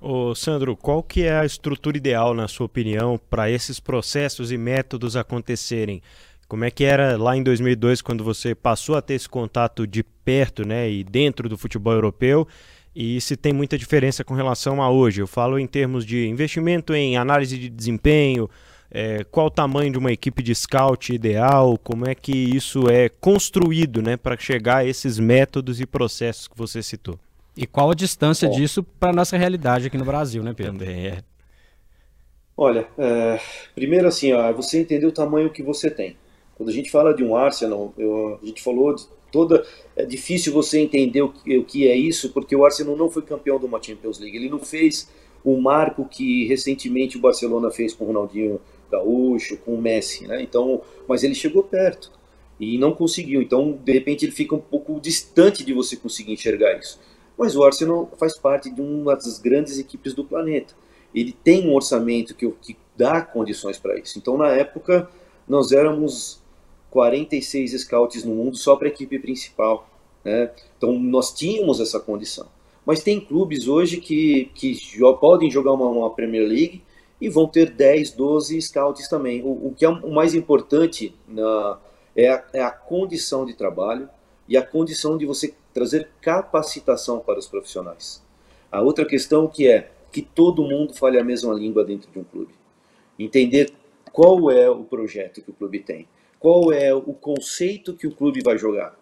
Ô 0.00 0.34
Sandro, 0.34 0.76
qual 0.76 1.02
que 1.02 1.24
é 1.24 1.38
a 1.38 1.44
estrutura 1.44 1.96
ideal, 1.96 2.32
na 2.32 2.48
sua 2.48 2.64
opinião, 2.64 3.20
para 3.28 3.50
esses 3.50 3.78
processos 3.78 4.50
e 4.50 4.56
métodos 4.56 5.14
acontecerem? 5.14 6.00
Como 6.48 6.64
é 6.64 6.70
que 6.70 6.84
era 6.84 7.16
lá 7.18 7.36
em 7.36 7.42
2002, 7.42 8.00
quando 8.00 8.24
você 8.24 8.54
passou 8.54 8.96
a 8.96 9.02
ter 9.02 9.14
esse 9.14 9.28
contato 9.28 9.86
de 9.86 10.02
perto 10.02 10.66
né, 10.66 10.90
e 10.90 11.04
dentro 11.04 11.48
do 11.48 11.58
futebol 11.58 11.92
europeu? 11.92 12.48
E 12.94 13.20
se 13.20 13.36
tem 13.36 13.52
muita 13.52 13.78
diferença 13.78 14.24
com 14.24 14.34
relação 14.34 14.82
a 14.82 14.90
hoje? 14.90 15.20
Eu 15.20 15.26
falo 15.26 15.58
em 15.58 15.66
termos 15.66 16.04
de 16.04 16.26
investimento 16.26 16.92
em 16.92 17.16
análise 17.16 17.56
de 17.56 17.68
desempenho, 17.68 18.50
é, 18.90 19.24
qual 19.24 19.46
o 19.46 19.50
tamanho 19.50 19.92
de 19.92 19.98
uma 19.98 20.10
equipe 20.10 20.42
de 20.42 20.54
scout 20.54 21.14
ideal, 21.14 21.78
como 21.78 22.08
é 22.08 22.14
que 22.14 22.32
isso 22.32 22.88
é 22.88 23.08
construído 23.08 24.02
né, 24.02 24.16
para 24.16 24.36
chegar 24.36 24.78
a 24.78 24.84
esses 24.84 25.18
métodos 25.18 25.80
e 25.80 25.86
processos 25.86 26.48
que 26.48 26.58
você 26.58 26.82
citou? 26.82 27.18
E 27.56 27.66
qual 27.66 27.90
a 27.90 27.94
distância 27.94 28.48
Bom. 28.48 28.56
disso 28.56 28.82
para 28.82 29.12
nossa 29.12 29.36
realidade 29.36 29.86
aqui 29.86 29.96
no 29.96 30.04
Brasil, 30.04 30.42
né, 30.42 30.52
Pedro? 30.52 30.72
Também 30.72 31.06
é. 31.06 31.18
Olha, 32.56 32.86
é, 32.98 33.40
primeiro 33.74 34.08
assim, 34.08 34.32
ó, 34.32 34.52
você 34.52 34.80
entender 34.80 35.06
o 35.06 35.12
tamanho 35.12 35.50
que 35.50 35.62
você 35.62 35.90
tem. 35.90 36.16
Quando 36.56 36.68
a 36.68 36.72
gente 36.72 36.90
fala 36.90 37.14
de 37.14 37.22
um 37.22 37.36
Arsenal, 37.36 37.94
eu, 37.96 38.38
a 38.42 38.46
gente 38.46 38.62
falou 38.62 38.94
de 38.94 39.06
toda. 39.30 39.64
É 39.96 40.04
difícil 40.04 40.52
você 40.52 40.80
entender 40.80 41.22
o 41.22 41.30
que, 41.30 41.56
o 41.56 41.64
que 41.64 41.88
é 41.88 41.96
isso, 41.96 42.30
porque 42.30 42.54
o 42.54 42.64
Arsenal 42.64 42.96
não 42.96 43.08
foi 43.08 43.22
campeão 43.22 43.58
de 43.58 43.66
uma 43.66 43.82
Champions 43.82 44.18
League. 44.18 44.36
Ele 44.36 44.50
não 44.50 44.58
fez 44.58 45.08
o 45.44 45.58
marco 45.60 46.04
que 46.04 46.46
recentemente 46.46 47.16
o 47.16 47.20
Barcelona 47.20 47.70
fez 47.70 47.94
com 47.94 48.04
o 48.04 48.06
Ronaldinho 48.08 48.60
Gaúcho, 48.90 49.56
com 49.58 49.74
o 49.74 49.80
Messi, 49.80 50.26
né? 50.26 50.42
Então, 50.42 50.82
mas 51.06 51.22
ele 51.22 51.34
chegou 51.34 51.62
perto 51.62 52.10
e 52.58 52.76
não 52.78 52.92
conseguiu. 52.92 53.40
Então, 53.40 53.78
de 53.82 53.92
repente, 53.92 54.24
ele 54.24 54.32
fica 54.32 54.54
um 54.54 54.60
pouco 54.60 55.00
distante 55.00 55.64
de 55.64 55.72
você 55.72 55.96
conseguir 55.96 56.32
enxergar 56.32 56.78
isso. 56.78 57.00
Mas 57.36 57.56
o 57.56 57.64
Arsenal 57.64 58.10
faz 58.18 58.36
parte 58.36 58.70
de 58.70 58.80
uma 58.80 59.14
das 59.14 59.38
grandes 59.38 59.78
equipes 59.78 60.12
do 60.12 60.24
planeta. 60.24 60.74
Ele 61.14 61.32
tem 61.32 61.66
um 61.66 61.74
orçamento 61.74 62.34
que, 62.34 62.48
que 62.60 62.76
dá 62.96 63.22
condições 63.22 63.78
para 63.78 63.98
isso. 63.98 64.18
Então, 64.18 64.36
na 64.36 64.48
época, 64.48 65.08
nós 65.48 65.72
éramos 65.72 66.40
46 66.90 67.80
scouts 67.80 68.24
no 68.24 68.34
mundo 68.34 68.56
só 68.56 68.76
para 68.76 68.88
a 68.88 68.90
equipe 68.90 69.18
principal. 69.18 69.88
Né? 70.22 70.50
Então, 70.76 70.92
nós 70.98 71.32
tínhamos 71.32 71.80
essa 71.80 71.98
condição. 71.98 72.46
Mas 72.84 73.02
tem 73.02 73.20
clubes 73.20 73.68
hoje 73.68 73.98
que, 73.98 74.50
que 74.54 74.78
podem 75.18 75.50
jogar 75.50 75.72
uma, 75.72 75.86
uma 75.86 76.10
Premier 76.10 76.46
League 76.46 76.82
e 77.20 77.28
vão 77.28 77.46
ter 77.46 77.70
10, 77.70 78.12
12 78.12 78.60
scouts 78.62 79.08
também. 79.08 79.42
O, 79.42 79.68
o 79.68 79.74
que 79.76 79.84
é 79.84 79.88
o 79.88 80.10
mais 80.10 80.34
importante 80.34 81.14
na, 81.28 81.78
é, 82.16 82.28
a, 82.28 82.44
é 82.54 82.62
a 82.62 82.70
condição 82.70 83.44
de 83.44 83.54
trabalho 83.54 84.08
e 84.48 84.56
a 84.56 84.62
condição 84.62 85.18
de 85.18 85.26
você 85.26 85.54
trazer 85.72 86.08
capacitação 86.20 87.20
para 87.20 87.38
os 87.38 87.46
profissionais. 87.46 88.22
A 88.70 88.80
outra 88.80 89.04
questão 89.04 89.46
que 89.46 89.68
é, 89.68 89.90
que 90.10 90.22
todo 90.22 90.64
mundo 90.64 90.94
fale 90.94 91.18
a 91.18 91.24
mesma 91.24 91.52
língua 91.54 91.84
dentro 91.84 92.10
de 92.10 92.18
um 92.18 92.24
clube. 92.24 92.52
Entender 93.18 93.72
qual 94.12 94.50
é 94.50 94.68
o 94.68 94.82
projeto 94.84 95.42
que 95.42 95.50
o 95.50 95.54
clube 95.54 95.80
tem, 95.80 96.08
qual 96.38 96.72
é 96.72 96.92
o 96.92 97.12
conceito 97.12 97.94
que 97.94 98.06
o 98.06 98.10
clube 98.14 98.42
vai 98.42 98.56
jogar, 98.58 98.98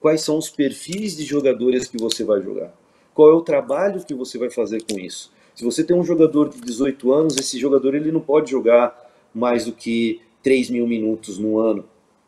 quais 0.00 0.22
são 0.22 0.36
os 0.36 0.50
perfis 0.50 1.16
de 1.16 1.24
jogadores 1.24 1.86
que 1.86 1.96
você 1.96 2.24
vai 2.24 2.42
jogar, 2.42 2.74
qual 3.14 3.30
é 3.30 3.34
o 3.34 3.42
trabalho 3.42 4.04
que 4.04 4.14
você 4.14 4.38
vai 4.38 4.50
fazer 4.50 4.82
com 4.82 4.98
isso. 4.98 5.32
Se 5.60 5.64
você 5.66 5.84
tem 5.84 5.94
um 5.94 6.02
jogador 6.02 6.48
de 6.48 6.58
18 6.58 7.12
anos, 7.12 7.36
esse 7.36 7.58
jogador 7.58 7.94
ele 7.94 8.10
não 8.10 8.22
pode 8.22 8.50
jogar 8.50 8.98
mais 9.34 9.66
do 9.66 9.72
que 9.72 10.22
3 10.42 10.70
mil 10.70 10.86
minutos 10.86 11.36
no 11.36 11.58
ano. 11.58 11.84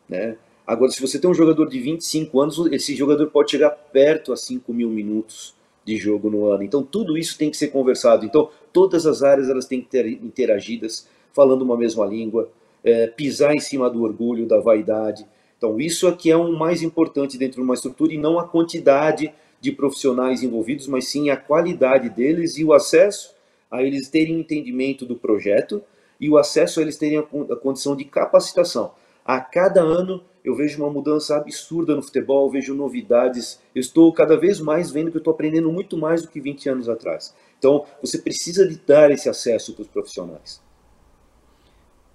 Né? 0.07 0.37
Agora, 0.67 0.91
se 0.91 1.01
você 1.01 1.17
tem 1.17 1.27
um 1.27 1.33
jogador 1.33 1.67
de 1.67 1.79
25 1.79 2.39
anos, 2.39 2.59
esse 2.71 2.95
jogador 2.95 3.25
pode 3.31 3.49
chegar 3.49 3.71
perto 3.71 4.31
a 4.31 4.37
5 4.37 4.71
mil 4.71 4.87
minutos 4.87 5.55
de 5.83 5.97
jogo 5.97 6.29
no 6.29 6.45
ano. 6.45 6.61
Então, 6.61 6.83
tudo 6.83 7.17
isso 7.17 7.35
tem 7.35 7.49
que 7.49 7.57
ser 7.57 7.69
conversado. 7.69 8.23
Então, 8.23 8.51
todas 8.71 9.07
as 9.07 9.23
áreas 9.23 9.49
elas 9.49 9.65
têm 9.65 9.81
que 9.81 9.89
ter 9.89 10.05
interagidas, 10.05 11.07
falando 11.33 11.63
uma 11.63 11.75
mesma 11.75 12.05
língua, 12.05 12.51
é, 12.83 13.07
pisar 13.07 13.55
em 13.55 13.59
cima 13.59 13.89
do 13.89 14.03
orgulho, 14.03 14.45
da 14.45 14.59
vaidade. 14.59 15.25
Então, 15.57 15.79
isso 15.79 16.05
aqui 16.07 16.29
é 16.29 16.37
o 16.37 16.51
mais 16.51 16.83
importante 16.83 17.35
dentro 17.35 17.55
de 17.55 17.63
uma 17.63 17.73
estrutura 17.73 18.13
e 18.13 18.17
não 18.19 18.37
a 18.37 18.47
quantidade 18.47 19.33
de 19.63 19.71
profissionais 19.71 20.43
envolvidos, 20.43 20.87
mas 20.87 21.07
sim 21.07 21.29
a 21.29 21.37
qualidade 21.37 22.09
deles 22.09 22.57
e 22.57 22.65
o 22.65 22.73
acesso 22.73 23.33
a 23.71 23.81
eles 23.81 24.09
terem 24.09 24.37
entendimento 24.37 25.05
do 25.05 25.15
projeto 25.15 25.81
e 26.19 26.29
o 26.29 26.37
acesso 26.37 26.81
a 26.81 26.83
eles 26.83 26.97
terem 26.97 27.17
a 27.17 27.55
condição 27.55 27.95
de 27.95 28.03
capacitação. 28.03 28.91
A 29.23 29.39
cada 29.39 29.81
ano 29.81 30.21
eu 30.43 30.53
vejo 30.53 30.83
uma 30.83 30.91
mudança 30.91 31.37
absurda 31.37 31.95
no 31.95 32.03
futebol, 32.03 32.51
vejo 32.51 32.75
novidades, 32.75 33.61
eu 33.73 33.79
estou 33.79 34.11
cada 34.11 34.35
vez 34.35 34.59
mais 34.59 34.91
vendo 34.91 35.09
que 35.09 35.15
eu 35.15 35.19
estou 35.19 35.33
aprendendo 35.33 35.71
muito 35.71 35.97
mais 35.97 36.21
do 36.21 36.27
que 36.27 36.41
20 36.41 36.67
anos 36.67 36.89
atrás. 36.89 37.33
Então, 37.57 37.85
você 38.01 38.17
precisa 38.17 38.67
de 38.67 38.75
dar 38.75 39.11
esse 39.11 39.29
acesso 39.29 39.73
para 39.73 39.83
os 39.83 39.87
profissionais. 39.87 40.61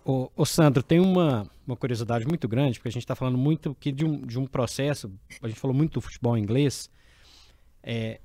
Ô, 0.05 0.45
Sandro, 0.45 0.83
tem 0.83 1.01
uma, 1.01 1.49
uma 1.67 1.77
curiosidade 1.77 2.27
muito 2.27 2.47
grande, 2.47 2.79
porque 2.79 2.89
a 2.89 2.93
gente 2.93 3.05
está 3.05 3.15
falando 3.15 3.39
muito 3.39 3.71
aqui 3.71 3.91
de 3.91 4.05
um, 4.05 4.21
de 4.21 4.39
um 4.39 4.47
processo, 4.47 5.11
a 5.43 5.49
gente 5.49 5.59
falou 5.59 5.75
muito 5.75 5.95
do 5.95 6.01
futebol 6.03 6.37
inglês, 6.37 6.91
é, 7.89 8.21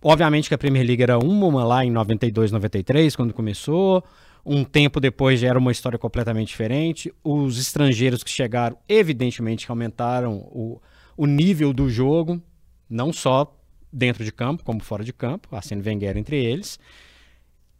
obviamente 0.00 0.48
que 0.48 0.54
a 0.54 0.58
Premier 0.58 0.86
League 0.86 1.02
era 1.02 1.18
uma 1.18 1.64
lá 1.64 1.84
em 1.84 1.90
92, 1.90 2.52
93, 2.52 3.16
quando 3.16 3.34
começou, 3.34 4.04
um 4.46 4.62
tempo 4.62 5.00
depois 5.00 5.40
já 5.40 5.48
era 5.48 5.58
uma 5.58 5.72
história 5.72 5.98
completamente 5.98 6.48
diferente. 6.48 7.12
Os 7.24 7.58
estrangeiros 7.58 8.22
que 8.22 8.30
chegaram, 8.30 8.78
evidentemente, 8.88 9.66
que 9.66 9.72
aumentaram 9.72 10.36
o, 10.36 10.80
o 11.16 11.26
nível 11.26 11.72
do 11.72 11.90
jogo, 11.90 12.40
não 12.88 13.12
só 13.12 13.52
dentro 13.92 14.24
de 14.24 14.30
campo, 14.30 14.62
como 14.62 14.80
fora 14.80 15.02
de 15.02 15.12
campo, 15.12 15.48
Arsene 15.50 15.82
Wenger 15.82 16.16
entre 16.16 16.36
eles. 16.36 16.78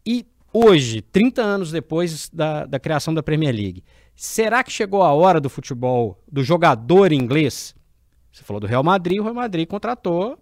E 0.04 0.26
hoje, 0.52 1.00
30 1.02 1.40
anos 1.40 1.70
depois 1.70 2.28
da, 2.30 2.66
da 2.66 2.80
criação 2.80 3.14
da 3.14 3.22
Premier 3.22 3.54
League, 3.54 3.84
será 4.16 4.64
que 4.64 4.72
chegou 4.72 5.04
a 5.04 5.12
hora 5.12 5.40
do 5.40 5.48
futebol, 5.48 6.20
do 6.30 6.42
jogador 6.42 7.12
inglês? 7.12 7.76
Você 8.32 8.42
falou 8.42 8.58
do 8.58 8.66
Real 8.66 8.82
Madrid, 8.82 9.20
o 9.20 9.22
Real 9.22 9.34
Madrid 9.34 9.68
contratou, 9.68 10.36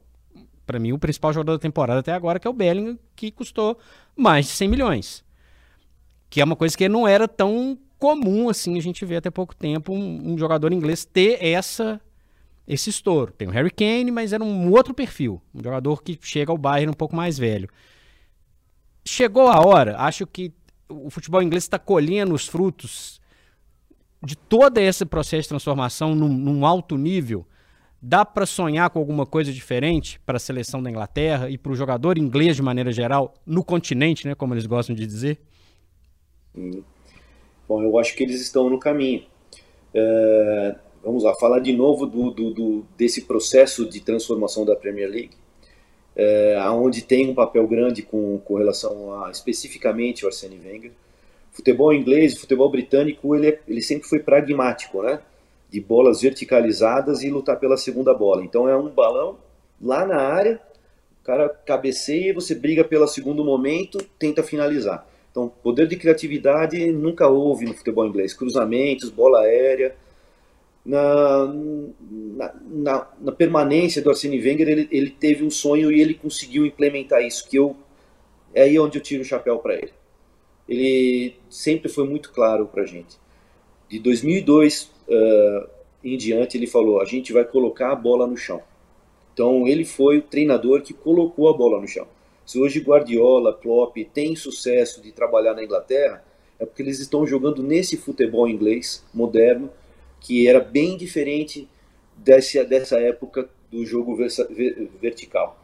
para 0.66 0.78
mim, 0.78 0.92
o 0.92 0.98
principal 0.98 1.32
jogador 1.32 1.52
da 1.52 1.58
temporada 1.58 2.00
até 2.00 2.12
agora, 2.12 2.40
que 2.40 2.46
é 2.46 2.50
o 2.50 2.54
Bellingham, 2.54 2.98
que 3.14 3.30
custou 3.30 3.78
mais 4.16 4.46
de 4.46 4.52
100 4.52 4.68
milhões 4.68 5.26
que 6.28 6.40
é 6.40 6.44
uma 6.44 6.56
coisa 6.56 6.76
que 6.76 6.88
não 6.88 7.06
era 7.06 7.26
tão 7.26 7.78
comum 7.98 8.48
assim 8.48 8.76
a 8.76 8.82
gente 8.82 9.04
vê 9.04 9.16
até 9.16 9.30
pouco 9.30 9.54
tempo 9.54 9.92
um, 9.92 10.32
um, 10.32 10.38
jogador 10.38 10.72
inglês 10.72 11.04
ter 11.04 11.42
essa 11.42 12.00
esse 12.68 12.90
estouro. 12.90 13.32
Tem 13.32 13.46
o 13.46 13.50
Harry 13.52 13.70
Kane, 13.70 14.10
mas 14.10 14.32
era 14.32 14.42
um 14.42 14.72
outro 14.72 14.92
perfil, 14.92 15.40
um 15.54 15.62
jogador 15.62 16.02
que 16.02 16.18
chega 16.20 16.50
ao 16.50 16.58
Bayern 16.58 16.90
um 16.90 16.94
pouco 16.94 17.14
mais 17.14 17.38
velho. 17.38 17.68
Chegou 19.04 19.46
a 19.46 19.64
hora, 19.64 19.96
acho 19.98 20.26
que 20.26 20.52
o 20.88 21.08
futebol 21.08 21.40
inglês 21.40 21.62
está 21.62 21.78
colhendo 21.78 22.34
os 22.34 22.48
frutos 22.48 23.20
de 24.20 24.36
todo 24.36 24.78
esse 24.78 25.06
processo 25.06 25.42
de 25.42 25.48
transformação 25.50 26.12
num, 26.16 26.28
num 26.28 26.66
alto 26.66 26.98
nível. 26.98 27.46
Dá 28.00 28.24
para 28.24 28.46
sonhar 28.46 28.90
com 28.90 28.98
alguma 28.98 29.24
coisa 29.24 29.52
diferente 29.52 30.20
para 30.20 30.36
a 30.36 30.40
seleção 30.40 30.82
da 30.82 30.90
Inglaterra 30.90 31.48
e 31.48 31.56
para 31.56 31.72
o 31.72 31.76
jogador 31.76 32.18
inglês 32.18 32.56
de 32.56 32.62
maneira 32.62 32.92
geral 32.92 33.34
no 33.44 33.64
continente, 33.64 34.26
né, 34.26 34.34
como 34.34 34.54
eles 34.54 34.66
gostam 34.66 34.94
de 34.94 35.06
dizer? 35.06 35.38
Bom, 37.68 37.82
eu 37.82 37.98
acho 37.98 38.14
que 38.14 38.22
eles 38.22 38.40
estão 38.40 38.70
no 38.70 38.78
caminho. 38.78 39.24
É, 39.92 40.76
vamos 41.02 41.24
lá, 41.24 41.34
falar 41.36 41.60
de 41.60 41.72
novo 41.72 42.06
do, 42.06 42.30
do, 42.30 42.50
do, 42.52 42.86
desse 42.96 43.22
processo 43.22 43.88
de 43.88 44.00
transformação 44.00 44.64
da 44.64 44.76
Premier 44.76 45.08
League, 45.08 45.30
é, 46.14 46.58
onde 46.70 47.02
tem 47.02 47.28
um 47.28 47.34
papel 47.34 47.66
grande 47.66 48.02
com, 48.02 48.38
com 48.38 48.56
relação 48.56 49.22
a 49.22 49.30
especificamente 49.30 50.24
o 50.24 50.28
Arsene 50.28 50.60
Wenger. 50.64 50.92
Futebol 51.50 51.92
inglês, 51.94 52.38
futebol 52.38 52.70
britânico, 52.70 53.34
ele, 53.34 53.48
é, 53.48 53.60
ele 53.66 53.80
sempre 53.80 54.06
foi 54.06 54.20
pragmático, 54.20 55.02
né? 55.02 55.20
De 55.70 55.80
bolas 55.80 56.20
verticalizadas 56.20 57.22
e 57.22 57.30
lutar 57.30 57.58
pela 57.58 57.76
segunda 57.76 58.14
bola. 58.14 58.44
Então 58.44 58.68
é 58.68 58.76
um 58.76 58.88
balão 58.88 59.38
lá 59.80 60.06
na 60.06 60.16
área, 60.16 60.60
o 61.22 61.24
cara 61.24 61.48
cabeceia, 61.48 62.32
você 62.32 62.54
briga 62.54 62.84
pelo 62.84 63.06
segundo 63.06 63.44
momento, 63.44 63.98
tenta 64.18 64.42
finalizar. 64.42 65.06
Então, 65.30 65.52
poder 65.62 65.86
de 65.86 65.96
criatividade 65.96 66.90
nunca 66.92 67.28
houve 67.28 67.66
no 67.66 67.74
futebol 67.74 68.06
inglês. 68.06 68.32
Cruzamentos, 68.32 69.10
bola 69.10 69.40
aérea. 69.40 69.94
Na, 70.82 71.52
na, 72.10 72.54
na, 72.70 73.08
na 73.20 73.32
permanência 73.32 74.00
do 74.00 74.08
Arsene 74.08 74.40
Wenger, 74.40 74.66
ele, 74.66 74.88
ele 74.90 75.10
teve 75.10 75.44
um 75.44 75.50
sonho 75.50 75.92
e 75.92 76.00
ele 76.00 76.14
conseguiu 76.14 76.64
implementar 76.64 77.22
isso, 77.22 77.46
que 77.48 77.58
eu 77.58 77.76
é 78.54 78.62
aí 78.62 78.78
onde 78.78 78.96
eu 78.96 79.02
tiro 79.02 79.20
o 79.20 79.26
chapéu 79.26 79.58
para 79.58 79.74
ele. 79.74 79.92
Ele 80.66 81.34
sempre 81.50 81.90
foi 81.90 82.08
muito 82.08 82.32
claro 82.32 82.66
para 82.66 82.86
gente. 82.86 83.18
De 83.90 83.98
2002 83.98 84.90
uh, 85.08 85.68
em 86.04 86.16
diante, 86.16 86.56
ele 86.56 86.66
falou: 86.66 87.00
a 87.00 87.04
gente 87.04 87.32
vai 87.32 87.44
colocar 87.44 87.92
a 87.92 87.96
bola 87.96 88.26
no 88.26 88.36
chão. 88.36 88.62
Então, 89.32 89.66
ele 89.66 89.84
foi 89.84 90.18
o 90.18 90.22
treinador 90.22 90.82
que 90.82 90.94
colocou 90.94 91.48
a 91.48 91.52
bola 91.52 91.80
no 91.80 91.86
chão. 91.86 92.06
Se 92.46 92.58
hoje 92.58 92.80
Guardiola, 92.80 93.52
Klopp 93.52 93.96
tem 94.14 94.36
sucesso 94.36 95.02
de 95.02 95.12
trabalhar 95.12 95.52
na 95.52 95.64
Inglaterra, 95.64 96.24
é 96.58 96.64
porque 96.64 96.80
eles 96.80 97.00
estão 97.00 97.26
jogando 97.26 97.62
nesse 97.62 97.96
futebol 97.96 98.48
inglês 98.48 99.04
moderno, 99.12 99.70
que 100.20 100.48
era 100.48 100.60
bem 100.60 100.96
diferente 100.96 101.68
dessa, 102.16 102.64
dessa 102.64 102.98
época 102.98 103.50
do 103.70 103.84
jogo 103.84 104.16
vertical. 105.00 105.58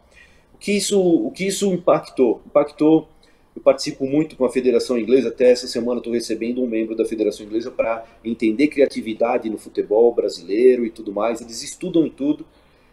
O 0.55 0.59
que 0.59 0.73
isso, 0.73 1.01
o 1.01 1.31
que 1.31 1.47
isso 1.47 1.73
impactou? 1.73 2.43
Impactou. 2.47 3.09
Eu 3.55 3.63
participo 3.63 4.07
muito 4.07 4.37
com 4.37 4.45
a 4.45 4.51
Federação 4.51 4.99
Inglesa, 4.99 5.29
até 5.29 5.51
essa 5.51 5.67
semana 5.67 5.99
estou 5.99 6.13
recebendo 6.13 6.63
um 6.63 6.67
membro 6.67 6.97
da 6.97 7.05
Federação 7.05 7.45
Inglesa 7.45 7.71
para 7.71 8.05
entender 8.25 8.69
criatividade 8.69 9.51
no 9.51 9.59
futebol 9.59 10.15
brasileiro 10.15 10.87
e 10.87 10.91
tudo 10.91 11.13
mais. 11.13 11.41
Eles 11.41 11.63
estudam 11.63 12.09
tudo 12.09 12.47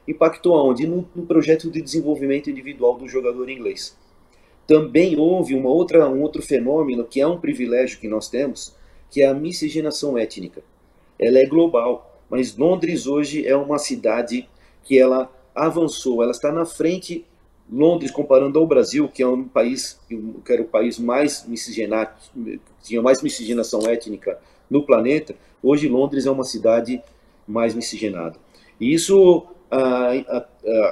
impactou 0.09 0.55
aonde? 0.55 0.87
No, 0.87 1.07
no 1.15 1.25
projeto 1.25 1.69
de 1.69 1.81
desenvolvimento 1.81 2.49
individual 2.49 2.97
do 2.97 3.07
jogador 3.07 3.49
inglês. 3.49 3.95
Também 4.65 5.17
houve 5.17 5.55
uma 5.55 5.69
outra, 5.69 6.09
um 6.09 6.21
outro 6.21 6.41
fenômeno 6.41 7.05
que 7.05 7.21
é 7.21 7.27
um 7.27 7.39
privilégio 7.39 7.99
que 7.99 8.07
nós 8.07 8.29
temos, 8.29 8.75
que 9.09 9.21
é 9.21 9.27
a 9.27 9.33
miscigenação 9.33 10.17
étnica. 10.17 10.63
Ela 11.17 11.39
é 11.39 11.45
global, 11.45 12.21
mas 12.29 12.55
Londres 12.55 13.07
hoje 13.07 13.45
é 13.47 13.55
uma 13.55 13.77
cidade 13.77 14.47
que 14.83 14.97
ela 14.97 15.31
avançou, 15.53 16.23
ela 16.23 16.31
está 16.31 16.51
na 16.51 16.65
frente. 16.65 17.25
Londres, 17.71 18.09
comparando 18.11 18.57
ao 18.57 18.65
Brasil, 18.65 19.07
que 19.07 19.21
é 19.21 19.27
um 19.27 19.43
país 19.43 19.99
que 20.07 20.51
era 20.51 20.61
o 20.61 20.65
país 20.65 20.97
mais 20.97 21.45
miscigenado, 21.47 22.11
tinha 22.81 23.01
mais 23.01 23.21
miscigenação 23.21 23.87
étnica 23.87 24.39
no 24.69 24.83
planeta, 24.83 25.35
hoje 25.61 25.87
Londres 25.87 26.25
é 26.25 26.31
uma 26.31 26.43
cidade 26.43 27.01
mais 27.47 27.75
miscigenada. 27.75 28.37
E 28.79 28.93
isso 28.93 29.45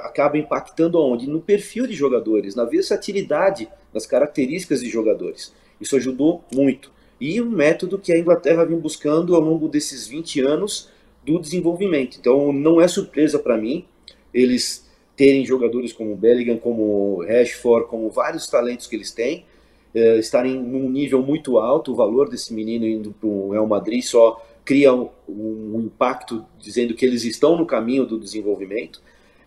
acaba 0.04 0.38
impactando 0.38 0.98
aonde? 0.98 1.28
No 1.28 1.40
perfil 1.40 1.86
de 1.86 1.94
jogadores, 1.94 2.54
na 2.54 2.64
versatilidade 2.64 3.68
das 3.92 4.06
características 4.06 4.80
de 4.80 4.88
jogadores. 4.88 5.52
Isso 5.80 5.96
ajudou 5.96 6.44
muito. 6.54 6.92
E 7.20 7.40
um 7.42 7.50
método 7.50 7.98
que 7.98 8.12
a 8.12 8.18
Inglaterra 8.18 8.64
vem 8.64 8.78
buscando 8.78 9.34
ao 9.34 9.40
longo 9.40 9.68
desses 9.68 10.06
20 10.06 10.40
anos 10.42 10.88
do 11.26 11.40
desenvolvimento. 11.40 12.18
Então 12.20 12.52
não 12.52 12.80
é 12.80 12.86
surpresa 12.86 13.38
para 13.38 13.56
mim 13.56 13.84
eles 14.32 14.87
terem 15.18 15.44
jogadores 15.44 15.92
como 15.92 16.14
Bellingham, 16.14 16.58
como 16.58 17.24
Rashford, 17.24 17.88
como 17.88 18.08
vários 18.08 18.46
talentos 18.46 18.86
que 18.86 18.94
eles 18.94 19.10
têm, 19.10 19.44
eh, 19.92 20.16
estarem 20.18 20.54
num 20.54 20.88
nível 20.88 21.20
muito 21.20 21.58
alto. 21.58 21.90
O 21.90 21.96
valor 21.96 22.28
desse 22.28 22.54
menino 22.54 22.86
indo 22.86 23.10
para 23.10 23.28
o 23.28 23.50
Real 23.50 23.66
Madrid 23.66 24.00
só 24.04 24.40
cria 24.64 24.94
um, 24.94 25.08
um, 25.28 25.80
impacto 25.80 26.46
dizendo 26.60 26.94
que 26.94 27.04
eles 27.04 27.24
estão 27.24 27.56
no 27.56 27.66
caminho 27.66 28.06
do 28.06 28.16
desenvolvimento, 28.16 29.02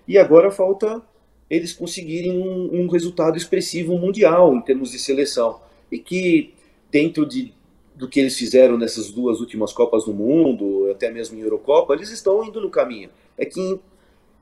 e 0.05 0.17
agora 0.17 0.51
falta 0.51 1.01
eles 1.49 1.72
conseguirem 1.72 2.38
um, 2.38 2.82
um 2.82 2.88
resultado 2.89 3.38
expressivo 3.38 3.97
mundial 3.97 4.53
em 4.53 4.61
termos 4.61 4.91
de 4.91 4.99
seleção. 4.99 5.61
E 5.89 5.99
que, 5.99 6.53
dentro 6.89 7.26
de, 7.26 7.53
do 7.95 8.09
que 8.09 8.19
eles 8.19 8.38
fizeram 8.38 8.78
nessas 8.78 9.09
duas 9.09 9.39
últimas 9.39 9.72
Copas 9.72 10.03
do 10.03 10.13
Mundo, 10.13 10.89
até 10.91 11.09
mesmo 11.09 11.38
em 11.38 11.41
Eurocopa, 11.41 11.93
eles 11.93 12.09
estão 12.09 12.43
indo 12.43 12.59
no 12.59 12.69
caminho. 12.69 13.09
É 13.38 13.45
que 13.45 13.80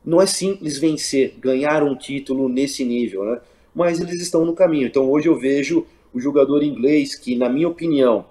não 0.04 0.22
é 0.22 0.26
simples 0.26 0.78
vencer, 0.78 1.36
ganhar 1.40 1.84
um 1.84 1.96
título 1.96 2.50
nesse 2.50 2.84
nível. 2.84 3.26
Né? 3.26 3.42
mas 3.74 4.00
eles 4.00 4.22
estão 4.22 4.46
no 4.46 4.54
caminho. 4.54 4.88
Então 4.88 5.10
hoje 5.10 5.28
eu 5.28 5.38
vejo 5.38 5.86
o 6.14 6.20
jogador 6.20 6.64
inglês 6.64 7.16
que, 7.16 7.36
na 7.36 7.50
minha 7.50 7.68
opinião, 7.68 8.26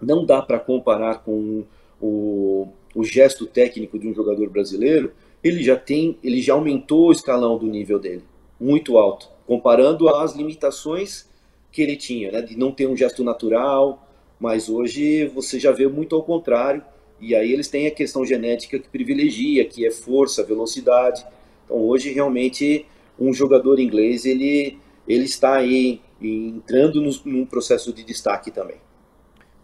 não 0.00 0.24
dá 0.24 0.42
para 0.42 0.58
comparar 0.58 1.22
com 1.22 1.64
o, 2.00 2.68
o 2.94 3.04
gesto 3.04 3.46
técnico 3.46 3.98
de 3.98 4.08
um 4.08 4.14
jogador 4.14 4.50
brasileiro, 4.50 5.12
ele 5.42 5.62
já 5.62 5.76
tem, 5.76 6.18
ele 6.22 6.42
já 6.42 6.54
aumentou 6.54 7.08
o 7.08 7.12
escalão 7.12 7.56
do 7.56 7.66
nível 7.66 7.98
dele, 7.98 8.24
muito 8.58 8.98
alto, 8.98 9.28
comparando 9.46 10.08
às 10.08 10.34
limitações 10.34 11.28
que 11.70 11.82
ele 11.82 11.96
tinha, 11.96 12.30
né, 12.32 12.42
de 12.42 12.56
não 12.56 12.72
ter 12.72 12.86
um 12.86 12.96
gesto 12.96 13.22
natural, 13.22 14.06
mas 14.40 14.68
hoje 14.68 15.26
você 15.28 15.58
já 15.58 15.70
vê 15.70 15.86
muito 15.86 16.14
ao 16.14 16.22
contrário, 16.22 16.82
e 17.20 17.34
aí 17.34 17.52
eles 17.52 17.68
têm 17.68 17.86
a 17.86 17.90
questão 17.90 18.24
genética 18.24 18.78
que 18.78 18.88
privilegia, 18.88 19.64
que 19.64 19.86
é 19.86 19.90
força, 19.90 20.44
velocidade. 20.44 21.24
Então 21.64 21.78
hoje 21.78 22.12
realmente 22.12 22.86
um 23.18 23.32
jogador 23.32 23.78
inglês 23.78 24.24
ele 24.24 24.78
ele 25.06 25.24
está 25.24 25.56
aí 25.56 26.00
entrando 26.20 27.02
num 27.24 27.44
processo 27.44 27.92
de 27.92 28.02
destaque 28.02 28.50
também. 28.50 28.76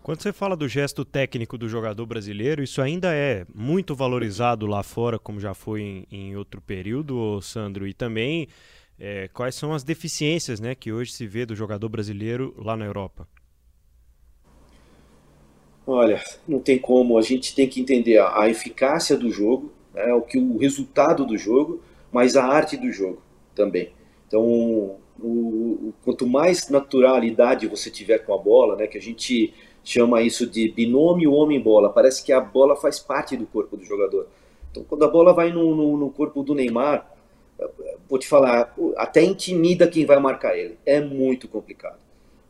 Quando 0.02 0.22
você 0.22 0.32
fala 0.32 0.56
do 0.56 0.66
gesto 0.66 1.04
técnico 1.04 1.56
do 1.58 1.68
jogador 1.68 2.04
brasileiro, 2.06 2.62
isso 2.62 2.80
ainda 2.80 3.14
é 3.14 3.46
muito 3.54 3.94
valorizado 3.94 4.66
lá 4.66 4.82
fora, 4.82 5.18
como 5.18 5.38
já 5.38 5.54
foi 5.54 5.80
em, 5.82 6.06
em 6.10 6.36
outro 6.36 6.60
período, 6.60 7.40
Sandro, 7.42 7.86
e 7.86 7.92
também 7.92 8.48
é, 8.98 9.28
quais 9.28 9.54
são 9.54 9.72
as 9.72 9.82
deficiências 9.82 10.60
né, 10.60 10.74
que 10.74 10.92
hoje 10.92 11.12
se 11.12 11.26
vê 11.26 11.46
do 11.46 11.54
jogador 11.54 11.88
brasileiro 11.88 12.54
lá 12.58 12.76
na 12.76 12.84
Europa? 12.84 13.26
Olha, 15.92 16.22
não 16.46 16.60
tem 16.60 16.78
como, 16.78 17.18
a 17.18 17.22
gente 17.22 17.52
tem 17.52 17.68
que 17.68 17.80
entender 17.80 18.16
a, 18.18 18.42
a 18.42 18.48
eficácia 18.48 19.16
do 19.16 19.28
jogo, 19.28 19.72
né, 19.92 20.14
o, 20.14 20.22
que, 20.22 20.38
o 20.38 20.56
resultado 20.56 21.26
do 21.26 21.36
jogo, 21.36 21.82
mas 22.12 22.36
a 22.36 22.44
arte 22.44 22.76
do 22.76 22.92
jogo 22.92 23.20
também. 23.56 23.90
Então, 24.28 24.40
o, 24.44 25.00
o, 25.20 25.94
quanto 26.04 26.28
mais 26.28 26.68
naturalidade 26.68 27.66
você 27.66 27.90
tiver 27.90 28.18
com 28.18 28.32
a 28.32 28.38
bola, 28.38 28.76
né, 28.76 28.86
que 28.86 28.96
a 28.96 29.02
gente 29.02 29.52
chama 29.82 30.22
isso 30.22 30.46
de 30.46 30.68
binômio 30.68 31.32
homem-bola. 31.32 31.90
Parece 31.90 32.24
que 32.24 32.32
a 32.32 32.40
bola 32.40 32.76
faz 32.76 33.00
parte 33.00 33.36
do 33.36 33.44
corpo 33.44 33.76
do 33.76 33.84
jogador. 33.84 34.28
Então, 34.70 34.84
quando 34.84 35.04
a 35.04 35.08
bola 35.08 35.32
vai 35.32 35.50
no, 35.50 35.74
no, 35.74 35.96
no, 35.96 36.10
corpo 36.10 36.44
do 36.44 36.54
Neymar, 36.54 37.10
vou 38.08 38.16
te 38.16 38.28
falar, 38.28 38.72
até 38.96 39.24
intimida 39.24 39.88
quem 39.88 40.06
vai 40.06 40.20
marcar 40.20 40.56
ele. 40.56 40.78
É 40.86 41.00
muito 41.00 41.48
complicado. 41.48 41.98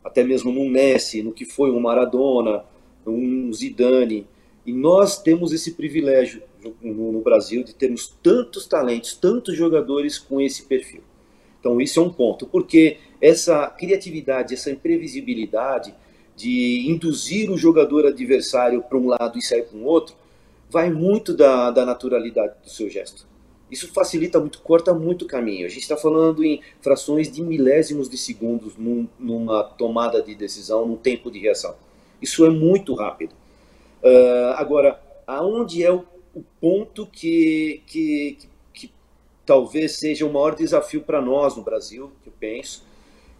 Até 0.03 0.23
mesmo 0.23 0.51
no 0.51 0.69
Messi, 0.69 1.23
no 1.23 1.31
que 1.31 1.43
foi 1.43 1.71
um 1.71 1.79
Maradona, 1.79 2.65
um 3.09 3.51
Zidane. 3.53 4.27
E 4.65 4.71
nós 4.71 5.21
temos 5.21 5.51
esse 5.51 5.73
privilégio 5.73 6.43
no, 6.81 7.11
no 7.11 7.21
Brasil 7.21 7.63
de 7.63 7.73
termos 7.73 8.15
tantos 8.21 8.65
talentos, 8.65 9.15
tantos 9.15 9.55
jogadores 9.55 10.19
com 10.19 10.39
esse 10.39 10.63
perfil. 10.63 11.01
Então, 11.59 11.79
isso 11.79 11.99
é 11.99 12.03
um 12.03 12.11
ponto, 12.11 12.45
porque 12.47 12.97
essa 13.21 13.67
criatividade, 13.67 14.53
essa 14.53 14.71
imprevisibilidade, 14.71 15.93
de 16.35 16.89
induzir 16.89 17.51
o 17.51 17.57
jogador 17.57 18.05
adversário 18.07 18.81
para 18.81 18.97
um 18.97 19.07
lado 19.07 19.37
e 19.37 19.41
sair 19.41 19.63
para 19.63 19.77
um 19.77 19.85
outro, 19.85 20.15
vai 20.69 20.89
muito 20.89 21.35
da, 21.35 21.69
da 21.69 21.85
naturalidade 21.85 22.55
do 22.63 22.69
seu 22.69 22.89
gesto. 22.89 23.27
Isso 23.69 23.87
facilita 23.93 24.39
muito, 24.39 24.59
corta 24.61 24.93
muito 24.93 25.25
o 25.25 25.27
caminho. 25.27 25.65
A 25.65 25.69
gente 25.69 25.83
está 25.83 25.95
falando 25.95 26.43
em 26.43 26.61
frações 26.81 27.31
de 27.31 27.41
milésimos 27.41 28.09
de 28.09 28.17
segundos 28.17 28.75
num, 28.75 29.07
numa 29.19 29.63
tomada 29.63 30.21
de 30.21 30.33
decisão, 30.33 30.85
num 30.85 30.97
tempo 30.97 31.29
de 31.29 31.39
reação. 31.39 31.75
Isso 32.21 32.45
é 32.45 32.49
muito 32.49 32.93
rápido. 32.93 33.33
Uh, 34.03 34.53
agora, 34.55 35.01
aonde 35.25 35.83
é 35.83 35.91
o, 35.91 36.05
o 36.33 36.43
ponto 36.59 37.05
que, 37.05 37.81
que, 37.87 38.37
que, 38.39 38.49
que, 38.87 38.93
talvez 39.45 39.97
seja 39.97 40.25
o 40.25 40.33
maior 40.33 40.55
desafio 40.55 41.01
para 41.01 41.21
nós 41.21 41.55
no 41.55 41.63
Brasil, 41.63 42.11
que 42.23 42.29
eu 42.29 42.33
penso, 42.39 42.83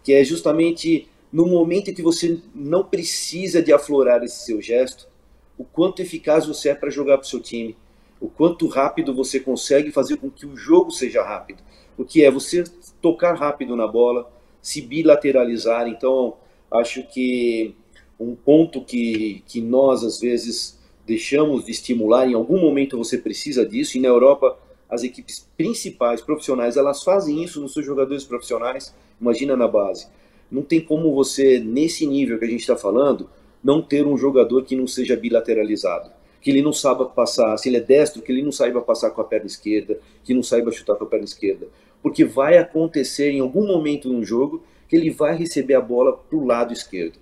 que 0.02 0.12
é 0.12 0.24
justamente 0.24 1.08
no 1.32 1.46
momento 1.46 1.90
em 1.90 1.94
que 1.94 2.02
você 2.02 2.38
não 2.54 2.84
precisa 2.84 3.62
de 3.62 3.72
aflorar 3.72 4.22
esse 4.22 4.44
seu 4.44 4.60
gesto, 4.60 5.08
o 5.56 5.64
quanto 5.64 6.02
eficaz 6.02 6.46
você 6.46 6.70
é 6.70 6.74
para 6.74 6.90
jogar 6.90 7.18
para 7.18 7.24
o 7.24 7.28
seu 7.28 7.40
time, 7.40 7.76
o 8.20 8.28
quanto 8.28 8.68
rápido 8.68 9.14
você 9.14 9.40
consegue 9.40 9.90
fazer 9.90 10.16
com 10.16 10.30
que 10.30 10.46
o 10.46 10.56
jogo 10.56 10.90
seja 10.90 11.22
rápido. 11.22 11.62
O 11.98 12.04
que 12.04 12.24
é 12.24 12.30
você 12.30 12.64
tocar 13.00 13.34
rápido 13.34 13.74
na 13.74 13.86
bola, 13.86 14.30
se 14.60 14.80
bilateralizar. 14.80 15.88
Então, 15.88 16.36
acho 16.70 17.02
que 17.08 17.74
um 18.18 18.34
ponto 18.34 18.82
que, 18.82 19.42
que 19.46 19.60
nós, 19.60 20.04
às 20.04 20.20
vezes, 20.20 20.78
deixamos 21.06 21.64
de 21.64 21.70
estimular, 21.70 22.28
em 22.28 22.34
algum 22.34 22.60
momento 22.60 22.98
você 22.98 23.18
precisa 23.18 23.66
disso, 23.66 23.96
e 23.96 24.00
na 24.00 24.08
Europa 24.08 24.58
as 24.88 25.02
equipes 25.02 25.48
principais, 25.56 26.20
profissionais, 26.20 26.76
elas 26.76 27.02
fazem 27.02 27.42
isso 27.42 27.60
nos 27.60 27.72
seus 27.72 27.84
jogadores 27.84 28.24
profissionais, 28.24 28.94
imagina 29.20 29.56
na 29.56 29.66
base 29.66 30.06
não 30.52 30.60
tem 30.60 30.82
como 30.82 31.14
você, 31.14 31.58
nesse 31.58 32.06
nível 32.06 32.38
que 32.38 32.44
a 32.44 32.48
gente 32.48 32.60
está 32.60 32.76
falando, 32.76 33.30
não 33.64 33.80
ter 33.80 34.06
um 34.06 34.18
jogador 34.18 34.64
que 34.64 34.76
não 34.76 34.86
seja 34.86 35.16
bilateralizado. 35.16 36.10
Que 36.42 36.50
ele 36.50 36.60
não 36.60 36.74
saiba 36.74 37.06
passar, 37.06 37.56
se 37.56 37.70
ele 37.70 37.78
é 37.78 37.80
destro, 37.80 38.20
que 38.20 38.30
ele 38.30 38.42
não 38.42 38.52
saiba 38.52 38.82
passar 38.82 39.12
com 39.12 39.22
a 39.22 39.24
perna 39.24 39.46
esquerda, 39.46 39.98
que 40.22 40.34
não 40.34 40.42
saiba 40.42 40.70
chutar 40.70 40.96
com 40.96 41.04
a 41.04 41.06
perna 41.06 41.24
esquerda. 41.24 41.68
Porque 42.02 42.22
vai 42.22 42.58
acontecer 42.58 43.30
em 43.30 43.40
algum 43.40 43.66
momento 43.66 44.12
no 44.12 44.22
jogo 44.22 44.62
que 44.88 44.94
ele 44.94 45.08
vai 45.08 45.34
receber 45.34 45.74
a 45.74 45.80
bola 45.80 46.12
para 46.12 46.36
o 46.36 46.44
lado 46.44 46.72
esquerdo. 46.72 47.18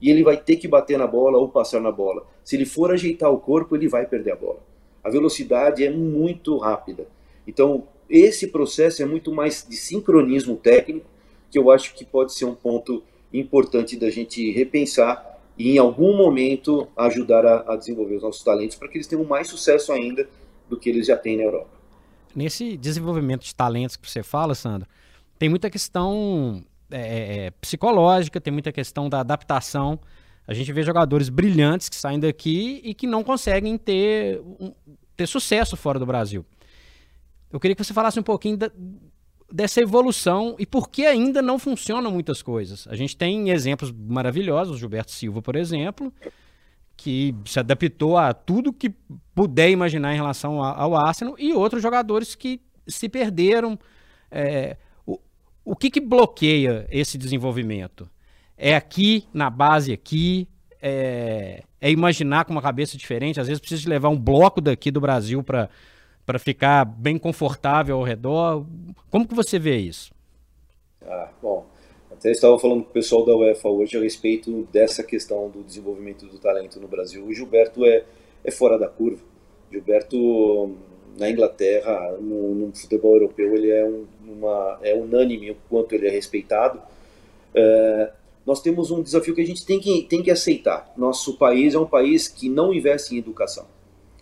E 0.00 0.10
ele 0.10 0.22
vai 0.22 0.36
ter 0.36 0.56
que 0.56 0.66
bater 0.66 0.98
na 0.98 1.06
bola 1.06 1.38
ou 1.38 1.48
passar 1.48 1.80
na 1.80 1.92
bola. 1.92 2.26
Se 2.42 2.56
ele 2.56 2.64
for 2.64 2.90
ajeitar 2.90 3.30
o 3.30 3.38
corpo, 3.38 3.76
ele 3.76 3.88
vai 3.88 4.06
perder 4.06 4.32
a 4.32 4.36
bola. 4.36 4.60
A 5.02 5.10
velocidade 5.10 5.84
é 5.84 5.90
muito 5.90 6.56
rápida. 6.58 7.06
Então, 7.46 7.84
esse 8.08 8.48
processo 8.48 9.02
é 9.02 9.06
muito 9.06 9.32
mais 9.32 9.66
de 9.68 9.76
sincronismo 9.76 10.56
técnico 10.56 11.06
que 11.50 11.58
eu 11.58 11.70
acho 11.70 11.94
que 11.94 12.04
pode 12.04 12.32
ser 12.32 12.44
um 12.44 12.54
ponto 12.54 13.02
importante 13.32 13.96
da 13.96 14.10
gente 14.10 14.50
repensar 14.52 15.38
e 15.58 15.72
em 15.72 15.78
algum 15.78 16.16
momento 16.16 16.88
ajudar 16.96 17.44
a, 17.44 17.74
a 17.74 17.76
desenvolver 17.76 18.16
os 18.16 18.22
nossos 18.22 18.42
talentos 18.42 18.76
para 18.76 18.88
que 18.88 18.96
eles 18.96 19.06
tenham 19.06 19.24
mais 19.24 19.48
sucesso 19.48 19.92
ainda 19.92 20.28
do 20.68 20.76
que 20.76 20.88
eles 20.88 21.06
já 21.06 21.16
têm 21.16 21.36
na 21.36 21.42
Europa. 21.42 21.68
Nesse 22.34 22.76
desenvolvimento 22.76 23.42
de 23.42 23.54
talentos 23.54 23.96
que 23.96 24.08
você 24.08 24.22
fala, 24.22 24.54
Sandro, 24.54 24.88
tem 25.38 25.48
muita 25.48 25.68
questão 25.68 26.62
é, 26.90 27.46
é, 27.46 27.50
psicológica, 27.52 28.40
tem 28.40 28.52
muita 28.52 28.72
questão 28.72 29.08
da 29.08 29.20
adaptação. 29.20 29.98
A 30.46 30.54
gente 30.54 30.72
vê 30.72 30.82
jogadores 30.82 31.28
brilhantes 31.28 31.88
que 31.88 31.96
saem 31.96 32.18
daqui 32.18 32.80
e 32.84 32.94
que 32.94 33.06
não 33.06 33.22
conseguem 33.22 33.78
ter, 33.78 34.40
um, 34.58 34.72
ter 35.16 35.26
sucesso 35.26 35.76
fora 35.76 35.98
do 35.98 36.06
Brasil. 36.06 36.44
Eu 37.52 37.60
queria 37.60 37.74
que 37.74 37.84
você 37.84 37.94
falasse 37.94 38.18
um 38.18 38.22
pouquinho 38.22 38.56
da, 38.56 38.70
dessa 39.52 39.80
evolução 39.80 40.56
e 40.58 40.66
por 40.66 40.88
que 40.88 41.06
ainda 41.06 41.42
não 41.42 41.58
funcionam 41.58 42.10
muitas 42.10 42.42
coisas. 42.42 42.86
A 42.88 42.96
gente 42.96 43.16
tem 43.16 43.50
exemplos 43.50 43.92
maravilhosos, 43.92 44.78
Gilberto 44.78 45.10
Silva, 45.10 45.42
por 45.42 45.56
exemplo, 45.56 46.12
que 46.96 47.34
se 47.44 47.58
adaptou 47.58 48.16
a 48.16 48.32
tudo 48.32 48.72
que 48.72 48.90
puder 49.34 49.70
imaginar 49.70 50.12
em 50.12 50.16
relação 50.16 50.62
ao 50.62 50.96
Arsenal, 50.96 51.34
e 51.38 51.52
outros 51.52 51.82
jogadores 51.82 52.34
que 52.34 52.60
se 52.86 53.08
perderam. 53.08 53.78
É, 54.30 54.76
o, 55.64 55.76
que, 55.76 55.90
que 55.90 56.00
bloqueia 56.00 56.86
esse 56.90 57.16
desenvolvimento? 57.16 58.08
É 58.56 58.74
aqui, 58.74 59.26
na 59.32 59.48
base 59.48 59.92
aqui, 59.92 60.48
é, 60.82 61.62
é 61.80 61.90
imaginar 61.90 62.44
com 62.44 62.52
uma 62.52 62.62
cabeça 62.62 62.96
diferente, 62.96 63.40
às 63.40 63.46
vezes 63.46 63.60
precisa 63.60 63.82
de 63.82 63.88
levar 63.88 64.08
um 64.08 64.18
bloco 64.18 64.60
daqui 64.60 64.90
do 64.90 65.00
Brasil 65.00 65.42
para 65.42 65.68
para 66.30 66.38
ficar 66.38 66.84
bem 66.84 67.18
confortável 67.18 67.96
ao 67.96 68.04
redor. 68.04 68.64
Como 69.10 69.26
que 69.26 69.34
você 69.34 69.58
vê 69.58 69.78
isso? 69.78 70.12
Ah, 71.04 71.28
bom, 71.42 71.66
até 72.08 72.30
estava 72.30 72.56
falando 72.56 72.84
com 72.84 72.90
o 72.90 72.92
pessoal 72.92 73.24
da 73.24 73.34
UEFA 73.34 73.68
hoje 73.68 73.96
a 73.96 74.00
respeito 74.00 74.68
dessa 74.70 75.02
questão 75.02 75.48
do 75.48 75.64
desenvolvimento 75.64 76.26
do 76.26 76.38
talento 76.38 76.78
no 76.78 76.86
Brasil. 76.86 77.24
O 77.24 77.32
Gilberto 77.32 77.84
é, 77.84 78.04
é 78.44 78.50
fora 78.52 78.78
da 78.78 78.86
curva. 78.86 79.22
Gilberto, 79.72 80.76
na 81.18 81.28
Inglaterra, 81.28 82.12
no, 82.20 82.54
no 82.54 82.76
futebol 82.76 83.14
europeu, 83.14 83.56
ele 83.56 83.70
é, 83.70 83.84
um, 83.84 84.06
uma, 84.32 84.78
é 84.82 84.94
unânime 84.94 85.50
o 85.50 85.56
quanto 85.68 85.94
ele 85.94 86.06
é 86.06 86.10
respeitado. 86.10 86.80
É, 87.54 88.12
nós 88.46 88.60
temos 88.60 88.90
um 88.90 89.02
desafio 89.02 89.34
que 89.34 89.40
a 89.40 89.46
gente 89.46 89.64
tem 89.64 89.78
que, 89.78 90.02
tem 90.02 90.22
que 90.22 90.30
aceitar. 90.30 90.92
Nosso 90.96 91.36
país 91.36 91.74
é 91.74 91.78
um 91.78 91.86
país 91.86 92.28
que 92.28 92.48
não 92.48 92.72
investe 92.72 93.14
em 93.14 93.18
educação. 93.18 93.66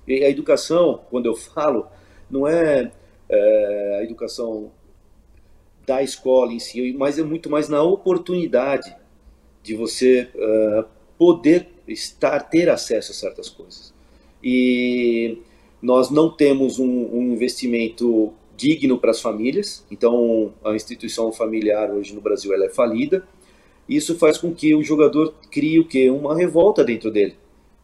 E 0.06 0.24
a 0.24 0.30
educação, 0.30 1.00
quando 1.10 1.26
eu 1.26 1.36
falo, 1.36 1.86
não 2.30 2.46
é, 2.46 2.90
é 3.28 3.98
a 4.00 4.04
educação 4.04 4.70
da 5.86 6.02
escola 6.02 6.52
em 6.52 6.58
si, 6.58 6.92
mas 6.92 7.18
é 7.18 7.22
muito 7.22 7.48
mais 7.48 7.68
na 7.68 7.82
oportunidade 7.82 8.94
de 9.62 9.74
você 9.74 10.28
uh, 10.34 10.84
poder 11.16 11.68
estar, 11.86 12.40
ter 12.40 12.68
acesso 12.68 13.12
a 13.12 13.14
certas 13.14 13.48
coisas. 13.48 13.94
E 14.42 15.38
nós 15.80 16.10
não 16.10 16.30
temos 16.30 16.78
um, 16.78 16.86
um 16.86 17.32
investimento 17.32 18.32
digno 18.58 18.98
para 18.98 19.12
as 19.12 19.22
famílias, 19.22 19.86
então 19.88 20.52
a 20.64 20.74
instituição 20.74 21.30
familiar 21.32 21.92
hoje 21.92 22.12
no 22.12 22.20
Brasil 22.20 22.52
ela 22.52 22.66
é 22.66 22.68
falida. 22.68 23.26
Isso 23.88 24.18
faz 24.18 24.36
com 24.36 24.52
que 24.52 24.74
o 24.74 24.82
jogador 24.82 25.32
crie 25.50 25.78
o 25.78 25.86
que 25.86 26.10
uma 26.10 26.36
revolta 26.36 26.84
dentro 26.84 27.10
dele, 27.10 27.36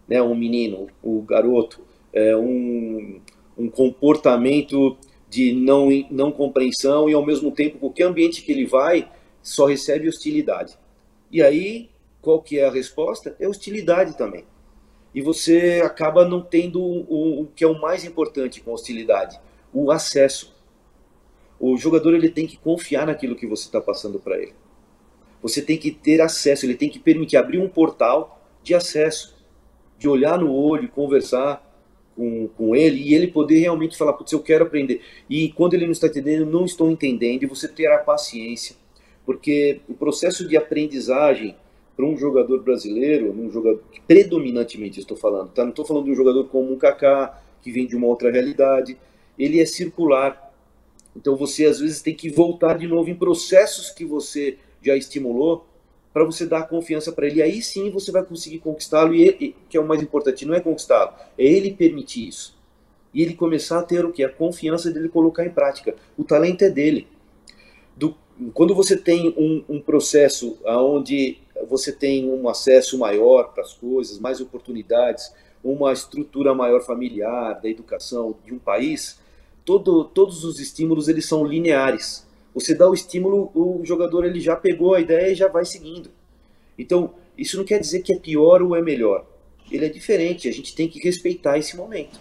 né? 0.08 0.20
Um 0.20 0.34
menino, 0.34 0.88
o 1.00 1.22
garoto, 1.22 1.80
é, 2.12 2.36
um, 2.36 3.20
um 3.56 3.70
comportamento 3.70 4.96
de 5.30 5.52
não, 5.52 5.88
não 6.10 6.32
compreensão 6.32 7.08
e 7.08 7.14
ao 7.14 7.24
mesmo 7.24 7.52
tempo 7.52 7.78
qualquer 7.78 8.04
ambiente 8.04 8.42
que 8.42 8.50
ele 8.52 8.66
vai 8.66 9.08
só 9.40 9.66
recebe 9.66 10.08
hostilidade. 10.08 10.76
E 11.30 11.40
aí, 11.40 11.88
qual 12.20 12.42
que 12.42 12.58
é 12.58 12.66
a 12.66 12.70
resposta? 12.70 13.36
É 13.38 13.48
hostilidade 13.48 14.18
também. 14.18 14.44
E 15.14 15.22
você 15.22 15.80
acaba 15.84 16.28
não 16.28 16.42
tendo 16.42 16.82
o, 16.82 17.42
o 17.42 17.46
que 17.54 17.62
é 17.62 17.66
o 17.66 17.80
mais 17.80 18.04
importante 18.04 18.60
com 18.60 18.72
hostilidade, 18.72 19.38
o 19.72 19.90
acesso. 19.90 20.53
O 21.66 21.78
jogador 21.78 22.12
ele 22.12 22.28
tem 22.28 22.46
que 22.46 22.58
confiar 22.58 23.06
naquilo 23.06 23.34
que 23.34 23.46
você 23.46 23.64
está 23.64 23.80
passando 23.80 24.18
para 24.18 24.36
ele. 24.36 24.52
Você 25.40 25.62
tem 25.62 25.78
que 25.78 25.90
ter 25.90 26.20
acesso, 26.20 26.66
ele 26.66 26.74
tem 26.74 26.90
que 26.90 26.98
permitir 26.98 27.38
abrir 27.38 27.58
um 27.58 27.70
portal 27.70 28.46
de 28.62 28.74
acesso, 28.74 29.34
de 29.98 30.06
olhar 30.06 30.38
no 30.38 30.52
olho, 30.52 30.90
conversar 30.90 31.64
com, 32.14 32.48
com 32.48 32.76
ele 32.76 33.00
e 33.00 33.14
ele 33.14 33.28
poder 33.28 33.60
realmente 33.60 33.96
falar, 33.96 34.12
putz, 34.12 34.30
eu 34.32 34.42
quero 34.42 34.64
aprender. 34.66 35.00
E 35.28 35.52
quando 35.52 35.72
ele 35.72 35.86
não 35.86 35.92
está 35.92 36.06
entendendo, 36.06 36.44
não 36.44 36.66
estou 36.66 36.90
entendendo, 36.90 37.44
e 37.44 37.46
você 37.46 37.66
ter 37.66 37.86
a 37.86 37.96
paciência, 37.96 38.76
porque 39.24 39.80
o 39.88 39.94
processo 39.94 40.46
de 40.46 40.58
aprendizagem 40.58 41.56
para 41.96 42.04
um 42.04 42.14
jogador 42.14 42.62
brasileiro, 42.62 43.32
um 43.32 43.50
jogador 43.50 43.82
predominantemente 44.06 45.00
estou 45.00 45.16
falando, 45.16 45.48
tá? 45.48 45.62
Não 45.62 45.70
estou 45.70 45.86
falando 45.86 46.04
de 46.04 46.10
um 46.10 46.14
jogador 46.14 46.44
como 46.48 46.74
um 46.74 46.76
Kaká 46.76 47.42
que 47.62 47.72
vem 47.72 47.86
de 47.86 47.96
uma 47.96 48.06
outra 48.06 48.30
realidade. 48.30 48.98
Ele 49.38 49.62
é 49.62 49.64
circular. 49.64 50.43
Então 51.16 51.36
você 51.36 51.66
às 51.66 51.78
vezes 51.78 52.02
tem 52.02 52.14
que 52.14 52.28
voltar 52.28 52.78
de 52.78 52.86
novo 52.86 53.08
em 53.08 53.14
processos 53.14 53.90
que 53.90 54.04
você 54.04 54.58
já 54.82 54.96
estimulou 54.96 55.66
para 56.12 56.24
você 56.24 56.46
dar 56.46 56.68
confiança 56.68 57.10
para 57.12 57.26
ele. 57.26 57.42
Aí 57.42 57.60
sim 57.60 57.90
você 57.90 58.12
vai 58.12 58.22
conseguir 58.22 58.58
conquistá-lo 58.58 59.14
e 59.14 59.54
que 59.68 59.76
é 59.76 59.80
o 59.80 59.86
mais 59.86 60.00
importante, 60.02 60.46
não 60.46 60.54
é 60.54 60.60
conquistá-lo, 60.60 61.12
é 61.36 61.44
ele 61.44 61.72
permitir 61.72 62.28
isso. 62.28 62.56
E 63.12 63.22
ele 63.22 63.34
começar 63.34 63.80
a 63.80 63.82
ter 63.82 64.04
o 64.04 64.12
que 64.12 64.24
a 64.24 64.28
confiança 64.28 64.90
dele 64.90 65.08
colocar 65.08 65.44
em 65.44 65.50
prática. 65.50 65.94
O 66.16 66.24
talento 66.24 66.62
é 66.62 66.70
dele. 66.70 67.06
Do, 67.96 68.16
quando 68.52 68.74
você 68.74 68.96
tem 68.96 69.28
um, 69.36 69.64
um 69.68 69.80
processo 69.80 70.58
onde 70.64 71.38
você 71.68 71.92
tem 71.92 72.28
um 72.28 72.48
acesso 72.48 72.98
maior 72.98 73.52
para 73.52 73.62
as 73.62 73.72
coisas, 73.72 74.18
mais 74.18 74.40
oportunidades, 74.40 75.32
uma 75.62 75.92
estrutura 75.92 76.54
maior 76.54 76.82
familiar 76.82 77.60
da 77.60 77.68
educação 77.68 78.36
de 78.44 78.52
um 78.52 78.58
país, 78.58 79.18
todo, 79.64 80.04
todos 80.04 80.44
os 80.44 80.60
estímulos 80.60 81.08
eles 81.08 81.26
são 81.26 81.44
lineares. 81.44 82.26
Você 82.54 82.74
dá 82.74 82.88
o 82.88 82.94
estímulo, 82.94 83.50
o 83.54 83.80
jogador 83.84 84.24
ele 84.24 84.40
já 84.40 84.54
pegou 84.54 84.94
a 84.94 85.00
ideia 85.00 85.32
e 85.32 85.34
já 85.34 85.48
vai 85.48 85.64
seguindo. 85.64 86.10
Então, 86.78 87.14
isso 87.36 87.56
não 87.56 87.64
quer 87.64 87.80
dizer 87.80 88.02
que 88.02 88.14
é 88.14 88.18
pior 88.18 88.62
ou 88.62 88.76
é 88.76 88.82
melhor. 88.82 89.26
Ele 89.70 89.86
é 89.86 89.88
diferente, 89.88 90.48
a 90.48 90.52
gente 90.52 90.74
tem 90.74 90.88
que 90.88 91.00
respeitar 91.00 91.58
esse 91.58 91.76
momento. 91.76 92.20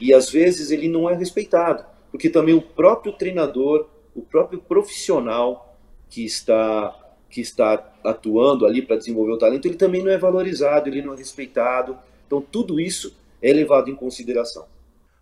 E 0.00 0.14
às 0.14 0.30
vezes 0.30 0.70
ele 0.70 0.88
não 0.88 1.08
é 1.08 1.14
respeitado, 1.14 1.84
porque 2.10 2.30
também 2.30 2.54
o 2.54 2.62
próprio 2.62 3.12
treinador, 3.12 3.86
o 4.14 4.22
próprio 4.22 4.58
profissional 4.58 5.76
que 6.08 6.24
está 6.24 7.02
que 7.28 7.40
está 7.40 7.92
atuando 8.04 8.64
ali 8.64 8.80
para 8.80 8.96
desenvolver 8.96 9.32
o 9.32 9.38
talento, 9.38 9.66
ele 9.66 9.74
também 9.74 10.02
não 10.02 10.12
é 10.12 10.16
valorizado, 10.16 10.88
ele 10.88 11.02
não 11.02 11.12
é 11.12 11.16
respeitado. 11.16 11.98
Então, 12.24 12.40
tudo 12.40 12.78
isso 12.78 13.14
é 13.42 13.52
levado 13.52 13.90
em 13.90 13.96
consideração. 13.96 14.64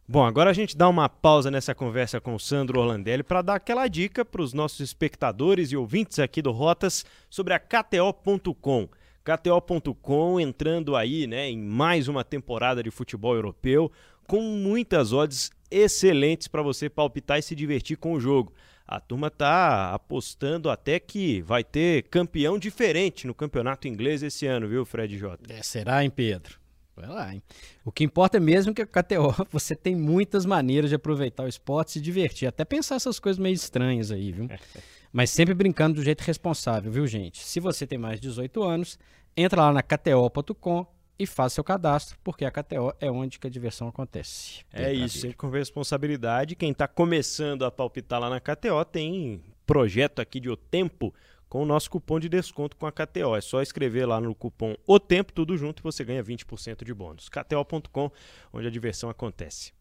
Bom, 0.07 0.25
agora 0.25 0.51
a 0.51 0.53
gente 0.53 0.77
dá 0.77 0.89
uma 0.89 1.09
pausa 1.09 1.51
nessa 1.51 1.75
conversa 1.75 2.21
com 2.21 2.35
o 2.35 2.39
Sandro 2.39 2.79
Orlandelli 2.79 3.23
para 3.23 3.41
dar 3.41 3.55
aquela 3.55 3.89
dica 3.89 4.25
para 4.25 4.43
os 4.43 4.53
nossos 4.53 4.81
espectadores 4.81 5.73
e 5.73 5.77
ouvintes 5.77 6.19
aqui 6.19 6.43
do 6.43 6.53
Rotas 6.53 7.07
sobre 7.31 7.55
a 7.55 7.59
KTO.com. 7.59 8.89
KTO.com 9.25 10.39
entrando 10.39 10.95
aí 10.95 11.27
né, 11.27 11.49
em 11.49 11.59
mais 11.59 12.07
uma 12.09 12.23
temporada 12.23 12.83
de 12.83 12.91
futebol 12.91 13.35
europeu 13.35 13.91
com 14.27 14.43
muitas 14.43 15.15
odds 15.15 15.51
excelentes 15.71 16.49
para 16.49 16.61
você 16.61 16.91
palpitar 16.91 17.39
e 17.39 17.43
se 17.43 17.55
divertir 17.55 17.97
com 17.97 18.13
o 18.13 18.21
jogo 18.21 18.53
a 18.87 19.01
turma 19.01 19.31
tá 19.31 19.95
apostando 19.95 20.69
até 20.69 21.01
que 21.01 21.41
vai 21.43 21.65
ter 21.65 22.03
campeão 22.05 22.59
diferente 22.59 23.27
no 23.27 23.35
campeonato 23.35 23.89
inglês 23.89 24.23
esse 24.23 24.47
ano, 24.47 24.69
viu, 24.69 24.85
Fred 24.85 25.17
J? 25.17 25.39
É, 25.49 25.63
será, 25.63 26.05
hein, 26.05 26.11
Pedro? 26.11 26.64
Vai 26.97 27.09
lá, 27.09 27.35
hein? 27.35 27.43
O 27.85 27.91
que 27.91 28.05
importa 28.05 28.37
é 28.37 28.41
mesmo 28.41 28.73
que 28.73 28.83
a 28.83 28.87
KTO 28.87 29.47
você 29.51 29.75
tem 29.75 29.97
muitas 29.97 30.47
maneiras 30.47 30.91
de 30.91 30.97
aproveitar 30.97 31.45
o 31.45 31.49
esporte 31.49 31.91
e 31.91 31.93
se 31.95 32.01
divertir, 32.01 32.47
até 32.47 32.65
pensar 32.65 32.97
essas 32.97 33.19
coisas 33.19 33.39
meio 33.39 33.55
estranhas 33.55 34.11
aí, 34.11 34.33
viu? 34.33 34.49
Mas 35.13 35.31
sempre 35.31 35.55
brincando 35.55 35.97
do 35.97 36.05
jeito 36.05 36.23
responsável, 36.23 36.91
viu, 36.91 37.07
gente? 37.07 37.45
Se 37.45 37.61
você 37.61 37.87
tem 37.87 37.97
mais 37.97 38.21
de 38.21 38.29
18 38.29 38.63
anos, 38.63 38.99
entra 39.37 39.63
lá 39.63 39.73
na 39.73 39.83
kto.com 39.83 40.87
e 41.17 41.27
faça 41.27 41.57
seu 41.57 41.65
cadastro, 41.65 42.19
porque 42.25 42.45
a 42.45 42.51
KTO 42.51 42.93
é 43.01 43.11
onde 43.11 43.39
que 43.39 43.47
a 43.47 43.51
diversão 43.51 43.87
acontece. 43.87 44.65
É 44.73 44.93
isso, 44.93 45.19
sempre 45.19 45.37
com 45.37 45.49
responsabilidade. 45.49 46.57
Quem 46.57 46.73
está 46.73 46.89
começando 46.89 47.65
a 47.65 47.71
palpitar 47.71 48.21
lá 48.21 48.29
na 48.29 48.41
KTO 48.41 48.85
tem 48.85 49.41
projeto 49.65 50.21
aqui 50.21 50.41
de 50.41 50.51
O 50.51 50.57
Tempo 50.57 51.15
com 51.55 51.63
o 51.63 51.65
nosso 51.65 51.89
cupom 51.89 52.19
de 52.19 52.29
desconto 52.29 52.77
com 52.77 52.85
a 52.85 52.91
KTO. 52.91 53.37
É 53.37 53.41
só 53.41 53.63
escrever 53.63 54.07
lá 54.07 54.21
no 54.21 54.35
cupom 54.35 54.75
O 54.85 54.99
Tempo, 54.99 55.33
tudo 55.33 55.57
junto, 55.57 55.81
e 55.81 55.85
você 55.85 56.03
ganha 56.03 56.21
20% 56.21 56.85
de 56.85 56.93
bônus. 56.93 57.29
KTO.com, 57.29 58.11
onde 58.53 58.67
a 58.67 58.71
diversão 58.71 59.09
acontece. 59.09 59.73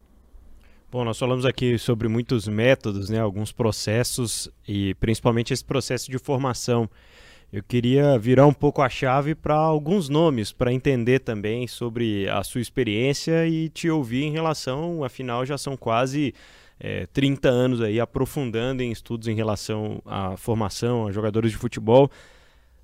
Bom, 0.88 1.04
nós 1.04 1.18
falamos 1.18 1.44
aqui 1.44 1.76
sobre 1.76 2.06
muitos 2.06 2.46
métodos, 2.46 3.10
né, 3.10 3.18
alguns 3.18 3.50
processos 3.50 4.48
e 4.68 4.94
principalmente 5.00 5.52
esse 5.52 5.64
processo 5.64 6.08
de 6.08 6.16
formação 6.16 6.88
eu 7.52 7.62
queria 7.62 8.18
virar 8.18 8.46
um 8.46 8.52
pouco 8.52 8.80
a 8.80 8.88
chave 8.88 9.34
para 9.34 9.54
alguns 9.54 10.08
nomes, 10.08 10.52
para 10.52 10.72
entender 10.72 11.20
também 11.20 11.66
sobre 11.66 12.28
a 12.28 12.42
sua 12.42 12.60
experiência 12.60 13.46
e 13.46 13.68
te 13.68 13.90
ouvir 13.90 14.24
em 14.24 14.32
relação, 14.32 15.04
afinal, 15.04 15.44
já 15.44 15.56
são 15.56 15.76
quase 15.76 16.34
é, 16.78 17.06
30 17.06 17.48
anos 17.48 17.80
aí 17.80 18.00
aprofundando 18.00 18.82
em 18.82 18.90
estudos 18.90 19.28
em 19.28 19.34
relação 19.34 20.02
à 20.04 20.36
formação, 20.36 21.06
a 21.06 21.12
jogadores 21.12 21.50
de 21.50 21.56
futebol. 21.56 22.10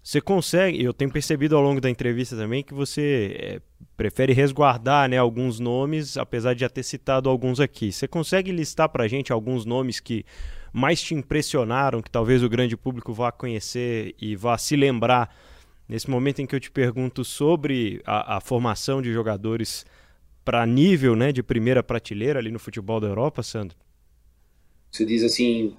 Você 0.02 0.20
consegue, 0.20 0.82
eu 0.82 0.94
tenho 0.94 1.10
percebido 1.10 1.56
ao 1.56 1.62
longo 1.62 1.80
da 1.80 1.90
entrevista 1.90 2.34
também 2.34 2.62
que 2.62 2.72
você 2.72 3.36
é, 3.38 3.60
prefere 3.96 4.32
resguardar 4.32 5.08
né, 5.08 5.18
alguns 5.18 5.60
nomes, 5.60 6.16
apesar 6.16 6.54
de 6.54 6.60
já 6.60 6.70
ter 6.70 6.82
citado 6.82 7.28
alguns 7.28 7.60
aqui. 7.60 7.92
Você 7.92 8.08
consegue 8.08 8.50
listar 8.50 8.88
para 8.88 9.04
a 9.04 9.08
gente 9.08 9.30
alguns 9.30 9.66
nomes 9.66 10.00
que 10.00 10.24
mais 10.72 11.02
te 11.02 11.14
impressionaram, 11.14 12.00
que 12.00 12.10
talvez 12.10 12.42
o 12.42 12.48
grande 12.48 12.76
público 12.76 13.12
vá 13.12 13.30
conhecer 13.30 14.14
e 14.18 14.34
vá 14.36 14.56
se 14.56 14.74
lembrar 14.74 15.34
nesse 15.86 16.08
momento 16.08 16.40
em 16.40 16.46
que 16.46 16.54
eu 16.54 16.60
te 16.60 16.70
pergunto 16.70 17.24
sobre 17.24 18.00
a, 18.06 18.36
a 18.36 18.40
formação 18.40 19.02
de 19.02 19.12
jogadores 19.12 19.84
para 20.44 20.64
nível 20.66 21.14
né, 21.14 21.32
de 21.32 21.42
primeira 21.42 21.82
prateleira 21.82 22.38
ali 22.38 22.50
no 22.50 22.58
futebol 22.58 23.00
da 23.00 23.06
Europa, 23.06 23.42
Sandro? 23.42 23.76
Você 24.90 25.04
diz 25.04 25.22
assim, 25.22 25.76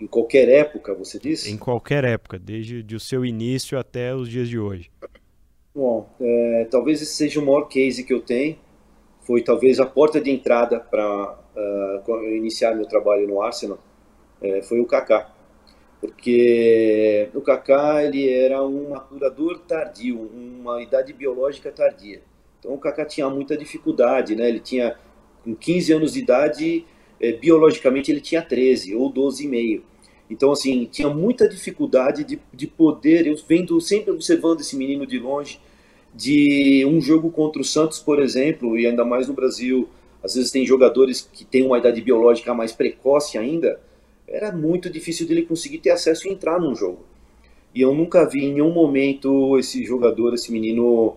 em 0.00 0.06
qualquer 0.06 0.48
época, 0.48 0.94
você 0.94 1.18
diz? 1.18 1.46
Em 1.46 1.56
qualquer 1.56 2.04
época, 2.04 2.38
desde 2.38 2.94
o 2.94 3.00
seu 3.00 3.24
início 3.24 3.78
até 3.78 4.14
os 4.14 4.28
dias 4.28 4.48
de 4.48 4.58
hoje. 4.58 4.90
Bom, 5.74 6.08
é, 6.20 6.68
talvez 6.70 7.00
esse 7.02 7.14
seja 7.14 7.40
o 7.40 7.46
maior 7.46 7.62
case 7.62 8.04
que 8.04 8.12
eu 8.12 8.20
tenho. 8.20 8.56
Foi 9.22 9.42
talvez 9.42 9.80
a 9.80 9.86
porta 9.86 10.20
de 10.20 10.30
entrada 10.30 10.78
para 10.78 11.38
uh, 12.06 12.34
iniciar 12.36 12.74
meu 12.74 12.86
trabalho 12.86 13.26
no 13.26 13.40
Arsenal 13.40 13.78
é, 14.44 14.62
foi 14.62 14.80
o 14.80 14.86
Kaká. 14.86 15.32
Porque 16.00 17.30
o 17.34 17.40
Kaká 17.40 18.04
ele 18.04 18.30
era 18.30 18.62
um 18.62 18.90
maturador 18.90 19.60
tardio, 19.60 20.20
uma 20.20 20.82
idade 20.82 21.12
biológica 21.14 21.72
tardia. 21.72 22.20
Então 22.64 22.74
o 22.74 22.78
Kaká 22.78 23.04
tinha 23.04 23.28
muita 23.28 23.58
dificuldade, 23.58 24.34
né? 24.34 24.48
Ele 24.48 24.58
tinha 24.58 24.96
com 25.44 25.54
15 25.54 25.92
anos 25.92 26.14
de 26.14 26.20
idade, 26.20 26.86
é, 27.20 27.32
biologicamente 27.32 28.10
ele 28.10 28.22
tinha 28.22 28.40
13 28.40 28.94
ou 28.94 29.12
12,5. 29.12 29.82
Então, 30.30 30.50
assim, 30.50 30.88
tinha 30.90 31.10
muita 31.10 31.46
dificuldade 31.46 32.24
de, 32.24 32.40
de 32.50 32.66
poder, 32.66 33.26
eu 33.26 33.36
vendo, 33.46 33.78
sempre 33.82 34.10
observando 34.10 34.60
esse 34.60 34.74
menino 34.74 35.06
de 35.06 35.18
longe, 35.18 35.60
de 36.14 36.82
um 36.86 36.98
jogo 37.02 37.30
contra 37.30 37.60
o 37.60 37.64
Santos, 37.64 37.98
por 37.98 38.22
exemplo, 38.22 38.78
e 38.78 38.86
ainda 38.86 39.04
mais 39.04 39.28
no 39.28 39.34
Brasil, 39.34 39.86
às 40.22 40.34
vezes 40.34 40.50
tem 40.50 40.64
jogadores 40.64 41.28
que 41.30 41.44
têm 41.44 41.66
uma 41.66 41.76
idade 41.76 42.00
biológica 42.00 42.54
mais 42.54 42.72
precoce 42.72 43.36
ainda, 43.36 43.78
era 44.26 44.50
muito 44.50 44.88
difícil 44.88 45.26
dele 45.26 45.42
conseguir 45.42 45.78
ter 45.78 45.90
acesso 45.90 46.26
e 46.26 46.32
entrar 46.32 46.58
num 46.58 46.74
jogo. 46.74 47.04
E 47.74 47.82
eu 47.82 47.94
nunca 47.94 48.26
vi 48.26 48.44
em 48.44 48.54
nenhum 48.54 48.72
momento 48.72 49.58
esse 49.58 49.84
jogador, 49.84 50.32
esse 50.32 50.50
menino, 50.50 51.16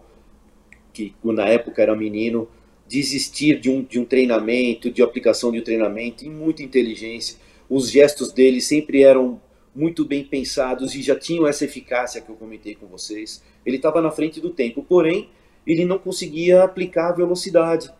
que 0.98 1.14
na 1.24 1.48
época 1.48 1.82
era 1.82 1.96
menino, 1.96 2.48
desistir 2.88 3.60
de 3.60 3.70
um, 3.70 3.84
de 3.84 4.00
um 4.00 4.06
treinamento, 4.06 4.90
de 4.90 5.04
aplicação 5.04 5.52
de 5.52 5.60
um 5.60 5.64
treinamento, 5.64 6.26
e 6.26 6.30
muita 6.30 6.64
inteligência. 6.64 7.38
Os 7.70 7.92
gestos 7.92 8.32
dele 8.32 8.62
sempre 8.62 9.04
eram 9.04 9.42
muito 9.76 10.06
bem 10.06 10.24
pensados 10.24 10.96
e 10.96 11.02
já 11.02 11.16
tinham 11.16 11.46
essa 11.46 11.66
eficácia 11.66 12.22
que 12.22 12.30
eu 12.30 12.36
comentei 12.36 12.74
com 12.74 12.88
vocês. 12.88 13.44
Ele 13.66 13.78
estava 13.78 14.02
na 14.02 14.10
frente 14.10 14.42
do 14.42 14.50
tempo, 14.50 14.84
porém, 14.84 15.30
ele 15.66 15.86
não 15.86 16.00
conseguia 16.00 16.64
aplicar 16.64 17.10
a 17.10 17.16
velocidade 17.16 17.92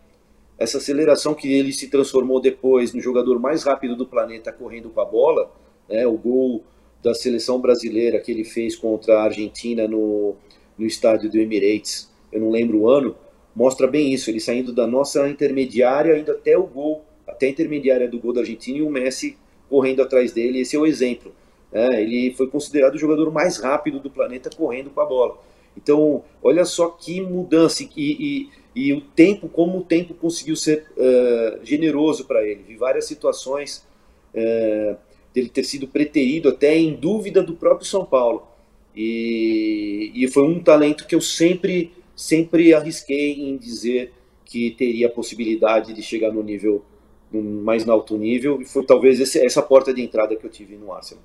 essa 0.58 0.78
aceleração 0.78 1.34
que 1.34 1.52
ele 1.52 1.72
se 1.72 1.88
transformou 1.88 2.40
depois 2.40 2.92
no 2.92 3.00
jogador 3.00 3.38
mais 3.38 3.62
rápido 3.62 3.94
do 3.94 4.04
planeta 4.04 4.52
correndo 4.52 4.90
com 4.90 5.00
a 5.00 5.04
bola, 5.04 5.50
né, 5.88 6.04
o 6.06 6.18
gol 6.18 6.64
da 7.00 7.14
seleção 7.14 7.60
brasileira 7.60 8.18
que 8.18 8.32
ele 8.32 8.42
fez 8.42 8.74
contra 8.74 9.20
a 9.20 9.22
Argentina 9.22 9.86
no, 9.86 10.34
no 10.76 10.84
estádio 10.84 11.30
do 11.30 11.38
Emirates, 11.38 12.10
eu 12.32 12.40
não 12.40 12.50
lembro 12.50 12.78
o 12.78 12.88
ano, 12.88 13.16
mostra 13.54 13.86
bem 13.86 14.12
isso, 14.12 14.30
ele 14.30 14.40
saindo 14.40 14.72
da 14.72 14.86
nossa 14.86 15.28
intermediária, 15.28 16.18
indo 16.18 16.30
até 16.30 16.56
o 16.56 16.64
gol, 16.64 17.04
até 17.26 17.46
a 17.46 17.50
intermediária 17.50 18.08
do 18.08 18.18
gol 18.18 18.32
da 18.32 18.40
Argentina 18.40 18.78
e 18.78 18.82
o 18.82 18.90
Messi 18.90 19.36
correndo 19.68 20.02
atrás 20.02 20.32
dele, 20.32 20.60
esse 20.60 20.76
é 20.76 20.78
o 20.78 20.86
exemplo. 20.86 21.32
Né? 21.72 22.02
Ele 22.02 22.34
foi 22.34 22.46
considerado 22.48 22.94
o 22.94 22.98
jogador 22.98 23.30
mais 23.30 23.58
rápido 23.58 24.00
do 24.00 24.10
planeta 24.10 24.50
correndo 24.54 24.90
com 24.90 25.00
a 25.00 25.06
bola. 25.06 25.38
Então, 25.76 26.24
olha 26.42 26.64
só 26.64 26.88
que 26.88 27.20
mudança 27.20 27.82
e, 27.82 27.88
e, 27.96 28.48
e 28.74 28.92
o 28.92 29.00
tempo, 29.00 29.48
como 29.48 29.78
o 29.78 29.84
tempo 29.84 30.14
conseguiu 30.14 30.56
ser 30.56 30.86
uh, 30.96 31.64
generoso 31.64 32.24
para 32.24 32.44
ele. 32.44 32.64
Vi 32.66 32.76
várias 32.76 33.04
situações 33.06 33.86
uh, 34.34 34.96
dele 35.32 35.48
ter 35.48 35.62
sido 35.62 35.86
preterido 35.86 36.48
até 36.48 36.76
em 36.76 36.94
dúvida 36.94 37.42
do 37.42 37.54
próprio 37.54 37.86
São 37.86 38.04
Paulo. 38.04 38.48
E, 38.94 40.10
e 40.14 40.26
foi 40.26 40.42
um 40.42 40.60
talento 40.60 41.06
que 41.06 41.14
eu 41.14 41.20
sempre, 41.20 41.92
sempre 42.18 42.74
arrisquei 42.74 43.48
em 43.48 43.56
dizer 43.56 44.12
que 44.44 44.72
teria 44.72 45.06
a 45.06 45.10
possibilidade 45.10 45.92
de 45.92 46.02
chegar 46.02 46.32
no 46.32 46.42
nível 46.42 46.84
mais 47.32 47.84
no 47.84 47.92
alto 47.92 48.16
nível 48.16 48.60
e 48.60 48.64
foi 48.64 48.84
talvez 48.84 49.20
esse, 49.20 49.38
essa 49.44 49.62
porta 49.62 49.94
de 49.94 50.02
entrada 50.02 50.34
que 50.34 50.44
eu 50.44 50.50
tive 50.50 50.76
no 50.76 50.92
Arsenal. 50.92 51.22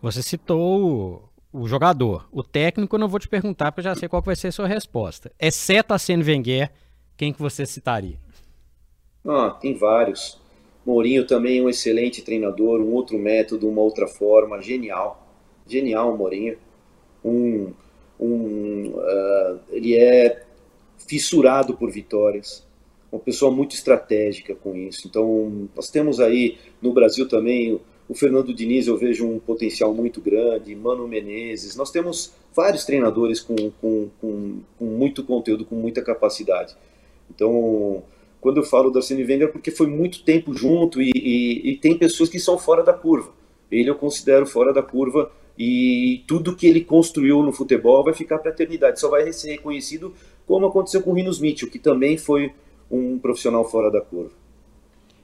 Você 0.00 0.22
citou 0.22 1.20
o, 1.52 1.60
o 1.60 1.68
jogador, 1.68 2.26
o 2.32 2.42
técnico 2.42 2.96
eu 2.96 3.00
não 3.00 3.08
vou 3.08 3.20
te 3.20 3.28
perguntar 3.28 3.70
porque 3.70 3.80
eu 3.80 3.92
já 3.92 3.94
sei 3.94 4.08
qual 4.08 4.22
vai 4.22 4.36
ser 4.36 4.48
a 4.48 4.52
sua 4.52 4.66
resposta. 4.66 5.30
Exceto 5.38 5.92
a 5.92 5.98
Sene 5.98 6.22
Wenger, 6.22 6.70
quem 7.16 7.32
que 7.32 7.42
você 7.42 7.66
citaria? 7.66 8.16
Ah, 9.26 9.50
tem 9.60 9.74
vários. 9.74 10.40
Mourinho 10.86 11.26
também 11.26 11.58
é 11.58 11.62
um 11.62 11.68
excelente 11.68 12.22
treinador, 12.22 12.80
um 12.80 12.92
outro 12.94 13.18
método, 13.18 13.68
uma 13.68 13.82
outra 13.82 14.06
forma, 14.06 14.62
genial, 14.62 15.26
genial 15.66 16.16
Mourinho. 16.16 16.56
Um, 17.22 17.74
um, 18.20 18.90
uh, 18.90 19.60
ele 19.70 19.96
é 19.96 20.42
fissurado 21.06 21.74
por 21.74 21.90
vitórias, 21.90 22.66
uma 23.10 23.20
pessoa 23.20 23.50
muito 23.50 23.74
estratégica 23.74 24.54
com 24.54 24.76
isso. 24.76 25.08
Então, 25.08 25.68
nós 25.74 25.90
temos 25.90 26.20
aí 26.20 26.58
no 26.82 26.92
Brasil 26.92 27.26
também 27.28 27.80
o 28.08 28.14
Fernando 28.14 28.54
Diniz, 28.54 28.86
eu 28.86 28.96
vejo 28.96 29.26
um 29.26 29.38
potencial 29.38 29.92
muito 29.92 30.20
grande, 30.20 30.74
Mano 30.74 31.06
Menezes. 31.06 31.76
Nós 31.76 31.90
temos 31.90 32.32
vários 32.54 32.84
treinadores 32.86 33.40
com, 33.40 33.54
com, 33.80 34.08
com, 34.18 34.60
com 34.78 34.84
muito 34.84 35.22
conteúdo, 35.22 35.64
com 35.66 35.74
muita 35.74 36.00
capacidade. 36.00 36.74
Então, 37.30 38.02
quando 38.40 38.58
eu 38.58 38.62
falo 38.62 38.90
da 38.90 39.00
Arsene 39.00 39.24
Wenger, 39.24 39.48
é 39.48 39.52
porque 39.52 39.70
foi 39.70 39.86
muito 39.86 40.22
tempo 40.22 40.54
junto 40.54 41.02
e, 41.02 41.10
e, 41.14 41.70
e 41.70 41.76
tem 41.76 41.98
pessoas 41.98 42.30
que 42.30 42.40
são 42.40 42.56
fora 42.58 42.82
da 42.82 42.94
curva. 42.94 43.30
Ele 43.70 43.90
eu 43.90 43.94
considero 43.94 44.46
fora 44.46 44.72
da 44.72 44.82
curva 44.82 45.30
e 45.58 46.22
tudo 46.28 46.54
que 46.54 46.68
ele 46.68 46.82
construiu 46.82 47.42
no 47.42 47.52
futebol 47.52 48.04
vai 48.04 48.14
ficar 48.14 48.38
para 48.38 48.52
a 48.52 48.54
eternidade. 48.54 49.00
Só 49.00 49.10
vai 49.10 49.32
ser 49.32 49.50
reconhecido 49.52 50.14
como 50.46 50.66
aconteceu 50.66 51.02
com 51.02 51.10
o 51.10 51.14
Rinos 51.14 51.40
Mitchell, 51.40 51.68
que 51.68 51.80
também 51.80 52.16
foi 52.16 52.54
um 52.88 53.18
profissional 53.18 53.68
fora 53.68 53.90
da 53.90 54.00
curva. 54.00 54.30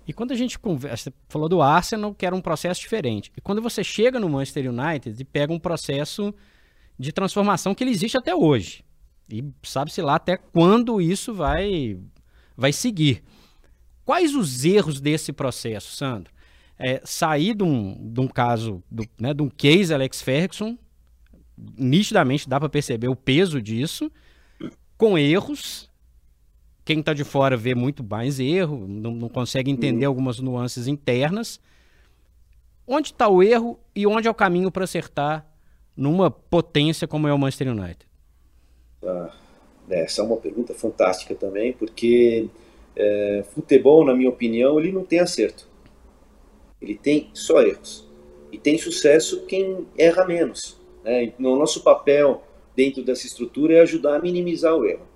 E 0.07 0.13
quando 0.13 0.33
a 0.33 0.37
gente 0.37 0.59
conversa, 0.59 1.15
falou 1.29 1.49
do 1.49 1.63
Arsenal, 1.63 2.13
que 2.15 2.27
era 2.27 2.35
um 2.35 2.41
processo 2.41 2.81
diferente. 2.81 3.33
E 3.37 3.41
quando 3.41 3.63
você 3.63 3.85
chega 3.85 4.19
no 4.19 4.29
Manchester 4.29 4.71
United 4.71 5.23
e 5.23 5.25
pega 5.25 5.53
um 5.53 5.59
processo 5.59 6.35
de 6.99 7.13
transformação 7.13 7.75
que 7.75 7.85
ele 7.85 7.93
existe 7.93 8.19
até 8.19 8.35
hoje. 8.35 8.85
E 9.31 9.45
sabe-se 9.63 10.03
lá 10.03 10.17
até 10.17 10.37
quando 10.37 11.01
isso 11.01 11.33
vai, 11.33 11.99
vai 12.57 12.73
seguir. 12.73 13.23
Quais 14.05 14.35
os 14.35 14.65
erros 14.65 15.01
desse 15.01 15.33
processo, 15.33 15.97
Sandro? 15.97 16.34
É, 16.79 17.01
sair 17.05 17.55
de 17.55 17.63
um, 17.63 18.13
de 18.13 18.21
um 18.21 18.27
caso, 18.27 18.83
do, 18.91 19.05
né, 19.19 19.33
de 19.33 19.43
um 19.43 19.49
case 19.49 19.95
Alex 19.95 20.21
Ferguson, 20.21 20.77
nitidamente 21.57 22.49
dá 22.49 22.59
para 22.59 22.69
perceber 22.69 23.09
o 23.09 23.17
peso 23.17 23.63
disso, 23.63 24.11
com 24.97 25.17
erros. 25.17 25.91
Quem 26.85 27.01
está 27.01 27.15
de 27.15 27.25
fora 27.25 27.57
vê 27.57 27.75
muito 27.75 28.05
mais 28.05 28.39
erro, 28.41 28.87
não, 28.89 29.13
não 29.13 29.29
consegue 29.29 29.71
entender 29.71 30.07
uhum. 30.07 30.11
algumas 30.11 30.39
nuances 30.41 30.87
internas. 30.87 31.61
Onde 32.87 33.09
está 33.09 33.29
o 33.29 33.43
erro 33.43 33.79
e 33.95 34.07
onde 34.07 34.29
é 34.29 34.31
o 34.31 34.35
caminho 34.35 34.71
para 34.71 34.85
acertar 34.85 35.47
numa 35.97 36.31
potência 36.31 37.09
como 37.09 37.27
é 37.27 37.33
o 37.33 37.39
Manchester 37.39 37.69
United? 37.69 38.07
Ah, 39.03 39.31
essa 39.89 40.21
é 40.21 40.25
uma 40.25 40.37
pergunta 40.37 40.75
fantástica 40.75 41.35
também, 41.35 41.73
porque 41.73 42.49
é, 42.97 43.45
futebol, 43.55 44.05
na 44.05 44.15
minha 44.15 44.29
opinião, 44.29 44.79
ele 44.79 44.93
não 44.93 45.05
tem 45.05 45.21
acerto. 45.21 45.67
Ele 46.81 46.95
tem 46.95 47.31
só 47.33 47.63
erros. 47.63 48.07
E 48.53 48.59
tem 48.59 48.79
sucesso 48.79 49.45
quem 49.47 49.87
erra 49.97 50.25
menos. 50.25 50.81
Né? 51.03 51.33
No 51.39 51.57
nosso 51.57 51.83
papel 51.83 52.43
dentro 52.77 53.03
dessa 53.03 53.27
estrutura 53.27 53.75
é 53.75 53.81
ajudar 53.81 54.17
a 54.17 54.19
minimizar 54.21 54.75
o 54.75 54.85
erro. 54.85 55.07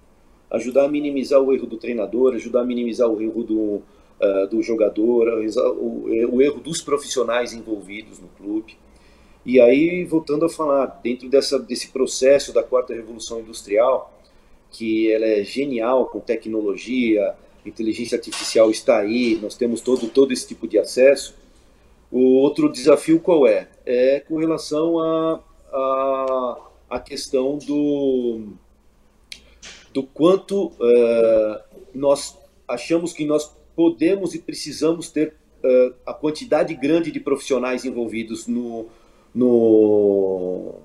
Ajudar 0.51 0.85
a 0.85 0.89
minimizar 0.89 1.41
o 1.41 1.53
erro 1.53 1.67
do 1.67 1.77
treinador, 1.77 2.35
ajudar 2.35 2.63
a 2.63 2.65
minimizar 2.65 3.09
o 3.09 3.21
erro 3.21 3.43
do, 3.43 3.83
uh, 4.21 4.47
do 4.51 4.63
jogador, 4.63 5.29
o, 5.77 6.35
o 6.35 6.43
erro 6.43 6.61
dos 6.61 6.81
profissionais 6.81 7.53
envolvidos 7.53 8.19
no 8.19 8.29
clube. 8.29 8.77
E 9.45 9.61
aí, 9.61 10.05
voltando 10.05 10.45
a 10.45 10.49
falar, 10.49 11.01
dentro 11.03 11.29
dessa, 11.29 11.59
desse 11.59 11.89
processo 11.89 12.53
da 12.53 12.63
quarta 12.63 12.95
revolução 12.95 13.41
industrial, 13.41 14.19
que 14.71 15.11
ela 15.11 15.25
é 15.25 15.43
genial 15.43 16.07
com 16.07 16.21
tecnologia, 16.21 17.35
inteligência 17.65 18.17
artificial 18.17 18.71
está 18.71 18.99
aí, 18.99 19.39
nós 19.41 19.55
temos 19.55 19.81
todo, 19.81 20.09
todo 20.09 20.33
esse 20.33 20.47
tipo 20.47 20.67
de 20.67 20.79
acesso. 20.79 21.35
O 22.11 22.37
outro 22.37 22.71
desafio 22.71 23.21
qual 23.21 23.47
é? 23.47 23.69
É 23.85 24.21
com 24.21 24.37
relação 24.37 24.99
a, 24.99 25.41
a 25.73 26.69
a 26.89 26.99
questão 26.99 27.59
do, 27.59 28.49
do 29.93 30.03
quanto 30.03 30.67
uh, 30.67 31.61
nós 31.95 32.37
achamos 32.67 33.13
que 33.13 33.25
nós 33.25 33.51
podemos 33.77 34.35
e 34.35 34.39
precisamos 34.39 35.11
ter 35.11 35.35
uh, 35.63 35.95
a 36.07 36.15
quantidade 36.15 36.75
grande 36.75 37.13
de 37.13 37.21
profissionais 37.21 37.85
envolvidos 37.85 38.47
no, 38.47 38.87
no, 39.35 40.77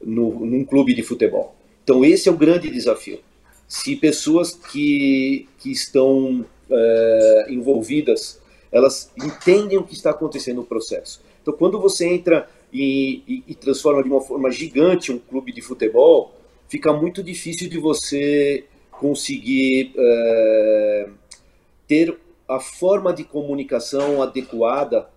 no, 0.00 0.46
num 0.46 0.64
clube 0.64 0.94
de 0.94 1.02
futebol. 1.02 1.54
Então, 1.84 2.04
esse 2.04 2.28
é 2.28 2.32
o 2.32 2.36
grande 2.36 2.70
desafio. 2.70 3.20
Se 3.66 3.96
pessoas 3.96 4.52
que, 4.52 5.46
que 5.58 5.70
estão 5.70 6.40
uh, 6.70 7.50
envolvidas, 7.50 8.37
elas 8.70 9.10
entendem 9.16 9.78
o 9.78 9.84
que 9.84 9.94
está 9.94 10.10
acontecendo 10.10 10.56
no 10.56 10.64
processo. 10.64 11.22
Então, 11.42 11.54
quando 11.54 11.80
você 11.80 12.06
entra 12.06 12.48
e, 12.72 13.22
e, 13.26 13.44
e 13.48 13.54
transforma 13.54 14.02
de 14.02 14.08
uma 14.08 14.20
forma 14.20 14.50
gigante 14.50 15.12
um 15.12 15.18
clube 15.18 15.52
de 15.52 15.62
futebol, 15.62 16.34
fica 16.68 16.92
muito 16.92 17.22
difícil 17.22 17.68
de 17.68 17.78
você 17.78 18.64
conseguir 18.90 19.92
é, 19.96 21.08
ter 21.86 22.18
a 22.48 22.58
forma 22.58 23.12
de 23.12 23.24
comunicação 23.24 24.22
adequada 24.22 25.08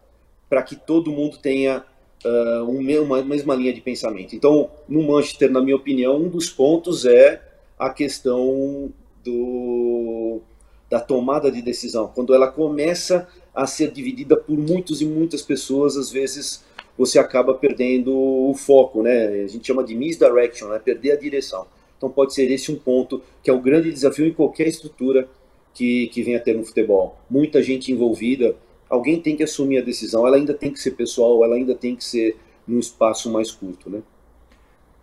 para 0.50 0.62
que 0.62 0.76
todo 0.76 1.12
mundo 1.12 1.38
tenha 1.38 1.84
uh, 2.26 3.02
uma 3.02 3.24
mesma 3.24 3.56
linha 3.56 3.74
de 3.74 3.80
pensamento. 3.80 4.36
Então, 4.36 4.70
no 4.88 5.02
Manchester, 5.04 5.50
na 5.50 5.62
minha 5.62 5.76
opinião, 5.76 6.18
um 6.18 6.28
dos 6.28 6.50
pontos 6.50 7.06
é 7.06 7.42
a 7.80 7.90
questão 7.90 8.92
do, 9.24 10.42
da 10.90 11.00
tomada 11.00 11.50
de 11.50 11.62
decisão. 11.62 12.12
Quando 12.14 12.34
ela 12.34 12.48
começa 12.48 13.28
a 13.54 13.68
ser 13.68 13.92
dividida 13.92 14.38
por 14.38 14.58
muitos 14.58 15.02
e 15.02 15.06
muitas 15.06 15.42
pessoas, 15.42 15.98
às 15.98 16.10
vezes 16.10 16.64
você 16.98 17.20
acaba 17.20 17.54
perdendo 17.54 18.14
o 18.14 18.54
foco, 18.54 19.02
né? 19.02 19.44
A 19.44 19.48
gente 19.48 19.68
chama 19.68 19.84
de 19.84 19.96
misdirection, 19.96 20.68
né? 20.68 20.80
Perder 20.80 21.12
a 21.12 21.16
direção. 21.16 21.66
Então 21.98 22.10
pode 22.10 22.34
ser 22.34 22.50
esse 22.52 22.72
um 22.72 22.78
ponto 22.78 23.22
que 23.44 23.50
é 23.50 23.54
o 23.54 23.60
grande 23.60 23.92
desafio 23.92 24.26
em 24.26 24.34
qualquer 24.34 24.68
estrutura 24.68 25.28
que, 25.74 26.08
que 26.08 26.24
venha 26.24 26.38
a 26.38 26.42
ter 26.42 26.56
no 26.56 26.64
futebol. 26.64 27.18
Muita 27.30 27.62
gente 27.62 27.92
envolvida, 27.92 28.56
alguém 28.90 29.22
tem 29.22 29.36
que 29.36 29.44
assumir 29.44 29.78
a 29.78 29.82
decisão, 29.82 30.26
ela 30.26 30.38
ainda 30.38 30.54
tem 30.54 30.72
que 30.72 30.80
ser 30.80 30.92
pessoal, 30.92 31.44
ela 31.44 31.56
ainda 31.56 31.76
tem 31.76 31.96
que 31.96 32.04
ser 32.04 32.38
num 32.68 32.80
espaço 32.80 33.32
mais 33.32 33.52
curto, 33.52 33.90
né? 33.90 34.02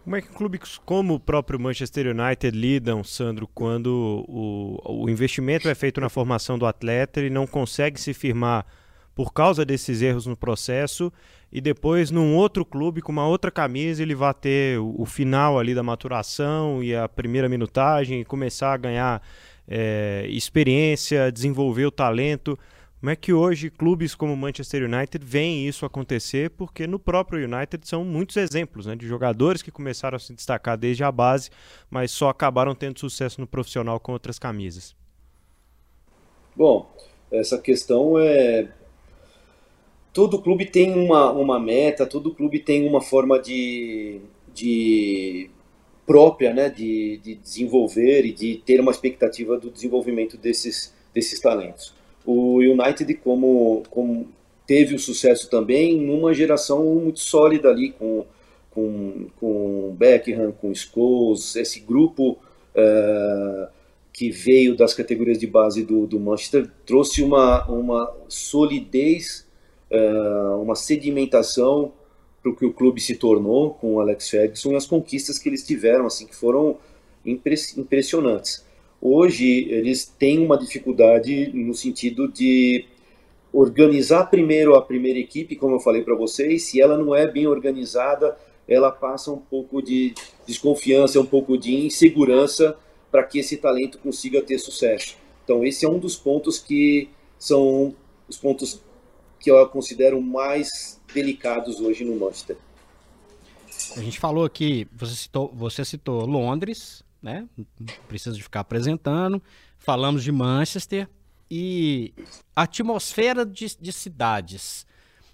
Como 0.08 0.16
é 0.16 0.22
que 0.22 0.28
clubes 0.28 0.80
como 0.86 1.12
o 1.12 1.20
próprio 1.20 1.60
Manchester 1.60 2.06
United 2.06 2.56
lidam, 2.56 3.04
Sandro, 3.04 3.46
quando 3.46 4.24
o, 4.26 5.02
o 5.04 5.10
investimento 5.10 5.68
é 5.68 5.74
feito 5.74 6.00
na 6.00 6.08
formação 6.08 6.58
do 6.58 6.64
atleta 6.64 7.20
e 7.20 7.28
não 7.28 7.46
consegue 7.46 8.00
se 8.00 8.14
firmar 8.14 8.64
por 9.14 9.34
causa 9.34 9.66
desses 9.66 10.00
erros 10.00 10.24
no 10.24 10.34
processo 10.34 11.12
e 11.52 11.60
depois 11.60 12.10
num 12.10 12.34
outro 12.34 12.64
clube 12.64 13.02
com 13.02 13.12
uma 13.12 13.26
outra 13.26 13.50
camisa 13.50 14.02
ele 14.02 14.14
vai 14.14 14.32
ter 14.32 14.80
o, 14.80 14.94
o 14.96 15.04
final 15.04 15.58
ali 15.58 15.74
da 15.74 15.82
maturação 15.82 16.82
e 16.82 16.96
a 16.96 17.06
primeira 17.06 17.46
minutagem 17.46 18.22
e 18.22 18.24
começar 18.24 18.72
a 18.72 18.78
ganhar 18.78 19.22
é, 19.68 20.24
experiência, 20.30 21.30
desenvolver 21.30 21.84
o 21.84 21.90
talento. 21.90 22.58
Como 23.00 23.10
é 23.10 23.16
que 23.16 23.32
hoje 23.32 23.70
clubes 23.70 24.14
como 24.16 24.32
o 24.32 24.36
Manchester 24.36 24.82
United 24.82 25.24
veem 25.24 25.68
isso 25.68 25.86
acontecer? 25.86 26.50
Porque 26.50 26.84
no 26.84 26.98
próprio 26.98 27.44
United 27.48 27.86
são 27.86 28.04
muitos 28.04 28.36
exemplos 28.36 28.86
né, 28.86 28.96
de 28.96 29.06
jogadores 29.06 29.62
que 29.62 29.70
começaram 29.70 30.16
a 30.16 30.18
se 30.18 30.34
destacar 30.34 30.76
desde 30.76 31.04
a 31.04 31.12
base, 31.12 31.48
mas 31.88 32.10
só 32.10 32.28
acabaram 32.28 32.74
tendo 32.74 32.98
sucesso 32.98 33.40
no 33.40 33.46
profissional 33.46 34.00
com 34.00 34.12
outras 34.12 34.36
camisas. 34.36 34.96
Bom, 36.56 36.90
essa 37.30 37.56
questão 37.58 38.18
é 38.18 38.68
todo 40.12 40.42
clube 40.42 40.66
tem 40.66 40.92
uma, 40.92 41.30
uma 41.30 41.60
meta, 41.60 42.04
todo 42.04 42.34
clube 42.34 42.58
tem 42.58 42.88
uma 42.88 43.00
forma 43.00 43.38
de, 43.38 44.20
de 44.52 45.48
própria 46.04 46.52
né, 46.52 46.68
de, 46.68 47.18
de 47.18 47.36
desenvolver 47.36 48.26
e 48.26 48.32
de 48.32 48.56
ter 48.56 48.80
uma 48.80 48.90
expectativa 48.90 49.56
do 49.56 49.70
desenvolvimento 49.70 50.36
desses, 50.36 50.92
desses 51.14 51.38
talentos. 51.38 51.96
O 52.24 52.58
United, 52.58 53.14
como, 53.14 53.82
como 53.90 54.28
teve 54.66 54.94
o 54.94 54.98
sucesso 54.98 55.48
também 55.48 55.98
numa 55.98 56.34
geração 56.34 56.84
muito 56.84 57.20
sólida 57.20 57.68
ali 57.68 57.90
com 57.92 58.24
com, 58.78 59.26
com 59.40 59.96
Beckham, 59.98 60.52
com 60.52 60.72
Scholes, 60.72 61.56
esse 61.56 61.80
grupo 61.80 62.38
uh, 62.74 63.68
que 64.12 64.30
veio 64.30 64.76
das 64.76 64.94
categorias 64.94 65.38
de 65.38 65.46
base 65.46 65.82
do, 65.82 66.06
do 66.06 66.20
Manchester 66.20 66.70
trouxe 66.86 67.22
uma, 67.22 67.66
uma 67.66 68.14
solidez, 68.28 69.46
uh, 69.90 70.62
uma 70.62 70.76
sedimentação 70.76 71.92
para 72.40 72.52
o 72.52 72.56
que 72.56 72.64
o 72.64 72.72
clube 72.72 73.00
se 73.00 73.16
tornou 73.16 73.74
com 73.74 73.94
o 73.94 74.00
Alex 74.00 74.30
Ferguson 74.30 74.72
e 74.72 74.76
as 74.76 74.86
conquistas 74.86 75.38
que 75.38 75.48
eles 75.48 75.66
tiveram, 75.66 76.06
assim, 76.06 76.26
que 76.26 76.36
foram 76.36 76.76
impressionantes. 77.24 78.64
Hoje 79.00 79.68
eles 79.70 80.04
têm 80.04 80.44
uma 80.44 80.58
dificuldade 80.58 81.50
no 81.54 81.74
sentido 81.74 82.26
de 82.26 82.84
organizar 83.52 84.26
primeiro 84.26 84.74
a 84.74 84.82
primeira 84.82 85.18
equipe, 85.18 85.56
como 85.56 85.76
eu 85.76 85.80
falei 85.80 86.02
para 86.02 86.14
vocês, 86.14 86.64
se 86.64 86.80
ela 86.80 86.98
não 86.98 87.14
é 87.14 87.26
bem 87.26 87.46
organizada, 87.46 88.36
ela 88.66 88.90
passa 88.90 89.30
um 89.30 89.38
pouco 89.38 89.80
de 89.80 90.14
desconfiança, 90.46 91.20
um 91.20 91.26
pouco 91.26 91.56
de 91.56 91.74
insegurança 91.74 92.76
para 93.10 93.22
que 93.22 93.38
esse 93.38 93.56
talento 93.56 93.98
consiga 93.98 94.42
ter 94.42 94.58
sucesso. 94.58 95.16
Então 95.44 95.64
esse 95.64 95.86
é 95.86 95.88
um 95.88 95.98
dos 95.98 96.16
pontos 96.16 96.58
que 96.58 97.08
são 97.38 97.94
os 98.28 98.36
pontos 98.36 98.82
que 99.40 99.50
eu 99.50 99.66
considero 99.68 100.20
mais 100.20 101.00
delicados 101.14 101.80
hoje 101.80 102.04
no 102.04 102.16
Manchester. 102.16 102.56
A 103.96 104.02
gente 104.02 104.18
falou 104.18 104.44
aqui, 104.44 104.86
você 104.92 105.14
citou, 105.14 105.50
você 105.54 105.84
citou 105.84 106.26
Londres, 106.26 107.02
né? 107.22 107.48
Não 107.56 107.86
precisa 108.06 108.34
de 108.34 108.42
ficar 108.42 108.60
apresentando. 108.60 109.42
Falamos 109.76 110.22
de 110.22 110.32
Manchester 110.32 111.08
e 111.50 112.12
atmosfera 112.54 113.44
de, 113.44 113.76
de 113.80 113.92
cidades. 113.92 114.86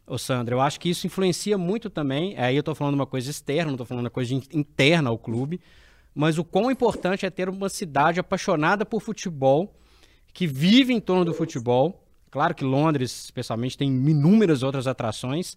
Ô 0.06 0.18
Sandra, 0.18 0.54
eu 0.54 0.60
acho 0.60 0.78
que 0.78 0.90
isso 0.90 1.06
influencia 1.06 1.56
muito 1.56 1.88
também. 1.88 2.36
Aí 2.38 2.56
eu 2.56 2.60
estou 2.60 2.74
falando 2.74 2.94
uma 2.94 3.06
coisa 3.06 3.30
externa, 3.30 3.66
não 3.66 3.74
estou 3.74 3.86
falando 3.86 4.04
uma 4.04 4.10
coisa 4.10 4.34
interna 4.34 5.08
ao 5.08 5.18
clube. 5.18 5.60
Mas 6.14 6.38
o 6.38 6.44
quão 6.44 6.70
importante 6.70 7.26
é 7.26 7.30
ter 7.30 7.48
uma 7.48 7.68
cidade 7.68 8.20
apaixonada 8.20 8.84
por 8.84 9.00
futebol, 9.00 9.74
que 10.32 10.46
vive 10.46 10.92
em 10.92 11.00
torno 11.00 11.24
do 11.24 11.34
futebol. 11.34 12.04
Claro 12.30 12.54
que 12.54 12.64
Londres, 12.64 13.24
especialmente, 13.24 13.78
tem 13.78 13.88
inúmeras 13.88 14.62
outras 14.62 14.86
atrações. 14.86 15.56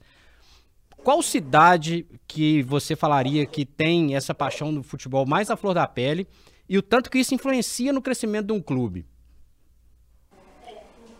Qual 1.07 1.21
cidade 1.21 2.05
que 2.27 2.61
você 2.63 2.93
falaria 2.93 3.45
que 3.45 3.65
tem 3.65 4.13
essa 4.13 4.33
paixão 4.33 4.73
do 4.73 4.83
futebol 4.83 5.25
mais 5.25 5.49
à 5.49 5.55
flor 5.55 5.73
da 5.73 5.87
pele 5.87 6.27
e 6.67 6.77
o 6.77 6.81
tanto 6.81 7.09
que 7.09 7.17
isso 7.17 7.33
influencia 7.33 7.93
no 7.93 8.01
crescimento 8.01 8.47
de 8.47 8.51
um 8.51 8.61
clube? 8.61 9.05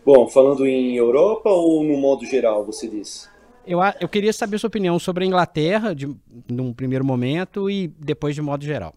Bom, 0.06 0.28
falando 0.28 0.68
em 0.68 0.98
Europa 0.98 1.50
ou 1.50 1.86
no 1.86 1.96
modo 1.96 2.26
geral, 2.26 2.66
você 2.66 2.86
diz? 2.86 3.30
Eu, 3.66 3.80
eu 4.02 4.10
queria 4.10 4.34
saber 4.34 4.60
sua 4.60 4.68
opinião 4.68 5.00
sobre 5.00 5.24
a 5.24 5.28
Inglaterra, 5.28 5.96
de, 5.96 6.14
num 6.52 6.74
primeiro 6.74 7.06
momento, 7.06 7.70
e 7.70 7.88
depois 7.88 8.36
de 8.36 8.42
modo 8.42 8.66
geral. 8.66 8.94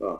Ah, 0.00 0.18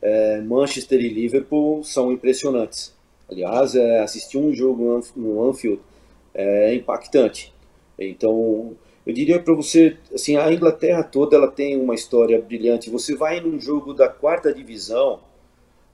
é, 0.00 0.40
Manchester 0.40 0.98
e 0.98 1.10
Liverpool 1.10 1.84
são 1.84 2.10
impressionantes. 2.10 2.96
Aliás, 3.30 3.74
é, 3.74 4.00
assistir 4.00 4.38
um 4.38 4.54
jogo 4.54 5.02
no 5.14 5.50
Anfield 5.50 5.82
é 6.32 6.74
impactante. 6.74 7.52
Então, 7.98 8.74
eu 9.06 9.12
diria 9.12 9.40
para 9.40 9.54
você, 9.54 9.96
assim, 10.14 10.36
a 10.36 10.52
Inglaterra 10.52 11.02
toda 11.02 11.36
ela 11.36 11.48
tem 11.48 11.80
uma 11.80 11.94
história 11.94 12.40
brilhante. 12.40 12.90
Você 12.90 13.16
vai 13.16 13.40
num 13.40 13.60
jogo 13.60 13.92
da 13.92 14.08
quarta 14.08 14.52
divisão, 14.52 15.20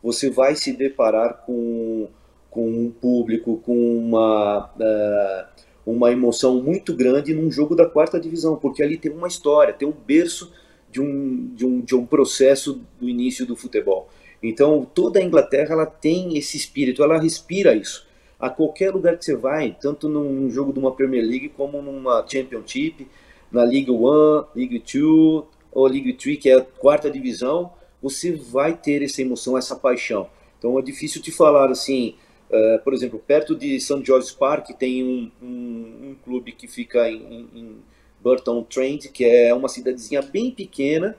você 0.02 0.30
vai 0.30 0.54
se 0.54 0.72
deparar 0.72 1.44
com 1.44 2.08
com 2.50 2.68
um 2.68 2.90
público, 2.90 3.58
com 3.58 3.98
uma, 3.98 4.70
uh, 4.74 5.62
uma 5.86 6.10
emoção 6.10 6.62
muito 6.62 6.92
grande 6.92 7.34
num 7.34 7.50
jogo 7.50 7.74
da 7.76 7.86
quarta 7.86 8.18
divisão, 8.18 8.56
porque 8.56 8.82
ali 8.82 8.96
tem 8.96 9.12
uma 9.12 9.28
história, 9.28 9.72
tem 9.72 9.86
um 9.86 9.92
berço 9.92 10.52
de 10.90 11.00
um, 11.00 11.54
de 11.54 11.66
um, 11.66 11.80
de 11.80 11.94
um 11.94 12.06
processo 12.06 12.80
do 12.98 13.08
início 13.08 13.44
do 13.46 13.54
futebol. 13.54 14.08
Então, 14.42 14.86
toda 14.92 15.20
a 15.20 15.22
Inglaterra 15.22 15.72
ela 15.72 15.86
tem 15.86 16.36
esse 16.36 16.56
espírito, 16.56 17.02
ela 17.02 17.18
respira 17.18 17.74
isso. 17.74 18.07
A 18.38 18.48
qualquer 18.48 18.92
lugar 18.92 19.16
que 19.16 19.24
você 19.24 19.34
vai, 19.34 19.76
tanto 19.80 20.08
num 20.08 20.50
jogo 20.50 20.72
de 20.72 20.78
uma 20.78 20.92
Premier 20.92 21.24
League 21.24 21.48
como 21.50 21.82
numa 21.82 22.24
Championship, 22.26 23.08
na 23.50 23.64
League 23.64 23.90
One, 23.90 24.46
League 24.54 24.80
Two 24.80 25.46
ou 25.72 25.86
League 25.86 26.12
Three, 26.14 26.36
que 26.36 26.50
é 26.50 26.56
a 26.56 26.62
quarta 26.62 27.10
divisão, 27.10 27.72
você 28.00 28.32
vai 28.32 28.76
ter 28.76 29.02
essa 29.02 29.22
emoção, 29.22 29.58
essa 29.58 29.74
paixão. 29.74 30.28
Então 30.58 30.78
é 30.78 30.82
difícil 30.82 31.20
te 31.20 31.32
falar 31.32 31.70
assim, 31.70 32.14
Uh, 32.48 32.82
por 32.82 32.94
exemplo, 32.94 33.18
perto 33.18 33.54
de 33.54 33.78
St. 33.78 34.02
George's 34.02 34.30
Park 34.30 34.70
tem 34.70 35.04
um, 35.04 35.30
um, 35.42 35.46
um 35.46 36.16
clube 36.24 36.52
que 36.52 36.66
fica 36.66 37.10
em, 37.10 37.46
em, 37.54 37.76
Burton 38.20 38.62
Trent, 38.62 39.08
que 39.12 39.22
é 39.22 39.52
uma 39.54 39.68
cidadezinha 39.68 40.22
bem 40.22 40.50
pequena, 40.50 41.14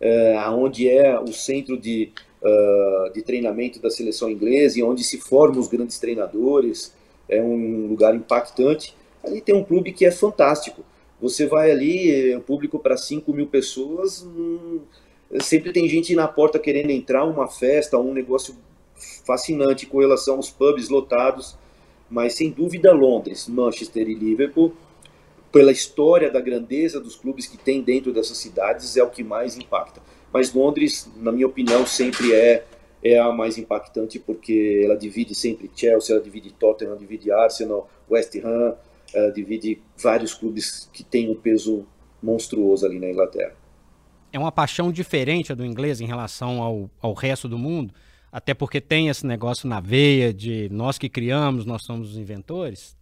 uh, 0.00 0.50
onde 0.52 0.88
é 0.88 1.18
o 1.18 1.32
centro 1.32 1.76
de, 1.76 2.12
uh, 2.42 3.12
de 3.12 3.22
treinamento 3.22 3.80
da 3.80 3.90
seleção 3.90 4.30
inglesa 4.30 4.78
e 4.78 4.82
onde 4.82 5.04
se 5.04 5.18
formam 5.18 5.60
os 5.60 5.68
grandes 5.68 5.98
treinadores. 5.98 6.94
É 7.28 7.42
um 7.42 7.86
lugar 7.88 8.14
impactante. 8.14 8.94
Ali 9.24 9.40
tem 9.40 9.54
um 9.54 9.64
clube 9.64 9.92
que 9.92 10.04
é 10.04 10.10
fantástico. 10.10 10.82
Você 11.20 11.46
vai 11.46 11.70
ali, 11.70 12.32
é 12.32 12.38
público 12.38 12.78
para 12.78 12.96
5 12.96 13.32
mil 13.32 13.46
pessoas, 13.46 14.22
hum, 14.22 14.80
sempre 15.42 15.72
tem 15.72 15.88
gente 15.88 16.14
na 16.14 16.28
porta 16.28 16.58
querendo 16.58 16.90
entrar, 16.90 17.24
uma 17.24 17.48
festa, 17.48 17.98
um 17.98 18.12
negócio 18.12 18.56
fascinante 19.24 19.86
com 19.86 19.98
relação 19.98 20.36
aos 20.36 20.50
pubs 20.50 20.88
lotados, 20.88 21.56
mas 22.08 22.34
sem 22.34 22.50
dúvida 22.50 22.92
Londres, 22.92 23.48
Manchester 23.48 24.08
e 24.08 24.14
Liverpool, 24.14 24.72
pela 25.52 25.72
história 25.72 26.30
da 26.30 26.40
grandeza 26.40 27.00
dos 27.00 27.16
clubes 27.16 27.46
que 27.46 27.58
tem 27.58 27.82
dentro 27.82 28.12
dessas 28.12 28.38
cidades, 28.38 28.96
é 28.96 29.02
o 29.02 29.10
que 29.10 29.22
mais 29.22 29.56
impacta. 29.56 30.00
Mas 30.32 30.52
Londres, 30.52 31.10
na 31.16 31.32
minha 31.32 31.46
opinião, 31.46 31.86
sempre 31.86 32.32
é 32.32 32.64
é 33.02 33.18
a 33.18 33.32
mais 33.32 33.58
impactante 33.58 34.18
porque 34.18 34.82
ela 34.84 34.96
divide 34.96 35.34
sempre 35.34 35.70
Chelsea, 35.74 36.14
ela 36.14 36.22
divide 36.22 36.52
Tottenham, 36.52 36.90
ela 36.90 36.98
divide 36.98 37.30
Arsenal, 37.30 37.88
West 38.10 38.34
Ham, 38.36 38.74
ela 39.14 39.30
divide 39.30 39.80
vários 39.96 40.34
clubes 40.34 40.88
que 40.92 41.04
têm 41.04 41.30
um 41.30 41.34
peso 41.34 41.86
monstruoso 42.22 42.84
ali 42.84 42.98
na 42.98 43.08
Inglaterra. 43.08 43.54
É 44.32 44.38
uma 44.38 44.52
paixão 44.52 44.92
diferente 44.92 45.54
do 45.54 45.64
inglês 45.64 46.00
em 46.00 46.06
relação 46.06 46.60
ao, 46.62 46.90
ao 47.00 47.14
resto 47.14 47.48
do 47.48 47.56
mundo? 47.56 47.94
Até 48.30 48.52
porque 48.52 48.80
tem 48.80 49.08
esse 49.08 49.24
negócio 49.24 49.66
na 49.66 49.80
veia 49.80 50.34
de 50.34 50.68
nós 50.70 50.98
que 50.98 51.08
criamos, 51.08 51.64
nós 51.64 51.82
somos 51.82 52.10
os 52.10 52.18
inventores? 52.18 52.96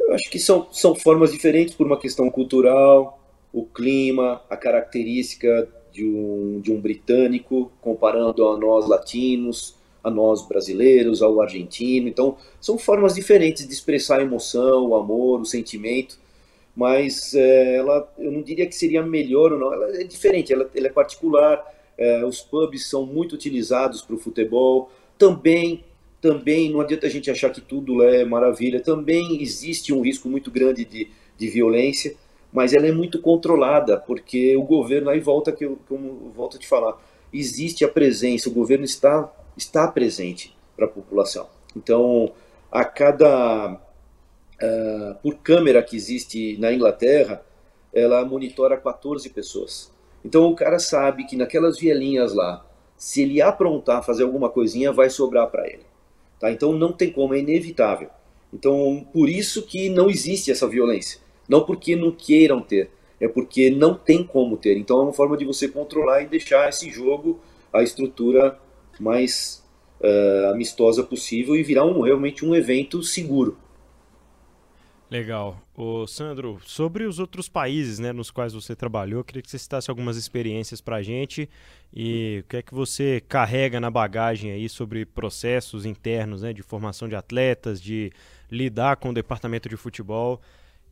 Eu 0.00 0.14
acho 0.14 0.30
que 0.30 0.38
são, 0.38 0.68
são 0.72 0.94
formas 0.94 1.32
diferentes 1.32 1.74
por 1.74 1.86
uma 1.86 1.98
questão 1.98 2.30
cultural, 2.30 3.20
o 3.54 3.64
clima, 3.64 4.42
a 4.50 4.56
característica 4.56 5.68
de 5.92 6.04
um, 6.04 6.60
de 6.60 6.72
um 6.72 6.80
britânico, 6.80 7.70
comparando 7.80 8.48
a 8.48 8.58
nós 8.58 8.88
latinos, 8.88 9.76
a 10.02 10.10
nós 10.10 10.46
brasileiros, 10.46 11.22
ao 11.22 11.40
argentino. 11.40 12.08
Então, 12.08 12.36
são 12.60 12.76
formas 12.76 13.14
diferentes 13.14 13.66
de 13.66 13.72
expressar 13.72 14.18
a 14.18 14.24
emoção, 14.24 14.88
o 14.88 14.96
amor, 14.96 15.40
o 15.40 15.44
sentimento, 15.44 16.18
mas 16.74 17.32
é, 17.32 17.76
ela, 17.76 18.12
eu 18.18 18.32
não 18.32 18.42
diria 18.42 18.66
que 18.66 18.74
seria 18.74 19.04
melhor 19.04 19.52
ou 19.52 19.58
não, 19.60 19.72
ela 19.72 20.00
é 20.00 20.02
diferente, 20.02 20.52
ela, 20.52 20.68
ela 20.74 20.88
é 20.88 20.90
particular, 20.90 21.64
é, 21.96 22.24
os 22.24 22.40
pubs 22.40 22.88
são 22.88 23.06
muito 23.06 23.36
utilizados 23.36 24.02
para 24.02 24.16
o 24.16 24.18
futebol. 24.18 24.90
Também, 25.16 25.84
também 26.20 26.70
não 26.70 26.80
adianta 26.80 27.06
a 27.06 27.10
gente 27.10 27.30
achar 27.30 27.50
que 27.50 27.60
tudo 27.60 28.02
é 28.02 28.24
maravilha. 28.24 28.80
Também 28.80 29.40
existe 29.40 29.92
um 29.92 30.00
risco 30.00 30.28
muito 30.28 30.50
grande 30.50 30.84
de, 30.84 31.08
de 31.38 31.48
violência, 31.48 32.16
mas 32.54 32.72
ela 32.72 32.86
é 32.86 32.92
muito 32.92 33.20
controlada, 33.20 33.98
porque 33.98 34.56
o 34.56 34.62
governo, 34.62 35.10
aí 35.10 35.18
volta 35.18 35.50
que 35.50 35.64
eu, 35.64 35.76
eu 35.90 36.32
volto 36.32 36.56
a 36.56 36.60
te 36.60 36.68
falar, 36.68 36.96
existe 37.32 37.84
a 37.84 37.88
presença, 37.88 38.48
o 38.48 38.52
governo 38.52 38.84
está, 38.84 39.28
está 39.56 39.88
presente 39.88 40.56
para 40.76 40.86
a 40.86 40.88
população. 40.88 41.48
Então, 41.76 42.32
a 42.70 42.84
cada. 42.84 43.80
Uh, 44.62 45.14
por 45.20 45.34
câmera 45.38 45.82
que 45.82 45.96
existe 45.96 46.56
na 46.58 46.72
Inglaterra, 46.72 47.42
ela 47.92 48.24
monitora 48.24 48.76
14 48.76 49.28
pessoas. 49.30 49.92
Então 50.24 50.46
o 50.46 50.54
cara 50.54 50.78
sabe 50.78 51.24
que 51.24 51.36
naquelas 51.36 51.76
vielinhas 51.76 52.32
lá, 52.32 52.64
se 52.96 53.22
ele 53.22 53.42
aprontar, 53.42 54.04
fazer 54.04 54.22
alguma 54.22 54.48
coisinha, 54.48 54.92
vai 54.92 55.10
sobrar 55.10 55.50
para 55.50 55.66
ele. 55.66 55.82
Tá? 56.38 56.52
Então 56.52 56.72
não 56.72 56.92
tem 56.92 57.12
como, 57.12 57.34
é 57.34 57.40
inevitável. 57.40 58.08
Então 58.52 59.06
por 59.12 59.28
isso 59.28 59.66
que 59.66 59.90
não 59.90 60.08
existe 60.08 60.52
essa 60.52 60.68
violência. 60.68 61.23
Não 61.48 61.64
porque 61.64 61.94
não 61.96 62.10
queiram 62.10 62.60
ter, 62.60 62.90
é 63.20 63.28
porque 63.28 63.70
não 63.70 63.94
tem 63.94 64.24
como 64.24 64.56
ter. 64.56 64.76
Então 64.76 64.98
é 64.98 65.02
uma 65.02 65.12
forma 65.12 65.36
de 65.36 65.44
você 65.44 65.68
controlar 65.68 66.22
e 66.22 66.26
deixar 66.26 66.68
esse 66.68 66.90
jogo, 66.90 67.40
a 67.72 67.82
estrutura 67.82 68.58
mais 68.98 69.64
uh, 70.00 70.52
amistosa 70.52 71.02
possível 71.02 71.56
e 71.56 71.62
virar 71.62 71.84
um, 71.84 72.00
realmente 72.00 72.44
um 72.44 72.54
evento 72.54 73.02
seguro. 73.02 73.56
Legal. 75.10 75.60
Ô, 75.76 76.06
Sandro, 76.06 76.58
sobre 76.64 77.04
os 77.04 77.18
outros 77.18 77.48
países 77.48 77.98
né, 77.98 78.12
nos 78.12 78.30
quais 78.30 78.52
você 78.52 78.74
trabalhou, 78.74 79.22
queria 79.22 79.42
que 79.42 79.50
você 79.50 79.58
citasse 79.58 79.90
algumas 79.90 80.16
experiências 80.16 80.80
para 80.80 80.96
a 80.96 81.02
gente 81.02 81.48
e 81.94 82.42
o 82.44 82.48
que 82.48 82.56
é 82.56 82.62
que 82.62 82.74
você 82.74 83.22
carrega 83.28 83.78
na 83.78 83.90
bagagem 83.90 84.50
aí 84.50 84.68
sobre 84.68 85.04
processos 85.04 85.84
internos 85.84 86.42
né, 86.42 86.52
de 86.52 86.62
formação 86.62 87.08
de 87.08 87.14
atletas, 87.14 87.80
de 87.80 88.10
lidar 88.50 88.96
com 88.96 89.10
o 89.10 89.14
departamento 89.14 89.68
de 89.68 89.76
futebol 89.76 90.40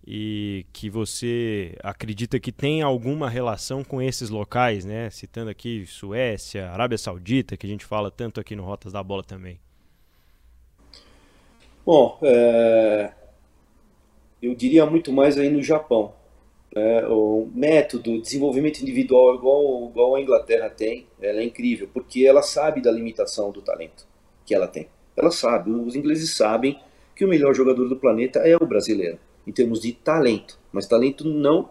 e 0.06 0.66
que 0.72 0.90
você 0.90 1.76
acredita 1.82 2.40
que 2.40 2.50
tem 2.50 2.82
alguma 2.82 3.30
relação 3.30 3.84
com 3.84 4.02
esses 4.02 4.30
locais, 4.30 4.84
né? 4.84 5.08
Citando 5.10 5.50
aqui 5.50 5.86
Suécia, 5.86 6.70
Arábia 6.70 6.98
Saudita, 6.98 7.56
que 7.56 7.66
a 7.66 7.68
gente 7.68 7.84
fala 7.84 8.10
tanto 8.10 8.40
aqui 8.40 8.56
no 8.56 8.64
Rotas 8.64 8.92
da 8.92 9.02
Bola 9.02 9.22
também. 9.22 9.60
Bom, 11.86 12.18
é... 12.22 13.12
eu 14.40 14.54
diria 14.54 14.84
muito 14.86 15.12
mais 15.12 15.38
aí 15.38 15.50
no 15.50 15.62
Japão. 15.62 16.14
É, 16.74 17.06
o 17.06 17.50
método, 17.54 18.22
desenvolvimento 18.22 18.80
individual 18.80 19.34
igual, 19.34 19.90
igual 19.90 20.14
a 20.14 20.20
Inglaterra 20.22 20.70
tem, 20.70 21.06
ela 21.20 21.40
é 21.40 21.44
incrível, 21.44 21.86
porque 21.92 22.24
ela 22.26 22.40
sabe 22.40 22.80
da 22.80 22.90
limitação 22.90 23.52
do 23.52 23.60
talento 23.60 24.06
que 24.46 24.54
ela 24.54 24.66
tem. 24.66 24.88
Ela 25.14 25.30
sabe, 25.30 25.70
os 25.70 25.94
ingleses 25.94 26.34
sabem 26.34 26.80
que 27.14 27.26
o 27.26 27.28
melhor 27.28 27.54
jogador 27.54 27.86
do 27.90 27.96
planeta 27.96 28.38
é 28.38 28.56
o 28.56 28.66
brasileiro 28.66 29.18
em 29.46 29.52
termos 29.52 29.80
de 29.80 29.92
talento, 29.92 30.58
mas 30.72 30.86
talento 30.86 31.24
não 31.24 31.68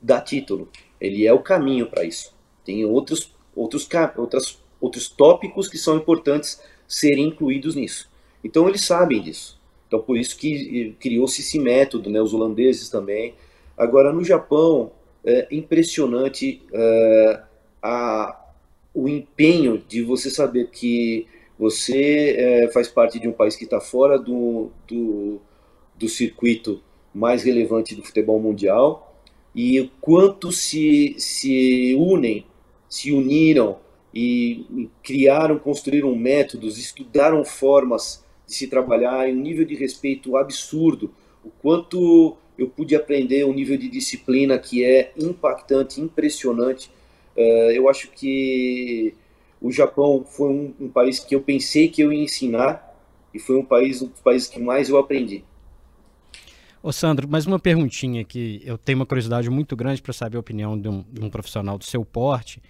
dá 0.00 0.20
título. 0.20 0.68
Ele 1.00 1.26
é 1.26 1.32
o 1.32 1.40
caminho 1.40 1.86
para 1.86 2.04
isso. 2.04 2.34
Tem 2.64 2.84
outros, 2.84 3.34
outros, 3.54 3.88
outras, 4.16 4.58
outros 4.80 5.08
tópicos 5.08 5.68
que 5.68 5.78
são 5.78 5.96
importantes 5.96 6.60
serem 6.86 7.28
incluídos 7.28 7.74
nisso. 7.74 8.10
Então 8.42 8.68
eles 8.68 8.84
sabem 8.84 9.22
disso. 9.22 9.58
Então 9.86 10.00
por 10.00 10.16
isso 10.16 10.36
que 10.36 10.94
criou-se 11.00 11.40
esse 11.40 11.58
método, 11.58 12.10
né? 12.10 12.20
os 12.20 12.34
holandeses 12.34 12.88
também. 12.88 13.34
Agora 13.76 14.12
no 14.12 14.24
Japão 14.24 14.92
é 15.24 15.48
impressionante 15.50 16.62
é, 16.72 17.42
a, 17.82 18.48
o 18.94 19.08
empenho 19.08 19.82
de 19.88 20.02
você 20.02 20.30
saber 20.30 20.68
que 20.70 21.26
você 21.58 22.36
é, 22.38 22.68
faz 22.68 22.88
parte 22.88 23.18
de 23.18 23.26
um 23.26 23.32
país 23.32 23.56
que 23.56 23.64
está 23.64 23.80
fora 23.80 24.18
do, 24.18 24.70
do, 24.86 25.40
do 25.96 26.08
circuito 26.08 26.80
mais 27.18 27.42
relevante 27.42 27.94
do 27.96 28.02
futebol 28.02 28.40
mundial 28.40 29.20
e 29.54 29.90
quanto 30.00 30.52
se, 30.52 31.16
se 31.18 31.94
unem, 31.98 32.46
se 32.88 33.12
uniram 33.12 33.78
e, 34.14 34.88
criaram, 35.02 35.58
construíram 35.58 36.14
métodos, 36.14 36.78
estudaram 36.78 37.44
formas 37.44 38.24
de 38.46 38.54
se 38.54 38.68
trabalhar 38.68 39.28
em 39.28 39.36
um 39.36 39.40
nível 39.40 39.64
de 39.64 39.74
respeito 39.74 40.36
absurdo, 40.36 41.12
o 41.44 41.50
quanto 41.50 42.36
eu 42.56 42.68
pude 42.68 42.94
aprender 42.94 43.44
um 43.44 43.52
nível 43.52 43.76
de 43.76 43.88
disciplina 43.88 44.58
que 44.58 44.84
é 44.84 45.12
impactante, 45.16 46.00
impressionante. 46.00 46.90
Uh, 47.36 47.70
eu 47.72 47.88
acho 47.88 48.10
que 48.10 49.14
o 49.60 49.72
Japão 49.72 50.24
foi 50.24 50.50
um, 50.50 50.74
um, 50.80 50.88
país 50.88 51.18
que 51.18 51.34
eu 51.34 51.40
pensei 51.40 51.88
que 51.88 52.00
eu 52.00 52.12
ia 52.12 52.22
ensinar 52.22 52.96
e 53.34 53.38
foi 53.38 53.56
um 53.56 53.64
país, 53.64 54.02
um 54.02 54.06
dos 54.06 54.20
países 54.20 54.48
que 54.48 54.60
mais 54.60 54.88
eu 54.88 54.98
aprendi. 54.98 55.44
Ô 56.88 56.92
Sandro, 56.92 57.28
mais 57.28 57.44
uma 57.44 57.58
perguntinha 57.58 58.24
que 58.24 58.62
eu 58.64 58.78
tenho 58.78 58.98
uma 58.98 59.04
curiosidade 59.04 59.50
muito 59.50 59.76
grande 59.76 60.00
para 60.00 60.14
saber 60.14 60.38
a 60.38 60.40
opinião 60.40 60.80
de 60.80 60.88
um, 60.88 61.02
de 61.02 61.22
um, 61.22 61.28
profissional 61.28 61.76
do 61.76 61.84
seu 61.84 62.02
porte. 62.02 62.62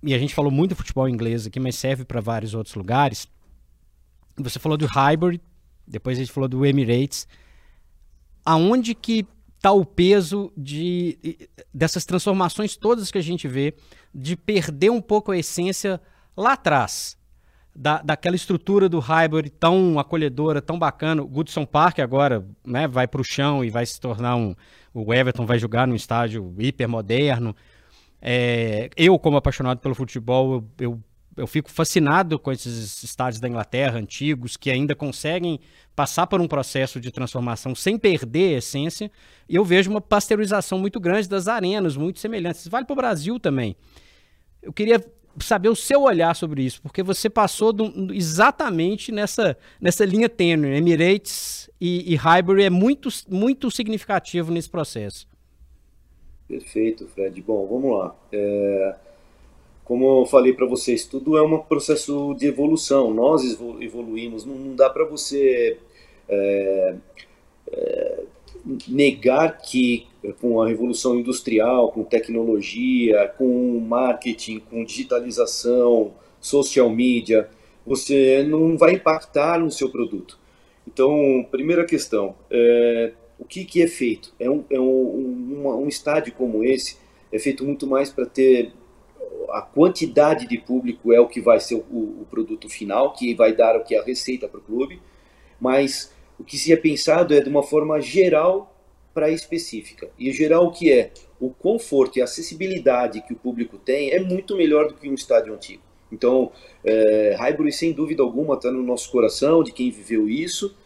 E 0.00 0.14
a 0.14 0.18
gente 0.20 0.32
falou 0.32 0.48
muito 0.48 0.70
do 0.70 0.76
futebol 0.76 1.08
inglês 1.08 1.44
aqui, 1.44 1.58
mas 1.58 1.74
serve 1.74 2.04
para 2.04 2.20
vários 2.20 2.54
outros 2.54 2.76
lugares. 2.76 3.26
Você 4.36 4.60
falou 4.60 4.78
do 4.78 4.86
Highbury, 4.86 5.40
depois 5.84 6.16
a 6.16 6.20
gente 6.20 6.30
falou 6.30 6.48
do 6.48 6.64
Emirates. 6.64 7.26
Aonde 8.44 8.94
que 8.94 9.26
está 9.56 9.72
o 9.72 9.84
peso 9.84 10.52
de, 10.56 11.48
dessas 11.74 12.04
transformações 12.04 12.76
todas 12.76 13.10
que 13.10 13.18
a 13.18 13.22
gente 13.22 13.48
vê, 13.48 13.74
de 14.14 14.36
perder 14.36 14.90
um 14.90 15.02
pouco 15.02 15.32
a 15.32 15.36
essência 15.36 16.00
lá 16.36 16.52
atrás? 16.52 17.18
Da, 17.74 18.00
daquela 18.00 18.36
estrutura 18.36 18.88
do 18.88 19.00
Highbury 19.00 19.50
tão 19.50 19.98
acolhedora, 19.98 20.62
tão 20.62 20.78
bacana. 20.78 21.22
O 21.22 21.26
Goodson 21.26 21.66
Park 21.66 21.98
agora 21.98 22.46
né, 22.64 22.86
vai 22.86 23.08
para 23.08 23.20
o 23.20 23.24
chão 23.24 23.64
e 23.64 23.70
vai 23.70 23.84
se 23.84 24.00
tornar 24.00 24.36
um. 24.36 24.54
O 24.92 25.12
Everton 25.12 25.44
vai 25.44 25.58
jogar 25.58 25.86
num 25.88 25.96
estádio 25.96 26.54
hiper 26.58 26.88
moderno. 26.88 27.54
É, 28.22 28.88
eu, 28.96 29.18
como 29.18 29.36
apaixonado 29.36 29.80
pelo 29.80 29.94
futebol, 29.94 30.54
eu, 30.54 30.64
eu, 30.78 31.02
eu, 31.36 31.46
fico 31.48 31.70
fascinado 31.70 32.38
com 32.38 32.52
esses 32.52 33.02
estádios 33.02 33.40
da 33.40 33.48
Inglaterra 33.48 33.98
antigos 33.98 34.56
que 34.56 34.70
ainda 34.70 34.94
conseguem 34.94 35.58
passar 35.96 36.28
por 36.28 36.40
um 36.40 36.46
processo 36.46 37.00
de 37.00 37.10
transformação 37.10 37.74
sem 37.74 37.98
perder 37.98 38.54
a 38.54 38.58
essência. 38.58 39.10
E 39.48 39.56
eu 39.56 39.64
vejo 39.64 39.90
uma 39.90 40.00
pasteurização 40.00 40.78
muito 40.78 41.00
grande 41.00 41.28
das 41.28 41.48
arenas, 41.48 41.96
muito 41.96 42.20
semelhantes. 42.20 42.68
Vale 42.68 42.86
para 42.86 42.92
o 42.92 42.96
Brasil 42.96 43.40
também. 43.40 43.76
Eu 44.62 44.72
queria 44.72 45.04
saber 45.40 45.68
o 45.68 45.76
seu 45.76 46.02
olhar 46.02 46.34
sobre 46.34 46.62
isso, 46.62 46.80
porque 46.82 47.02
você 47.02 47.28
passou 47.28 47.72
do, 47.72 48.12
exatamente 48.14 49.10
nessa, 49.10 49.56
nessa 49.80 50.04
linha 50.04 50.28
tênue. 50.28 50.76
Emirates 50.76 51.70
e, 51.80 52.12
e 52.12 52.16
Highbury 52.16 52.64
é 52.64 52.70
muito, 52.70 53.08
muito 53.28 53.70
significativo 53.70 54.52
nesse 54.52 54.70
processo. 54.70 55.26
Perfeito, 56.46 57.06
Fred. 57.08 57.40
Bom, 57.42 57.66
vamos 57.66 57.98
lá. 57.98 58.14
É, 58.32 58.94
como 59.84 60.22
eu 60.22 60.26
falei 60.26 60.52
para 60.52 60.66
vocês, 60.66 61.04
tudo 61.06 61.36
é 61.36 61.42
um 61.42 61.58
processo 61.58 62.34
de 62.34 62.46
evolução. 62.46 63.12
Nós 63.12 63.42
evoluímos. 63.80 64.44
Não, 64.44 64.54
não 64.54 64.76
dá 64.76 64.88
para 64.88 65.04
você 65.04 65.78
é, 66.28 66.94
é, 67.70 68.22
negar 68.88 69.58
que 69.58 70.06
com 70.40 70.60
a 70.60 70.68
revolução 70.68 71.18
industrial, 71.18 71.92
com 71.92 72.04
tecnologia, 72.04 73.32
com 73.36 73.80
marketing, 73.80 74.60
com 74.60 74.84
digitalização, 74.84 76.12
social 76.40 76.90
media, 76.90 77.48
você 77.86 78.42
não 78.42 78.76
vai 78.76 78.94
impactar 78.94 79.58
no 79.58 79.70
seu 79.70 79.90
produto. 79.90 80.38
Então, 80.86 81.46
primeira 81.50 81.84
questão, 81.84 82.34
é, 82.50 83.12
o 83.38 83.44
que, 83.44 83.64
que 83.64 83.82
é 83.82 83.86
feito? 83.86 84.34
É 84.38 84.48
um, 84.48 84.64
é 84.70 84.78
um, 84.78 85.82
um, 85.82 85.88
estádio 85.88 86.32
como 86.34 86.62
esse 86.64 86.98
é 87.32 87.38
feito 87.38 87.64
muito 87.64 87.86
mais 87.86 88.10
para 88.10 88.26
ter 88.26 88.72
a 89.50 89.60
quantidade 89.62 90.46
de 90.46 90.58
público 90.58 91.12
é 91.12 91.20
o 91.20 91.28
que 91.28 91.40
vai 91.40 91.60
ser 91.60 91.74
o, 91.74 92.22
o 92.22 92.26
produto 92.30 92.68
final, 92.68 93.12
que 93.12 93.34
vai 93.34 93.54
dar 93.54 93.76
o 93.76 93.84
que 93.84 93.94
é 93.94 94.00
a 94.00 94.04
receita 94.04 94.48
para 94.48 94.58
o 94.58 94.62
clube, 94.62 95.00
mas 95.60 96.12
o 96.38 96.44
que 96.44 96.58
se 96.58 96.72
é 96.72 96.76
pensado 96.76 97.34
é 97.34 97.40
de 97.40 97.48
uma 97.48 97.62
forma 97.62 98.00
geral 98.00 98.73
para 99.14 99.30
específica. 99.30 100.10
E 100.18 100.32
geral 100.32 100.66
o 100.66 100.72
que 100.72 100.92
é? 100.92 101.12
O 101.40 101.50
conforto 101.50 102.18
e 102.18 102.20
a 102.20 102.24
acessibilidade 102.24 103.22
que 103.22 103.32
o 103.32 103.36
público 103.36 103.78
tem 103.78 104.10
é 104.10 104.20
muito 104.20 104.56
melhor 104.56 104.88
do 104.88 104.94
que 104.94 105.08
um 105.08 105.14
estádio 105.14 105.54
antigo. 105.54 105.82
Então, 106.12 106.52
é, 106.84 107.36
Highbury, 107.38 107.72
sem 107.72 107.92
dúvida 107.92 108.22
alguma, 108.22 108.54
está 108.54 108.70
no 108.70 108.82
nosso 108.82 109.10
coração, 109.10 109.62
de 109.62 109.72
quem 109.72 109.90
viveu 109.90 110.28
isso, 110.28 110.76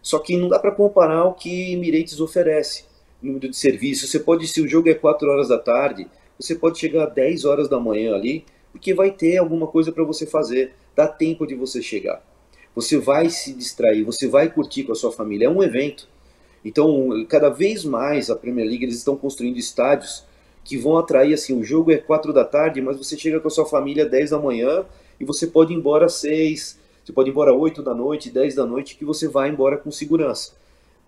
só 0.00 0.18
que 0.18 0.36
não 0.36 0.48
dá 0.48 0.58
para 0.58 0.70
comparar 0.70 1.24
o 1.24 1.34
que 1.34 1.72
Emirates 1.72 2.20
oferece. 2.20 2.84
Número 3.20 3.48
de 3.48 3.56
serviço, 3.56 4.06
você 4.06 4.20
pode, 4.20 4.46
se 4.46 4.60
o 4.60 4.68
jogo 4.68 4.88
é 4.88 4.94
4 4.94 5.28
horas 5.28 5.48
da 5.48 5.58
tarde, 5.58 6.06
você 6.38 6.54
pode 6.54 6.78
chegar 6.78 7.02
a 7.04 7.06
10 7.06 7.44
horas 7.44 7.68
da 7.68 7.80
manhã 7.80 8.14
ali, 8.14 8.44
porque 8.70 8.94
vai 8.94 9.10
ter 9.10 9.38
alguma 9.38 9.66
coisa 9.66 9.90
para 9.90 10.04
você 10.04 10.24
fazer, 10.24 10.72
dá 10.94 11.06
tempo 11.08 11.46
de 11.46 11.54
você 11.54 11.82
chegar. 11.82 12.22
Você 12.74 12.96
vai 12.96 13.28
se 13.28 13.52
distrair, 13.52 14.04
você 14.04 14.28
vai 14.28 14.48
curtir 14.48 14.84
com 14.84 14.92
a 14.92 14.94
sua 14.94 15.10
família, 15.10 15.46
é 15.46 15.50
um 15.50 15.62
evento. 15.62 16.08
Então, 16.68 17.24
cada 17.30 17.48
vez 17.48 17.82
mais 17.82 18.28
a 18.28 18.36
Premier 18.36 18.68
League 18.68 18.84
eles 18.84 18.98
estão 18.98 19.16
construindo 19.16 19.56
estádios 19.56 20.22
que 20.62 20.76
vão 20.76 20.98
atrair 20.98 21.32
assim, 21.32 21.58
o 21.58 21.64
jogo 21.64 21.90
é 21.90 21.96
4 21.96 22.30
da 22.30 22.44
tarde, 22.44 22.82
mas 22.82 22.98
você 22.98 23.16
chega 23.16 23.40
com 23.40 23.48
a 23.48 23.50
sua 23.50 23.64
família 23.64 24.04
10 24.04 24.28
da 24.28 24.38
manhã 24.38 24.84
e 25.18 25.24
você 25.24 25.46
pode 25.46 25.72
ir 25.72 25.76
embora 25.76 26.04
às 26.04 26.16
6, 26.16 26.78
você 27.02 27.10
pode 27.10 27.30
ir 27.30 27.32
embora 27.32 27.54
8 27.54 27.82
da 27.82 27.94
noite, 27.94 28.28
10 28.28 28.54
da 28.54 28.66
noite, 28.66 28.96
que 28.96 29.04
você 29.06 29.26
vai 29.26 29.48
embora 29.48 29.78
com 29.78 29.90
segurança. 29.90 30.52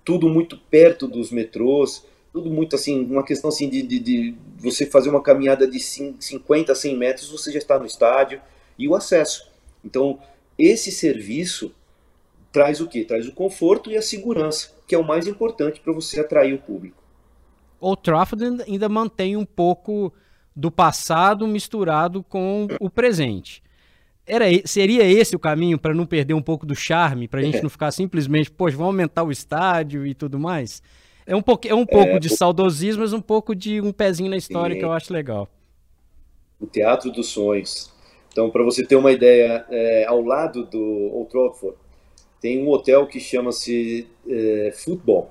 Tudo 0.03 0.31
muito 0.31 0.57
perto 0.57 1.07
dos 1.07 1.31
metrôs, 1.31 2.07
tudo 2.33 2.49
muito 2.49 2.75
assim, 2.75 3.05
uma 3.05 3.23
questão 3.23 3.49
assim 3.49 3.69
de, 3.69 3.83
de, 3.83 3.99
de 3.99 4.35
você 4.57 4.87
fazer 4.87 5.11
uma 5.11 5.23
caminhada 5.23 5.69
de 5.69 5.79
50 5.79 6.73
a 6.73 6.75
100 6.75 6.97
metros, 6.97 7.29
você 7.29 7.53
já 7.53 7.59
está 7.59 7.79
no 7.79 7.85
estádio 7.85 8.41
e 8.79 8.89
o 8.89 8.95
acesso. 8.95 9.47
Então, 9.85 10.19
esse 10.59 10.91
serviço 10.91 11.71
traz 12.51 12.81
o 12.81 12.89
que? 12.89 13.05
Traz 13.05 13.29
o 13.29 13.33
conforto 13.33 13.91
e 13.91 13.99
a 13.99 14.01
segurança, 14.01 14.71
que 14.91 14.95
é 14.97 14.99
o 14.99 15.07
mais 15.07 15.29
importante 15.29 15.81
para 15.81 15.93
você 15.93 16.19
atrair 16.19 16.53
o 16.53 16.59
público. 16.59 17.01
O 17.81 17.95
Trafford 17.95 18.65
ainda 18.67 18.89
mantém 18.89 19.37
um 19.37 19.45
pouco 19.45 20.13
do 20.55 20.69
passado 20.69 21.47
misturado 21.47 22.25
com 22.25 22.67
o 22.81 22.91
presente. 22.91 23.63
Era, 24.27 24.47
seria 24.65 25.05
esse 25.05 25.37
o 25.37 25.39
caminho 25.39 25.79
para 25.79 25.95
não 25.95 26.05
perder 26.05 26.35
um 26.35 26.43
pouco 26.43 26.67
do 26.67 26.75
charme, 26.75 27.29
para 27.29 27.39
a 27.39 27.43
gente 27.45 27.59
é. 27.59 27.63
não 27.63 27.71
ficar 27.71 27.93
simplesmente, 27.93 28.51
poxa, 28.51 28.77
vamos 28.77 28.93
aumentar 28.93 29.23
o 29.23 29.31
estádio 29.31 30.05
e 30.05 30.13
tudo 30.13 30.41
mais? 30.41 30.83
É 31.25 31.37
um, 31.37 31.43
pouco, 31.43 31.69
é 31.69 31.75
um 31.75 31.87
pouco 31.87 32.17
é, 32.17 32.19
de 32.19 32.29
saudosismo, 32.29 33.03
mas 33.03 33.13
um 33.13 33.21
pouco 33.21 33.55
de 33.55 33.81
um 33.81 33.93
pezinho 33.93 34.29
na 34.29 34.37
história 34.37 34.75
sim. 34.75 34.81
que 34.81 34.85
eu 34.85 34.91
acho 34.91 35.13
legal. 35.13 35.49
O 36.59 36.67
Teatro 36.67 37.13
dos 37.13 37.29
Sonhos. 37.29 37.93
Então, 38.33 38.51
para 38.51 38.65
você 38.65 38.85
ter 38.85 38.97
uma 38.97 39.13
ideia, 39.13 39.65
é, 39.71 40.05
ao 40.07 40.21
lado 40.21 40.65
do 40.65 40.81
Old 41.13 41.31
Trafford, 41.31 41.77
tem 42.41 42.63
um 42.63 42.69
hotel 42.71 43.07
que 43.07 43.21
chama-se 43.21 44.07
é, 44.29 44.73
Futebol. 44.75 45.31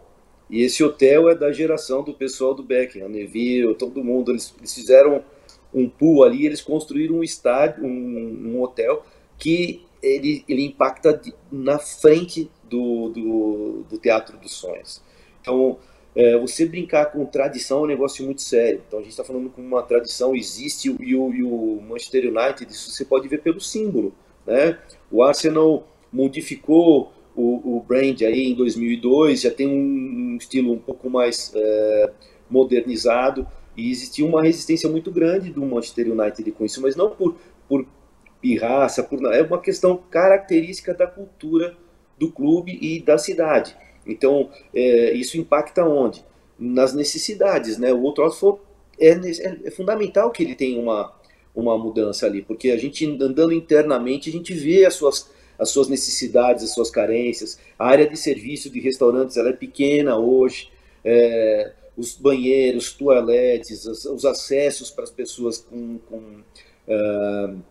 E 0.50 0.62
esse 0.64 0.84
hotel 0.84 1.30
é 1.30 1.36
da 1.36 1.52
geração 1.52 2.04
do 2.04 2.14
pessoal 2.14 2.54
do 2.54 2.64
Beckham, 2.64 3.08
Neville, 3.08 3.76
todo 3.76 4.04
mundo. 4.04 4.32
Eles, 4.32 4.54
eles 4.58 4.74
fizeram 4.74 5.24
um 5.74 5.88
pool 5.88 6.24
ali, 6.24 6.46
eles 6.46 6.62
construíram 6.62 7.16
um 7.16 7.24
estádio, 7.24 7.86
um, 7.86 8.48
um 8.48 8.62
hotel 8.62 9.06
que 9.38 9.86
ele, 10.02 10.44
ele 10.48 10.66
impacta 10.66 11.22
na 11.52 11.78
frente 11.78 12.50
do, 12.64 13.10
do, 13.10 13.86
do 13.90 13.98
Teatro 13.98 14.38
dos 14.38 14.54
Sonhos. 14.54 15.02
Então, 15.42 15.78
é, 16.16 16.38
você 16.38 16.66
brincar 16.66 17.08
com 17.08 17.26
tradição 17.26 17.80
é 17.80 17.82
um 17.84 17.88
negócio 17.88 18.26
muito 18.26 18.42
sério. 18.42 18.82
Então, 18.88 19.00
a 19.00 19.02
gente 19.02 19.12
está 19.12 19.24
falando 19.24 19.50
com 19.50 19.62
uma 19.62 19.84
tradição, 19.84 20.36
existe, 20.36 20.88
e 21.00 21.16
o, 21.16 21.34
e 21.34 21.44
o 21.44 21.82
Manchester 21.88 22.26
United, 22.26 22.72
isso 22.72 22.92
você 22.92 23.06
pode 23.06 23.28
ver 23.28 23.42
pelo 23.42 23.62
símbolo. 23.62 24.14
Né? 24.46 24.80
O 25.12 25.22
Arsenal 25.22 25.88
modificou 26.12 27.14
o, 27.36 27.78
o 27.78 27.84
brand 27.88 28.22
aí 28.22 28.48
em 28.48 28.56
2002, 28.56 29.42
já 29.42 29.52
tem 29.52 29.68
um, 29.68 30.34
um 30.34 30.38
estilo 30.38 30.74
um 30.74 30.80
pouco 30.80 31.10
mais 31.10 31.52
é, 31.56 32.12
modernizado, 32.50 33.48
e 33.78 33.92
existia 33.92 34.26
uma 34.26 34.42
resistência 34.42 34.90
muito 34.90 35.12
grande 35.12 35.52
do 35.52 35.66
Manchester 35.66 36.12
United 36.12 36.52
com 36.52 36.66
isso, 36.66 36.82
mas 36.82 36.96
não 36.96 37.10
por, 37.12 37.38
por 37.68 37.86
pirraça, 38.42 39.04
por, 39.04 39.24
é 39.34 39.42
uma 39.42 39.60
questão 39.60 39.98
característica 40.10 40.94
da 40.94 41.08
cultura 41.08 41.78
do 42.18 42.32
clube 42.32 42.78
e 42.82 43.02
da 43.02 43.18
cidade. 43.18 43.76
Então, 44.06 44.50
é, 44.74 45.14
isso 45.14 45.38
impacta 45.38 45.86
onde? 45.86 46.26
Nas 46.58 46.94
necessidades, 46.94 47.78
né? 47.78 47.94
O 47.94 48.02
Old 48.02 48.16
Trafford 48.16 48.60
é, 49.00 49.12
é, 49.12 49.60
é, 49.66 49.72
fundamental 49.72 50.30
que 50.32 50.44
ele 50.44 50.56
tenha 50.56 50.80
uma, 50.80 51.14
uma 51.56 51.78
mudança 51.78 52.26
ali, 52.26 52.42
porque 52.42 52.72
a 52.72 52.78
gente 52.78 53.06
andando 53.06 53.54
internamente, 53.54 54.30
a 54.30 54.32
gente 54.32 54.54
vê 54.54 54.86
as 54.86 54.96
suas, 54.96 55.30
as 55.60 55.70
suas 55.70 55.88
necessidades, 55.88 56.64
as 56.64 56.74
suas 56.74 56.90
carências. 56.90 57.60
A 57.78 57.88
área 57.88 58.08
de 58.08 58.18
serviço 58.18 58.70
de 58.70 58.80
restaurantes 58.80 59.38
ela 59.38 59.50
é 59.50 59.54
pequena 59.54 60.18
hoje. 60.18 60.70
É, 61.04 61.74
os 61.98 62.16
banheiros, 62.16 62.94
toaletes, 62.94 63.86
os, 63.86 64.06
os 64.06 64.24
acessos 64.24 64.90
para 64.90 65.04
as 65.04 65.12
pessoas 65.12 65.58
com, 65.58 65.98
com 66.10 66.18
uh, 66.88 67.62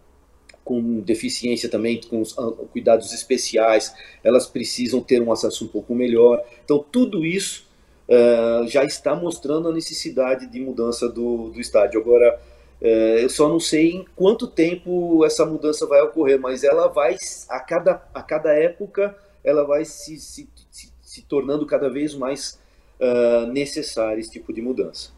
com 0.68 1.00
deficiência 1.00 1.66
também, 1.66 1.98
com 1.98 2.20
os, 2.20 2.36
uh, 2.36 2.52
cuidados 2.70 3.14
especiais, 3.14 3.94
elas 4.22 4.46
precisam 4.46 5.00
ter 5.00 5.22
um 5.22 5.32
acesso 5.32 5.64
um 5.64 5.68
pouco 5.68 5.94
melhor. 5.94 6.44
Então, 6.62 6.84
tudo 6.92 7.24
isso 7.24 7.66
uh, 8.06 8.68
já 8.68 8.84
está 8.84 9.16
mostrando 9.16 9.68
a 9.68 9.72
necessidade 9.72 10.46
de 10.46 10.60
mudança 10.60 11.08
do, 11.08 11.48
do 11.48 11.58
estádio. 11.58 11.98
Agora, 11.98 12.38
uh, 12.80 12.84
eu 12.84 13.28
só 13.28 13.48
não 13.48 13.60
sei 13.60 13.90
em 13.92 14.04
quanto 14.16 14.46
tempo 14.46 15.24
essa 15.24 15.44
mudança 15.44 15.86
vai 15.86 16.00
ocorrer, 16.02 16.38
mas 16.40 16.64
ela 16.64 16.88
vai, 16.88 17.16
a 17.48 17.60
cada, 17.60 18.02
a 18.12 18.22
cada 18.22 18.52
época, 18.52 19.16
ela 19.44 19.64
vai 19.64 19.84
se, 19.84 20.18
se, 20.18 20.48
se, 20.70 20.92
se 21.00 21.22
tornando 21.22 21.66
cada 21.66 21.88
vez 21.88 22.14
mais 22.14 22.60
uh, 23.00 23.46
necessária 23.46 24.20
esse 24.20 24.30
tipo 24.30 24.52
de 24.52 24.60
mudança. 24.60 25.10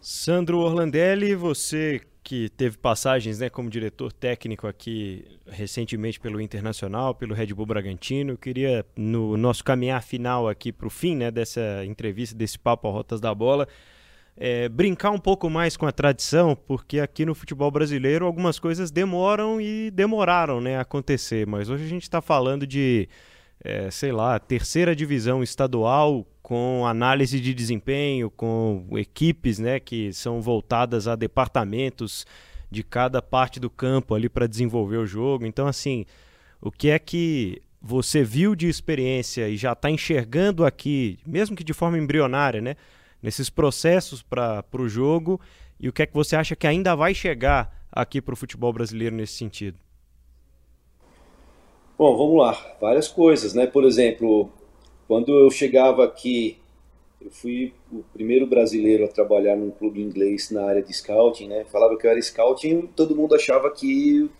Sandro 0.00 0.58
Orlandelli, 0.58 1.34
você 1.34 2.00
que 2.28 2.50
teve 2.50 2.76
passagens 2.76 3.38
né, 3.38 3.48
como 3.48 3.70
diretor 3.70 4.12
técnico 4.12 4.66
aqui 4.66 5.24
recentemente 5.46 6.20
pelo 6.20 6.42
Internacional, 6.42 7.14
pelo 7.14 7.34
Red 7.34 7.54
Bull 7.54 7.64
Bragantino. 7.64 8.32
Eu 8.32 8.36
queria, 8.36 8.84
no 8.94 9.34
nosso 9.38 9.64
caminhar 9.64 10.02
final 10.02 10.46
aqui 10.46 10.70
para 10.70 10.86
o 10.86 10.90
fim 10.90 11.16
né, 11.16 11.30
dessa 11.30 11.82
entrevista, 11.86 12.36
desse 12.36 12.58
papo 12.58 12.86
a 12.86 12.90
Rotas 12.90 13.18
da 13.18 13.34
Bola, 13.34 13.66
é, 14.40 14.68
brincar 14.68 15.10
um 15.10 15.18
pouco 15.18 15.50
mais 15.50 15.76
com 15.76 15.84
a 15.84 15.90
tradição, 15.90 16.54
porque 16.54 17.00
aqui 17.00 17.26
no 17.26 17.34
futebol 17.34 17.70
brasileiro 17.72 18.24
algumas 18.24 18.60
coisas 18.60 18.88
demoram 18.88 19.60
e 19.60 19.90
demoraram 19.90 20.60
né, 20.60 20.76
a 20.78 20.82
acontecer, 20.82 21.44
mas 21.44 21.68
hoje 21.68 21.84
a 21.84 21.88
gente 21.88 22.04
está 22.04 22.22
falando 22.22 22.64
de, 22.64 23.08
é, 23.64 23.90
sei 23.90 24.12
lá, 24.12 24.38
terceira 24.38 24.94
divisão 24.94 25.42
estadual 25.42 26.24
com 26.40 26.86
análise 26.86 27.40
de 27.40 27.52
desempenho, 27.52 28.30
com 28.30 28.86
equipes 28.92 29.58
né, 29.58 29.80
que 29.80 30.12
são 30.12 30.40
voltadas 30.40 31.08
a 31.08 31.16
departamentos 31.16 32.24
de 32.70 32.84
cada 32.84 33.20
parte 33.20 33.58
do 33.58 33.68
campo 33.68 34.14
ali 34.14 34.28
para 34.28 34.46
desenvolver 34.46 34.98
o 34.98 35.06
jogo. 35.06 35.46
Então, 35.46 35.66
assim, 35.66 36.06
o 36.60 36.70
que 36.70 36.90
é 36.90 36.98
que 36.98 37.60
você 37.82 38.22
viu 38.22 38.54
de 38.54 38.68
experiência 38.68 39.48
e 39.48 39.56
já 39.56 39.72
está 39.72 39.90
enxergando 39.90 40.64
aqui, 40.64 41.18
mesmo 41.26 41.56
que 41.56 41.64
de 41.64 41.72
forma 41.72 41.98
embrionária, 41.98 42.60
né, 42.60 42.76
nesses 43.22 43.50
processos 43.50 44.22
para 44.22 44.64
o 44.74 44.88
jogo, 44.88 45.40
e 45.78 45.88
o 45.88 45.92
que 45.92 46.02
é 46.02 46.06
que 46.06 46.14
você 46.14 46.36
acha 46.36 46.56
que 46.56 46.66
ainda 46.66 46.94
vai 46.94 47.14
chegar 47.14 47.86
aqui 47.90 48.20
para 48.20 48.34
o 48.34 48.36
futebol 48.36 48.72
brasileiro 48.72 49.14
nesse 49.14 49.34
sentido? 49.34 49.78
Bom, 51.96 52.16
vamos 52.16 52.38
lá. 52.38 52.76
Várias 52.80 53.08
coisas, 53.08 53.54
né? 53.54 53.66
Por 53.66 53.84
exemplo, 53.84 54.50
quando 55.08 55.36
eu 55.36 55.50
chegava 55.50 56.04
aqui, 56.04 56.58
eu 57.20 57.30
fui 57.30 57.74
o 57.90 58.04
primeiro 58.12 58.46
brasileiro 58.46 59.04
a 59.04 59.08
trabalhar 59.08 59.56
num 59.56 59.70
clube 59.70 60.00
inglês 60.00 60.50
na 60.50 60.64
área 60.64 60.82
de 60.82 60.92
scouting, 60.92 61.48
né? 61.48 61.64
Falava 61.64 61.96
que 61.96 62.06
eu 62.06 62.10
era 62.10 62.22
scouting, 62.22 62.88
todo 62.94 63.16
mundo 63.16 63.34
achava 63.34 63.70
que 63.70 64.30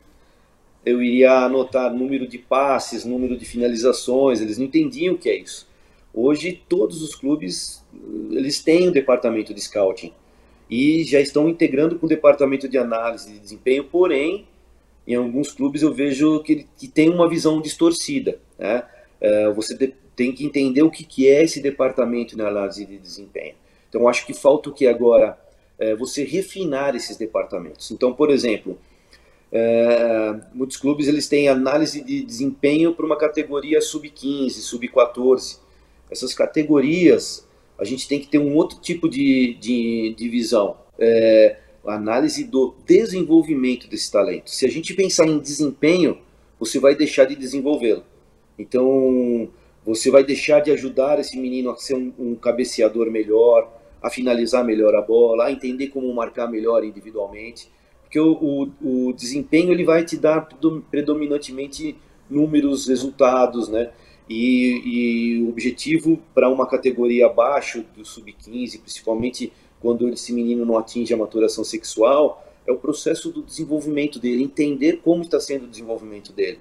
eu 0.86 1.02
iria 1.02 1.32
anotar 1.32 1.92
número 1.92 2.26
de 2.26 2.38
passes, 2.38 3.04
número 3.04 3.36
de 3.36 3.44
finalizações, 3.44 4.40
eles 4.40 4.58
não 4.58 4.66
entendiam 4.66 5.14
o 5.14 5.18
que 5.18 5.28
é 5.28 5.36
isso. 5.36 5.67
Hoje 6.12 6.62
todos 6.68 7.02
os 7.02 7.14
clubes 7.14 7.84
eles 8.30 8.60
têm 8.60 8.88
um 8.88 8.92
departamento 8.92 9.52
de 9.54 9.60
scouting 9.60 10.12
e 10.70 11.04
já 11.04 11.20
estão 11.20 11.48
integrando 11.48 11.98
com 11.98 12.06
o 12.06 12.08
departamento 12.08 12.68
de 12.68 12.76
análise 12.76 13.32
de 13.32 13.38
desempenho, 13.38 13.84
porém 13.84 14.46
em 15.06 15.14
alguns 15.14 15.50
clubes 15.50 15.82
eu 15.82 15.92
vejo 15.92 16.42
que, 16.42 16.66
que 16.76 16.86
tem 16.86 17.08
uma 17.08 17.28
visão 17.28 17.60
distorcida. 17.60 18.38
Né? 18.58 18.82
É, 19.20 19.50
você 19.52 19.74
tem 20.14 20.32
que 20.32 20.44
entender 20.44 20.82
o 20.82 20.90
que, 20.90 21.04
que 21.04 21.28
é 21.28 21.42
esse 21.44 21.62
departamento 21.62 22.36
de 22.36 22.42
análise 22.42 22.84
de 22.84 22.98
desempenho. 22.98 23.54
Então, 23.88 24.08
acho 24.08 24.26
que 24.26 24.34
falta 24.34 24.68
o 24.68 24.72
que 24.74 24.86
agora? 24.86 25.38
É, 25.78 25.94
você 25.94 26.24
refinar 26.24 26.96
esses 26.96 27.16
departamentos. 27.16 27.90
Então, 27.92 28.12
por 28.12 28.30
exemplo, 28.30 28.76
é, 29.52 30.34
muitos 30.52 30.76
clubes 30.76 31.06
eles 31.06 31.28
têm 31.28 31.48
análise 31.48 32.02
de 32.02 32.22
desempenho 32.22 32.92
para 32.92 33.06
uma 33.06 33.16
categoria 33.16 33.80
sub-15, 33.80 34.50
sub-14. 34.50 35.58
Essas 36.10 36.34
categorias, 36.34 37.46
a 37.78 37.84
gente 37.84 38.08
tem 38.08 38.20
que 38.20 38.28
ter 38.28 38.38
um 38.38 38.54
outro 38.56 38.78
tipo 38.80 39.08
de, 39.08 39.54
de, 39.54 40.14
de 40.16 40.28
visão. 40.28 40.76
É, 40.98 41.56
análise 41.86 42.44
do 42.44 42.74
desenvolvimento 42.84 43.88
desse 43.88 44.10
talento. 44.10 44.50
Se 44.50 44.66
a 44.66 44.70
gente 44.70 44.94
pensar 44.94 45.26
em 45.26 45.38
desempenho, 45.38 46.18
você 46.58 46.78
vai 46.78 46.94
deixar 46.94 47.24
de 47.24 47.36
desenvolvê-lo. 47.36 48.02
Então, 48.58 49.48
você 49.84 50.10
vai 50.10 50.24
deixar 50.24 50.60
de 50.60 50.70
ajudar 50.70 51.18
esse 51.20 51.38
menino 51.38 51.70
a 51.70 51.76
ser 51.76 51.94
um, 51.94 52.12
um 52.18 52.34
cabeceador 52.34 53.10
melhor, 53.10 53.72
a 54.02 54.10
finalizar 54.10 54.64
melhor 54.64 54.94
a 54.94 55.02
bola, 55.02 55.46
a 55.46 55.52
entender 55.52 55.88
como 55.88 56.12
marcar 56.12 56.50
melhor 56.50 56.84
individualmente, 56.84 57.70
porque 58.02 58.18
o, 58.18 58.32
o, 58.82 59.08
o 59.08 59.12
desempenho 59.12 59.72
ele 59.72 59.84
vai 59.84 60.04
te 60.04 60.16
dar 60.16 60.48
predominantemente 60.90 61.96
números, 62.28 62.88
resultados, 62.88 63.68
né? 63.68 63.90
E, 64.28 64.82
e 64.84 65.42
o 65.42 65.48
objetivo 65.48 66.18
para 66.34 66.48
uma 66.48 66.66
categoria 66.66 67.26
abaixo 67.26 67.84
do 67.96 68.04
sub-15, 68.04 68.80
principalmente 68.80 69.52
quando 69.80 70.08
esse 70.08 70.32
menino 70.32 70.66
não 70.66 70.76
atinge 70.76 71.14
a 71.14 71.16
maturação 71.16 71.64
sexual, 71.64 72.44
é 72.66 72.72
o 72.72 72.76
processo 72.76 73.30
do 73.30 73.42
desenvolvimento 73.42 74.18
dele, 74.18 74.42
entender 74.42 75.00
como 75.02 75.22
está 75.22 75.40
sendo 75.40 75.64
o 75.64 75.68
desenvolvimento 75.68 76.32
dele 76.32 76.58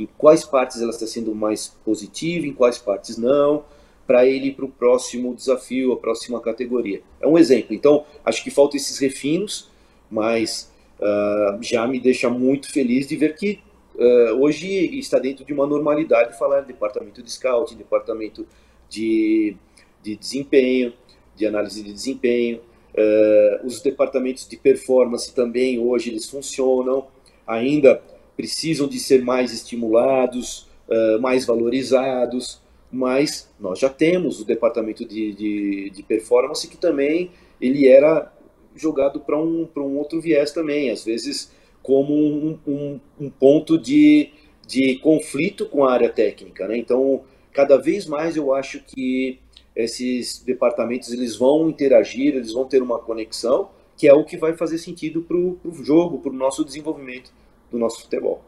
em 0.00 0.08
quais 0.16 0.44
partes 0.44 0.80
ela 0.80 0.90
está 0.90 1.06
sendo 1.06 1.34
mais 1.34 1.76
positiva, 1.84 2.46
em 2.46 2.54
quais 2.54 2.78
partes 2.78 3.18
não, 3.18 3.64
para 4.06 4.26
ele 4.26 4.48
ir 4.48 4.54
para 4.54 4.64
o 4.64 4.68
próximo 4.68 5.34
desafio, 5.34 5.92
a 5.92 5.96
próxima 5.96 6.40
categoria. 6.40 7.02
É 7.20 7.26
um 7.26 7.36
exemplo. 7.36 7.74
Então, 7.74 8.04
acho 8.24 8.42
que 8.42 8.50
faltam 8.50 8.76
esses 8.76 8.98
refinos, 8.98 9.70
mas 10.10 10.72
uh, 10.98 11.62
já 11.62 11.86
me 11.86 12.00
deixa 12.00 12.30
muito 12.30 12.72
feliz 12.72 13.06
de 13.06 13.14
ver 13.16 13.36
que 13.36 13.60
uh, 13.94 14.40
hoje 14.40 14.68
está 14.98 15.18
dentro 15.18 15.44
de 15.44 15.52
uma 15.52 15.66
normalidade 15.66 16.38
falar 16.38 16.60
de 16.60 16.68
departamento 16.68 17.22
de 17.22 17.30
scouting, 17.30 17.76
departamento 17.76 18.46
de, 18.88 19.56
de 20.02 20.16
desempenho, 20.16 20.92
de 21.36 21.46
análise 21.46 21.82
de 21.82 21.92
desempenho. 21.92 22.60
Uh, 22.92 23.66
os 23.66 23.80
departamentos 23.80 24.48
de 24.48 24.56
performance 24.56 25.32
também 25.34 25.78
hoje 25.78 26.10
eles 26.10 26.28
funcionam. 26.28 27.06
Ainda 27.46 28.02
precisam 28.36 28.88
de 28.88 28.98
ser 28.98 29.22
mais 29.22 29.52
estimulados, 29.52 30.68
uh, 30.88 31.20
mais 31.20 31.44
valorizados, 31.46 32.60
mas 32.90 33.48
nós 33.60 33.78
já 33.78 33.88
temos 33.88 34.40
o 34.40 34.44
departamento 34.44 35.04
de, 35.04 35.32
de, 35.32 35.90
de 35.90 36.02
performance 36.02 36.66
que 36.66 36.76
também 36.76 37.30
ele 37.60 37.86
era 37.86 38.32
jogado 38.74 39.20
para 39.20 39.38
um, 39.38 39.68
um 39.76 39.98
outro 39.98 40.20
viés 40.20 40.52
também, 40.52 40.90
às 40.90 41.04
vezes 41.04 41.52
como 41.82 42.14
um, 42.14 42.58
um, 42.66 43.00
um, 43.20 43.30
ponto 43.30 43.78
de, 43.78 44.30
de 44.66 44.96
conflito 44.96 45.66
com 45.66 45.84
a 45.84 45.92
área 45.92 46.08
técnica. 46.08 46.68
Né? 46.68 46.78
Então, 46.78 47.22
cada 47.52 47.76
vez 47.76 48.06
mais 48.06 48.36
eu 48.36 48.54
acho 48.54 48.80
que 48.80 49.38
esses 49.74 50.42
departamentos 50.42 51.12
eles 51.12 51.36
vão 51.36 51.68
interagir, 51.68 52.34
eles 52.34 52.52
vão 52.52 52.64
ter 52.64 52.82
uma 52.82 52.98
conexão, 52.98 53.70
que 53.96 54.08
é 54.08 54.14
o 54.14 54.24
que 54.24 54.36
vai 54.36 54.56
fazer 54.56 54.78
sentido 54.78 55.22
para 55.22 55.36
o 55.36 55.58
jogo, 55.84 56.18
para 56.18 56.30
o 56.30 56.34
nosso 56.34 56.64
desenvolvimento 56.64 57.32
do 57.70 57.78
nosso 57.78 58.02
futebol. 58.02 58.44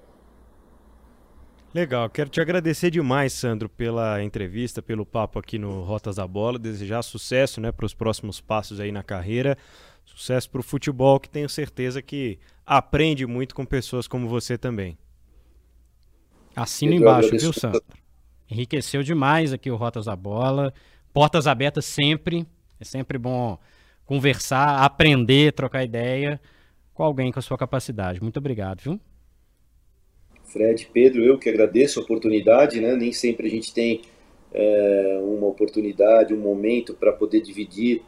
Legal, 1.74 2.10
quero 2.10 2.28
te 2.28 2.38
agradecer 2.38 2.90
demais, 2.90 3.32
Sandro, 3.32 3.66
pela 3.66 4.22
entrevista, 4.22 4.82
pelo 4.82 5.06
papo 5.06 5.38
aqui 5.38 5.58
no 5.58 5.82
Rotas 5.82 6.16
da 6.16 6.26
Bola, 6.26 6.58
desejar 6.58 7.00
sucesso 7.00 7.62
né, 7.62 7.72
para 7.72 7.86
os 7.86 7.94
próximos 7.94 8.42
passos 8.42 8.78
aí 8.78 8.92
na 8.92 9.02
carreira, 9.02 9.56
sucesso 10.04 10.50
para 10.50 10.60
o 10.60 10.64
futebol, 10.64 11.18
que 11.18 11.28
tenho 11.28 11.48
certeza 11.48 12.02
que 12.02 12.38
aprende 12.66 13.26
muito 13.26 13.54
com 13.54 13.64
pessoas 13.64 14.06
como 14.06 14.28
você 14.28 14.56
também. 14.56 14.96
Assino 16.54 16.92
embaixo, 16.92 17.30
viu, 17.30 17.52
Sandro? 17.52 17.82
Enriqueceu 18.50 19.02
demais 19.02 19.52
aqui 19.52 19.70
o 19.70 19.76
Rotas 19.76 20.04
da 20.04 20.14
Bola, 20.14 20.74
portas 21.12 21.46
abertas 21.46 21.86
sempre, 21.86 22.46
é 22.78 22.84
sempre 22.84 23.16
bom 23.16 23.58
conversar, 24.04 24.82
aprender, 24.82 25.52
trocar 25.52 25.84
ideia 25.84 26.40
com 26.92 27.02
alguém 27.02 27.32
com 27.32 27.38
a 27.38 27.42
sua 27.42 27.56
capacidade. 27.56 28.22
Muito 28.22 28.36
obrigado, 28.36 28.80
viu? 28.80 29.00
Fred, 30.44 30.86
Pedro, 30.92 31.22
eu 31.22 31.38
que 31.38 31.48
agradeço 31.48 31.98
a 31.98 32.02
oportunidade, 32.02 32.78
né? 32.78 32.94
Nem 32.94 33.12
sempre 33.12 33.46
a 33.46 33.50
gente 33.50 33.72
tem 33.72 34.02
é, 34.52 35.18
uma 35.22 35.46
oportunidade, 35.46 36.34
um 36.34 36.40
momento 36.40 36.92
para 36.92 37.12
poder 37.12 37.40
dividir 37.40 38.02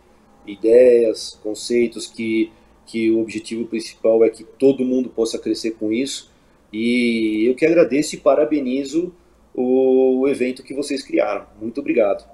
ideias, 0.46 1.38
conceitos 1.42 2.06
que, 2.06 2.52
que 2.86 3.10
o 3.10 3.20
objetivo 3.20 3.66
principal 3.66 4.24
é 4.24 4.30
que 4.30 4.44
todo 4.44 4.84
mundo 4.84 5.08
possa 5.08 5.38
crescer 5.38 5.72
com 5.72 5.92
isso. 5.92 6.30
E 6.72 7.44
eu 7.46 7.54
que 7.54 7.64
agradeço 7.64 8.14
e 8.14 8.18
parabenizo 8.18 9.14
o 9.54 10.26
evento 10.28 10.62
que 10.62 10.74
vocês 10.74 11.02
criaram. 11.02 11.46
Muito 11.60 11.80
obrigado. 11.80 12.28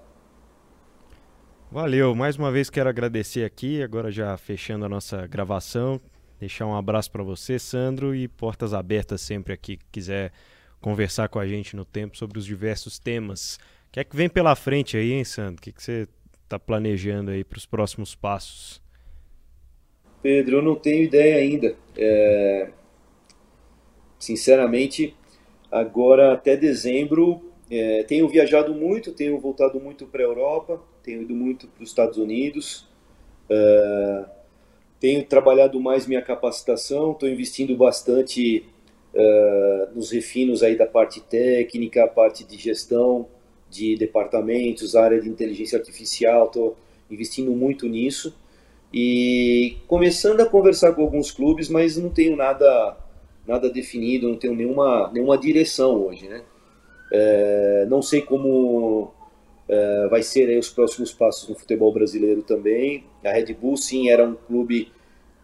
Valeu, 1.71 2.15
mais 2.17 2.37
uma 2.37 2.51
vez 2.51 2.69
quero 2.69 2.89
agradecer 2.89 3.45
aqui, 3.45 3.81
agora 3.81 4.11
já 4.11 4.37
fechando 4.37 4.85
a 4.85 4.89
nossa 4.89 5.25
gravação, 5.29 6.01
deixar 6.41 6.67
um 6.67 6.75
abraço 6.75 7.13
para 7.13 7.23
você, 7.23 7.61
Sandro, 7.61 8.13
e 8.13 8.27
portas 8.27 8.75
abertas 8.75 9.21
sempre 9.21 9.53
aqui 9.53 9.77
que 9.77 9.85
quiser 9.93 10.33
conversar 10.81 11.29
com 11.29 11.39
a 11.39 11.47
gente 11.47 11.77
no 11.77 11.85
tempo 11.85 12.17
sobre 12.17 12.41
os 12.41 12.47
diversos 12.47 12.99
temas. 12.99 13.57
O 13.89 13.93
que 13.93 14.01
é 14.01 14.05
que 14.05 14.17
vem 14.17 14.29
pela 14.29 14.57
frente 14.57 14.97
aí, 14.97 15.13
hein, 15.13 15.23
Sandro? 15.23 15.59
O 15.59 15.63
que, 15.63 15.73
que 15.73 15.81
você 15.81 16.09
está 16.51 16.59
planejando 16.59 17.31
aí 17.31 17.45
para 17.45 17.59
os 17.59 17.67
próximos 17.67 18.15
passos? 18.15 18.83
Pedro, 20.23 20.57
eu 20.57 20.63
não 20.63 20.75
tenho 20.75 21.05
ideia 21.05 21.37
ainda. 21.37 21.77
É... 21.97 22.71
Sinceramente, 24.19 25.17
agora 25.71 26.33
até 26.33 26.57
dezembro, 26.57 27.53
é... 27.71 28.03
tenho 28.03 28.29
viajado 28.29 28.75
muito, 28.75 29.13
tenho 29.13 29.39
voltado 29.39 29.81
muito 29.81 30.07
para 30.07 30.23
a 30.23 30.27
Europa, 30.27 30.83
tenho 31.03 31.23
ido 31.23 31.35
muito 31.35 31.69
para 31.69 31.83
os 31.83 31.89
Estados 31.89 32.19
Unidos. 32.19 32.89
É 33.49 34.41
tenho 35.01 35.25
trabalhado 35.25 35.81
mais 35.81 36.07
minha 36.07 36.21
capacitação, 36.21 37.13
estou 37.13 37.27
investindo 37.27 37.75
bastante 37.75 38.67
uh, 39.15 39.95
nos 39.95 40.11
refinos 40.11 40.63
aí 40.63 40.77
da 40.77 40.87
parte 40.87 41.23
técnica, 41.23 42.05
a 42.05 42.07
parte 42.07 42.45
de 42.45 42.59
gestão 42.59 43.27
de 43.71 43.97
departamentos, 43.97 44.97
área 44.97 45.21
de 45.21 45.29
inteligência 45.29 45.79
artificial, 45.79 46.47
estou 46.47 46.77
investindo 47.11 47.53
muito 47.53 47.87
nisso 47.89 48.35
e 48.93 49.77
começando 49.87 50.41
a 50.41 50.47
conversar 50.47 50.93
com 50.93 51.03
alguns 51.03 51.31
clubes, 51.31 51.69
mas 51.69 51.97
não 51.97 52.11
tenho 52.11 52.37
nada 52.37 52.97
nada 53.47 53.71
definido, 53.71 54.29
não 54.29 54.37
tenho 54.37 54.55
nenhuma 54.55 55.11
nenhuma 55.13 55.39
direção 55.39 56.07
hoje, 56.07 56.29
né? 56.29 56.43
É, 57.13 57.87
não 57.89 58.03
sei 58.03 58.21
como 58.23 59.13
Uh, 59.71 60.09
vai 60.11 60.21
ser 60.21 60.59
os 60.59 60.69
próximos 60.69 61.13
passos 61.13 61.49
no 61.49 61.55
futebol 61.55 61.93
brasileiro 61.93 62.43
também. 62.43 63.05
A 63.25 63.31
Red 63.31 63.55
Bull, 63.55 63.77
sim, 63.77 64.11
era 64.11 64.27
um 64.27 64.35
clube 64.35 64.91